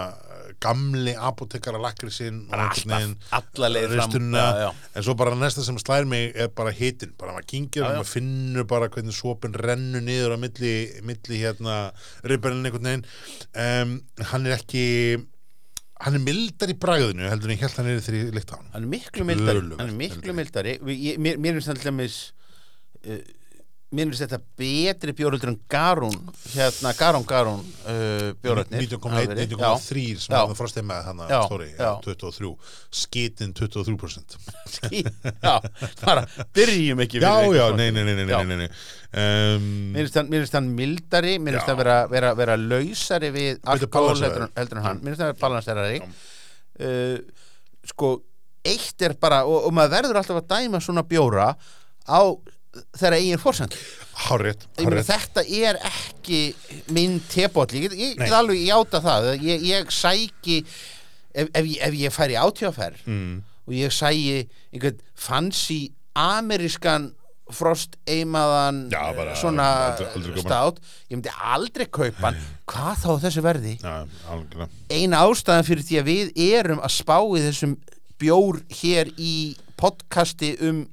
[0.63, 4.27] gamli apotekara lakrisinn og einhvern veginn alla leið fram.
[4.35, 4.69] já, já.
[4.95, 7.97] en svo bara næsta sem slær mig er bara hitin, bara maður kingir Já, og
[7.99, 10.73] maður finnur bara hvernig sopin rennu niður á milli,
[11.03, 11.77] milli hérna
[12.27, 13.05] ribberinn einhvern veginn.
[13.55, 13.95] Um,
[14.31, 14.85] hann er ekki
[16.03, 18.55] hann er mildar í bræðinu heldur en ég held hann er þegar ég líkt á
[18.59, 18.69] hann.
[18.73, 19.61] Hann er miklu mildari.
[19.61, 20.73] Töluvert Hann er miklu mildari.
[20.83, 22.17] ég- Mér mér til dæmis
[23.07, 23.21] uh,
[23.93, 26.15] Mér finnst þetta betri bjóröldur en Garún
[26.55, 31.91] Hérna Garún Garún uh, bjóröldnir 19,1, 19,3 sem hann frostið með hann Já, stóri, já.
[32.01, 32.49] 23
[33.03, 34.37] skitin 23%
[35.45, 35.53] Já,
[36.01, 36.25] bara
[36.57, 38.69] byrjum ekki já, já, nei, nei, nei, nei, nei.
[39.13, 44.49] Um, Mér finnst hann, mildari Mér finnst hann vera, vera, vera lausari við alkohol heldur,
[44.49, 45.03] en- hann.
[45.05, 47.17] Mér finnst hann vera balanserari uh,
[47.93, 48.15] Sko
[48.63, 51.49] Eitt er bara, og, og maður verður alltaf að dæma svona bjóra
[52.07, 52.21] á
[52.97, 53.75] þeirra eigin meina
[54.25, 56.41] hárétt þetta er ekki
[56.93, 60.61] minn tebóll, ég ég get alveg játa það, ég, ég sæki
[61.33, 63.35] ef, ef, ef ég færi átjáferð mm.
[63.67, 65.81] og ég sæki einhvern fancy
[66.17, 67.11] amerískan
[67.53, 70.77] frost eimaðan Já, bara svona aldrei- aldrei stát
[71.11, 72.39] ég myndi aldrei kaupa hann.
[72.69, 73.73] Hvað þá þessu verði?
[73.83, 74.07] Já,
[74.89, 77.75] eina ástæðan fyrir því að við erum að spá í þessum
[78.21, 79.35] bjór hér í
[79.77, 80.85] podcasti um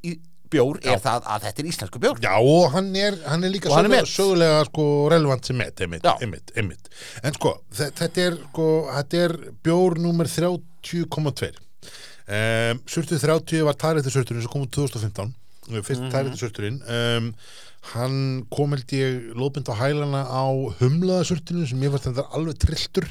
[0.50, 3.72] bjór er það að þetta er íslensku bjór Já, og hann er, hann er líka
[3.72, 6.14] hann er sögulega, sögulega sko, relevant sem met, einmitt, Já.
[6.20, 6.92] einmitt, einmitt.
[7.22, 8.68] En sko, þe- þetta er, sko,
[8.98, 9.36] þetta er
[9.66, 11.50] bjór númer 30,2.
[12.30, 15.34] Um, surtur 30 var tærætti surturinn sem kom úr 2015,
[15.80, 16.12] fyrst mm.
[16.12, 16.38] -hmm.
[16.38, 16.78] surturinn.
[16.86, 17.34] Um,
[17.94, 20.44] hann kom held ég lóðbind á hælana á
[20.78, 23.08] humlaða surturinn sem ég fannst þetta alveg trilltur.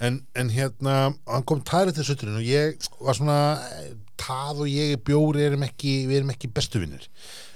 [0.00, 3.38] En, en hérna, hann kom tærætti surturinn og ég var svona,
[3.80, 7.08] eh, það og ég bjóri erum ekki, við erum ekki bestu vinnir.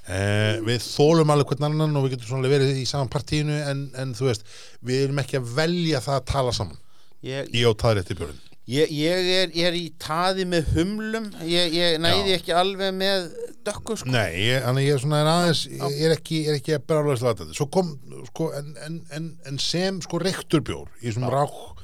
[0.08, 3.88] Uh, við þólum alveg hvern annan og við getum svona verið í saman partíinu en,
[3.98, 4.46] en þú veist,
[4.80, 6.84] við erum ekki að velja það að tala saman.
[7.26, 11.30] Ég, í á taðrétti björn Ég, ég, er, ég er í taði með humlum.
[11.48, 13.30] Ég, ég næði ekki alveg með
[13.64, 14.10] dökku sko.
[14.12, 17.20] Nei, ég, þannig ég er svona aðeins ég er ekki, er ekki að bera alveg
[17.22, 17.94] slata þetta svo kom,
[18.28, 21.80] sko, en, en, en, en sem sko rektur bjór í svona rák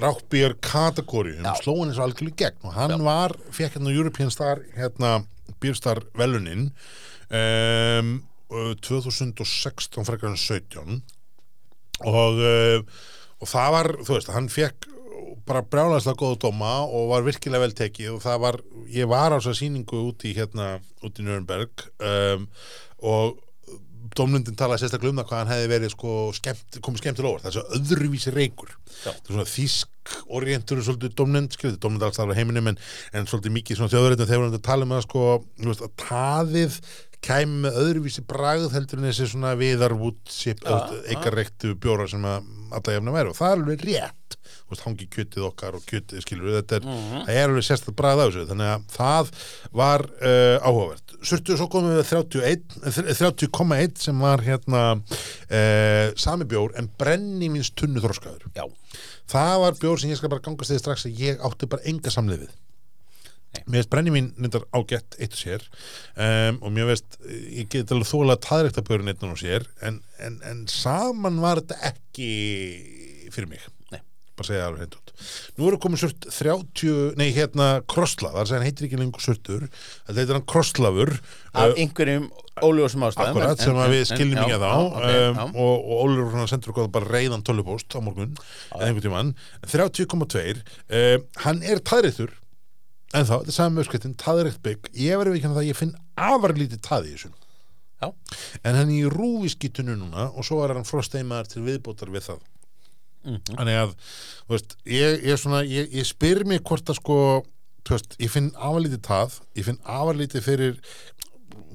[0.00, 1.54] rákbjör kategórium Já.
[1.62, 2.60] sló hann eins og algjörlega gegn.
[2.66, 5.16] Og hann var, fekk hérna European Star hérna,
[5.62, 6.70] björstar velunin
[7.30, 8.16] um,
[8.84, 11.02] 2016 frekar en 17
[12.04, 12.80] og uh,
[13.44, 14.86] og það var, þú veist, hann fekk
[15.44, 18.14] bara brjálæðslega góða dóma og var virkilega vel tekið.
[18.14, 18.60] Og það var
[18.92, 20.68] ég var á þess að sýningu út í hérna
[21.04, 22.46] út í Nürnberg um,
[23.04, 23.42] og
[24.18, 27.46] dómlundin talaði sérstaklega um það hvað hann hefði verið sko skemmt, komið skemmt til óvart,
[27.46, 28.74] þessu öðruvísi reykur.
[29.02, 32.78] Það er svona þýsk orientur svolítið dómnend, skilur, dómnend alls þar á heiminum en,
[33.16, 35.26] en svolítið mikið svona þjóðurinn þegar hann tala um það sko,
[35.60, 36.78] þú veist, að taðið
[37.24, 42.96] kæmi með öðruvísi bragð heldur en þessi svona viðarvút eitthvað reyktu bjóra sem að alla
[42.98, 44.20] jafna væri og það er alveg rétt
[44.84, 47.20] hangi kjötið okkar og kjötið skilur þetta er, Mhm.
[47.28, 49.28] það er alveg sérstætt bragð á þessu, þannig að það
[49.80, 51.12] var uh, áhugavert.
[51.22, 57.52] Surtu svo komum við 31, eh, 30,1 sem var hérna uh, sami bjór en brenni
[57.54, 58.50] míns tunnu þroskaður.
[58.56, 58.66] Já,
[59.30, 62.10] Það var bjór sem ég skal bara gangast þegar strax að ég átti bara enga
[62.12, 62.50] samleið við.
[63.64, 65.66] Mér veist brenni mín nýttar ágætt eitt og sér.
[66.16, 70.40] Um, og mér veist ég get alveg þóla taðrækta björn eitt og sér en, en,
[70.50, 72.32] en saman var þetta ekki
[73.34, 73.62] fyrir mig.
[73.94, 74.00] Nei.
[74.34, 75.12] bara segja alveg hreint út.
[75.60, 79.22] Nú eru komið surt 30, nei hérna krossla, það er að segja heitir ekki lengur
[79.22, 81.12] surtur það heitir hann krosslafur.
[81.54, 82.24] Af einhverjum
[82.66, 84.72] óljósum ástæðum Akkurat, en- sem en- við en- skiljum ekki að þá.
[84.74, 88.34] já, ok, um, og, og svona sendur okkur bara reyðan tölvupóst á morgun
[88.74, 89.30] eða einhvern tímann.
[89.70, 92.34] 30,2 um, hann er taðrættur
[93.14, 95.78] en þá, þetta er saman með skrittin, taðrætt bygg ég verður ekki hann að ég
[95.78, 97.30] finn afar lítið taði í þessu
[98.02, 98.08] Já.
[98.64, 102.42] en hann er í rúviskitunu núna og svo er hann frosteimaðar til viðbótar við það
[103.24, 103.38] Mhm.
[103.56, 103.92] þannig að
[104.52, 107.14] veist, ég, ég, svona, ég, ég spyr mig hvort að sko
[107.88, 110.74] veist, ég finn afalítið tað ég finn afalítið fyrir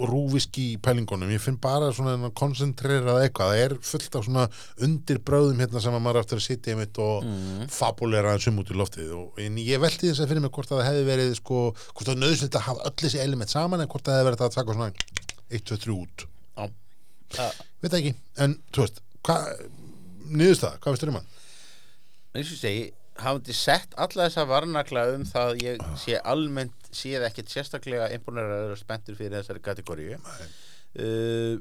[0.07, 4.45] rúviski í pælingunum ég finn bara svona koncentrerað eitthvað það er fullt af svona
[4.85, 7.67] undirbröðum hérna sem að maður aftur að sitja einmitt og Mhm.
[7.69, 10.79] fabulera þessum út í loftið og en ég velti þess að fyrir mig hvort að
[10.81, 11.59] það hefði verið sko,
[11.93, 14.45] hvort það er nöðsynlegt að hafa öll þessi element saman en hvort það hefði verið
[14.47, 14.93] að taka svona
[15.49, 16.25] 1, 2, 3 út
[16.57, 16.69] Já.
[17.29, 19.01] Það- veit ekki, en þú veist
[20.29, 21.29] niðurst það, hvað veist þér um hann?
[22.35, 26.78] eins og ég segi hafandi sett alla þessa varnakla um það að ég sé almennt
[26.95, 31.59] séð ekkert sérstaklega imponeraður og spenntur fyrir þessari kategóriu uh,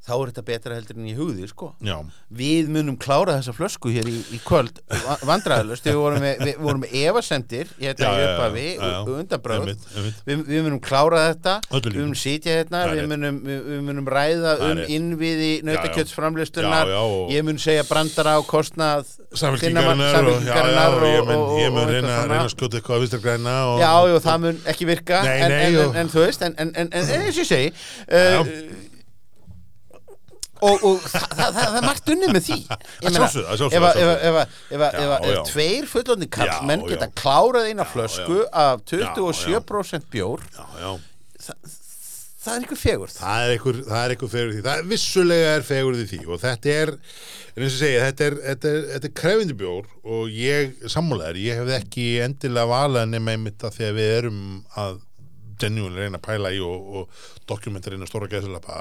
[0.00, 1.66] þá er þetta betra heldur en ég hugði sko.
[2.32, 4.78] Við munum klára þessa flösku hér í, í kvöld
[5.28, 9.66] vandræðalust, við vorum með, við vorum með evasemdir í þetta Já, í upphafi og undanbröð
[10.30, 14.10] við, við munum klára þetta Öllu við munum sitja hérna er við munum, við, munum
[14.16, 15.50] ræða er um innviði
[17.04, 19.12] og- ég mun segja brandara á kostnað
[20.26, 20.40] og,
[21.44, 24.40] og ég mun, og reyna, að skjóta eitthvað að vistar græna og, Já, já, það
[24.46, 25.52] mun ekki virka en,
[25.84, 26.56] og- þú veist en,
[26.88, 27.68] eins og ég segi
[28.08, 28.88] uh,
[30.60, 32.58] og, og það, það, það, það er margt unnið með því.
[35.30, 39.12] Ef tveir fullandi kallmenn geta klárað eina flösku af Já, já.
[39.16, 40.44] 27% bjór.
[40.54, 40.90] Já,
[42.40, 44.62] það er einhver fegur það er einhver, það er einhver fegur því.
[44.64, 46.20] Það er vissulega er fegur því.
[46.26, 46.92] Og þetta er,
[47.52, 51.40] en eins og segja, þetta er, þetta er, þetta er krefindi bjór og ég, sammálaður,
[51.44, 54.44] ég hefði ekki endilega valað nema einmitt að því að við erum
[54.80, 55.00] að
[55.60, 58.78] genuinlega reyna að pæla í og, og dokumentarinn að stóra gæðsalapa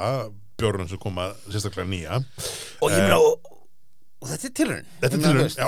[0.59, 2.19] bjórnum sem koma sérstaklega nýja.
[2.79, 3.49] Og ég meina og,
[4.19, 4.81] og þetta er Eh.
[5.03, 5.19] Þetta
[5.55, 5.67] já,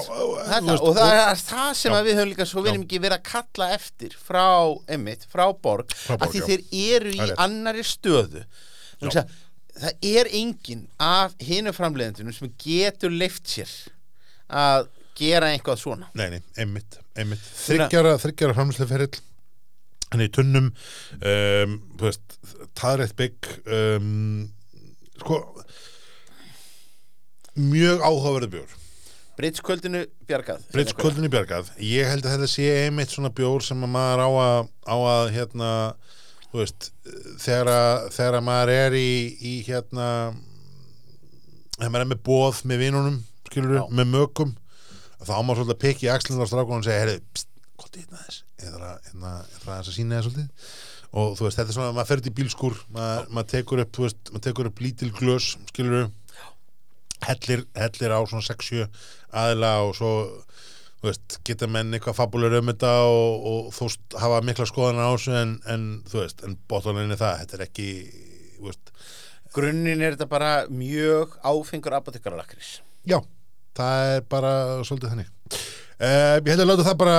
[0.51, 3.69] þetta, og það er það sem við höfum líka svo erum ekki verið að kalla
[3.77, 4.45] eftir frá
[4.91, 6.65] emmitt, frá borg, að því þeir
[6.97, 8.43] eru í annari stöðu.
[9.01, 9.31] Það,
[9.81, 13.72] það er enginn af hinu framleiðendunum sem getur leift sér
[14.51, 16.07] að gera einhvað svona.
[16.18, 17.41] Nei, nei, einmitt, einmitt.
[17.55, 19.22] Svona- Þryggjara, framlýsleferill
[20.11, 20.65] hann er í tunnum
[21.23, 22.35] um, veist,
[22.76, 24.49] taðrætt bygg um,
[25.22, 25.41] sko
[27.56, 28.77] mjög áhugaverðu bjór.
[29.41, 31.72] Britskvöldinu bjargað Britskvöldin í bjargað.
[31.81, 35.23] Ég held að þetta sé einmitt svona bjór sem að maður á að, á að
[35.38, 35.69] hérna,
[36.52, 36.91] þú veist
[37.41, 40.07] þegar að, þegar að maður er í, í hérna
[41.77, 43.18] þegar maður er með bóð með vinunum
[43.49, 43.84] skilur Já.
[43.91, 44.53] með mökum
[45.22, 47.49] þá á maður svolítið að pekja í axlinn á strákunum og segja, heyrðu, pst,
[47.81, 49.34] gott í hérna þess ég þarf að, hérna,
[49.76, 50.69] að sína það svolítið
[51.11, 53.83] og þú veist, þetta er svona að maður fer út í bílskúr maður, maður tekur
[53.83, 56.11] upp, þú veist, maður tekur upp lítil glös, skilur
[57.27, 58.85] hellir, hellir á svona 6-7
[59.41, 60.13] aðila og svo
[61.01, 65.11] þú veist, geta menn eitthvað fabulur um þetta og, og þú veist, hafa mikla skoðanar
[65.11, 67.91] á þessu en, en þú veist, en bóttalinni það, þetta er ekki
[68.55, 68.95] þú veist,
[69.51, 73.19] Grunnin er þetta bara mjög áfengur apotekaralakris já
[73.77, 74.53] það er bara
[74.88, 75.29] svolítið þannig.
[76.01, 77.17] Uh, ég held að láta það bara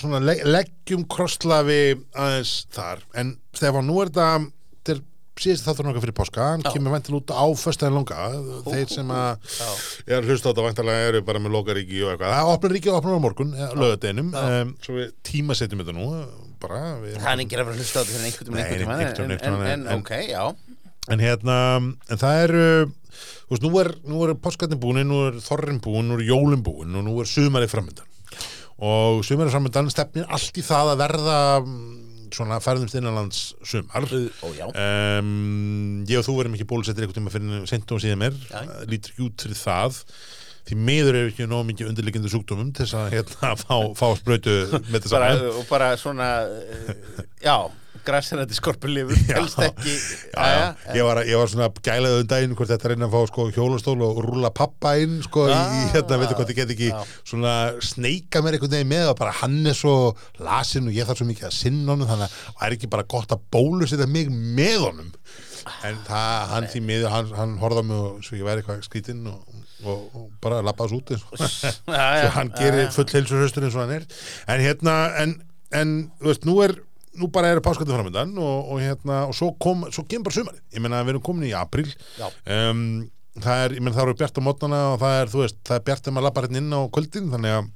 [0.00, 1.80] svona le leggjum krosslafi
[2.14, 4.28] aðeins þar, en Stefán, nú er þetta
[4.86, 4.98] til
[5.42, 6.46] síðast þáttur nokkað fyrir páska.
[6.52, 6.70] Hann Já.
[6.74, 8.26] kemur væntil út á föstæðin langa.
[8.68, 9.46] Þeir sem að
[10.06, 12.74] ég er að hlusta á þetta væntalega eru bara með lokaríki og eitthvað, það opnar
[12.76, 14.62] ríki og opnar á morgun lögadeginum, Já.
[14.62, 16.08] um, svo við tímasetjum þetta nú,
[16.62, 19.66] bara Það er ekki að vera að hlusta á þetta fyrir einhvern tímann, en, en,
[19.66, 20.44] en, en- ok, já.
[21.10, 22.66] en hérna en það eru
[23.48, 26.62] þú veist, nú er, nú er páskatni búin nú er þorrin búin, nú er jólin
[26.62, 28.11] búin og nú er sumarið framöndan
[28.82, 31.82] og sumarið framöndan stefnir allt í það að verða mm,
[32.34, 34.06] svona ferðumst innanlands sumar.
[34.56, 34.66] Já.
[34.68, 38.38] Um, ég og þú verðum ekki bólusettir einhvern tíma fyrir sent og síðan mér
[38.90, 40.00] lítur ekki út fyrir það.
[40.62, 44.56] Því miður er ekki nóg mikið undirliggjandi sjúkdómum til þess að hérna, fá, fá sprautu
[44.92, 46.28] með þess að og bara svona
[47.42, 47.56] já,
[48.06, 49.94] græsirandi skorpulifur helst ekki.
[50.32, 50.64] Já, já.
[50.96, 53.96] Ég, var, ég var svona gælaði um daginn hvort þetta reyna að fá sko, hjólastól
[54.06, 56.90] og rúlla pappa inn sko, í Ah, hérna, veitu hvað þið get ekki
[57.28, 57.54] svona
[57.84, 59.94] sneika mér einhvern veginn með og bara hann er svo
[60.42, 63.08] lasin og ég þarf svo mikið að sinna honum þannig að það er ekki bara
[63.14, 65.10] gott að bólusetja mig með honum.
[65.86, 68.80] En það, hann því miður, hann, hann horfði á mig og svo ég væri eitthvað
[68.86, 73.94] skrítinn og, og, og bara lappaðs út svo hann gerir full heilsurhöstur eins og hann
[74.00, 74.08] er.
[74.50, 75.36] En hérna, en,
[75.70, 76.74] en þú veist, nú er
[77.20, 80.62] nú bara eru pásköldu framöndan og, og hérna, og svo kom, svo kemur bara sumarið.
[80.72, 81.90] Ég meina við erum komin í apríl.
[82.18, 82.28] Já.
[82.70, 82.82] um,
[83.42, 85.78] það er, ég menn það eru bjart á mótnana og það er, þú veist, það
[85.78, 87.70] er bjart þegar maður labbar hérna inn á kvöldin, þannig að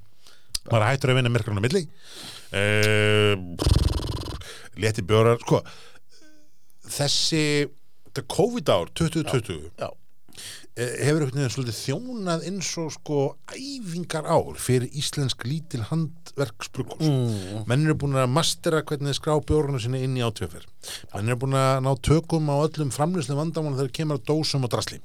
[0.71, 1.85] maður hættur að vinna myrkrana milli.
[2.57, 3.35] Uh,
[4.81, 5.61] leti bjórar sko,
[6.97, 7.45] þessi
[8.17, 9.89] þetta COVID ár 2020 Já.
[9.91, 17.07] eh, hefur einhvern veginn svolítið þjónað eins og sko æfingar ár fyrir íslensk lítil handverksbrukkos
[17.07, 17.63] mm.
[17.71, 20.67] menn eru búin að mastera hvernig þeir skrá bjórnum sinni inn í átvöfer
[21.15, 24.73] menn eru búin að ná tökum á öllum framlýslu vandamála þegar kemur að dósum og
[24.75, 25.01] drasli.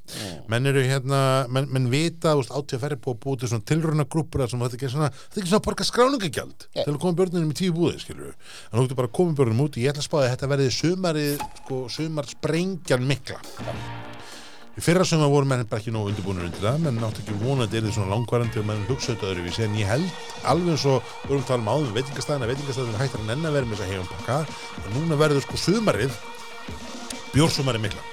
[0.52, 4.43] Menn eru hérna menn, menn vita, átvöfer er búið að búið til svona tilruna grúpur
[4.43, 6.84] sem þetta er ekki svona þetta er ekki svona að borga skráningagjald Nei.
[6.84, 9.65] til að koma björnunum í tíu búði, skilur en þú getur bara að koma björnunum
[9.68, 10.69] út ég ætla að spáði að þetta verði
[11.57, 12.31] sko, sumar
[13.02, 13.39] mikla
[14.82, 17.78] Í fyrra sumar voru menn bara ekki nógu undirbúinur undir það, menn áttu ekki vonandi
[17.78, 21.12] er þið svona langvarandi og menn hugsa þetta öðruvísi en ég held alveg eins og
[21.12, 23.86] við vorum að tala um áðum veitingastæðina, veitingastæðina hættar að nenn að vera með þess
[23.86, 24.40] að hefum pakka
[24.82, 26.18] og núna verður sko sumarið
[27.36, 28.08] bjórsumarið mikla,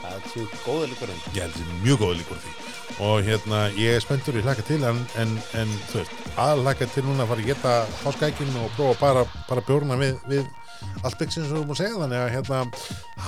[0.00, 2.56] Það er tjú góða líkurinn ég held þetta mjög góða líkur því.
[3.04, 6.88] Og hérna ég er spenntur í hlaka til en, en, en þú veist, að hlaka
[6.96, 7.74] til núna að fara að geta
[8.06, 10.48] háskækin og prófa bara, bara bjórna við, við
[11.02, 12.60] allt byggsinn sem þú múið segja þannig að hérna,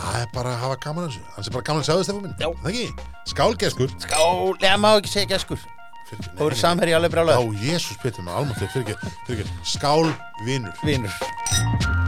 [0.00, 1.24] það er bara að hafa gaman þessu.
[1.34, 2.36] Þannig að bara gaman að sjá þess minn.
[2.38, 2.48] Já.
[2.62, 3.96] það ekki, skálgeskur.
[4.06, 5.66] Skál, ég má ekki segja geskur.
[6.08, 10.08] Þú eru samherji alveg Já, brjálæður Jésús Pétur með almáttið, fyrir ekki, fyrir ekki, skál
[10.46, 10.84] vinur.
[10.88, 12.07] Vinur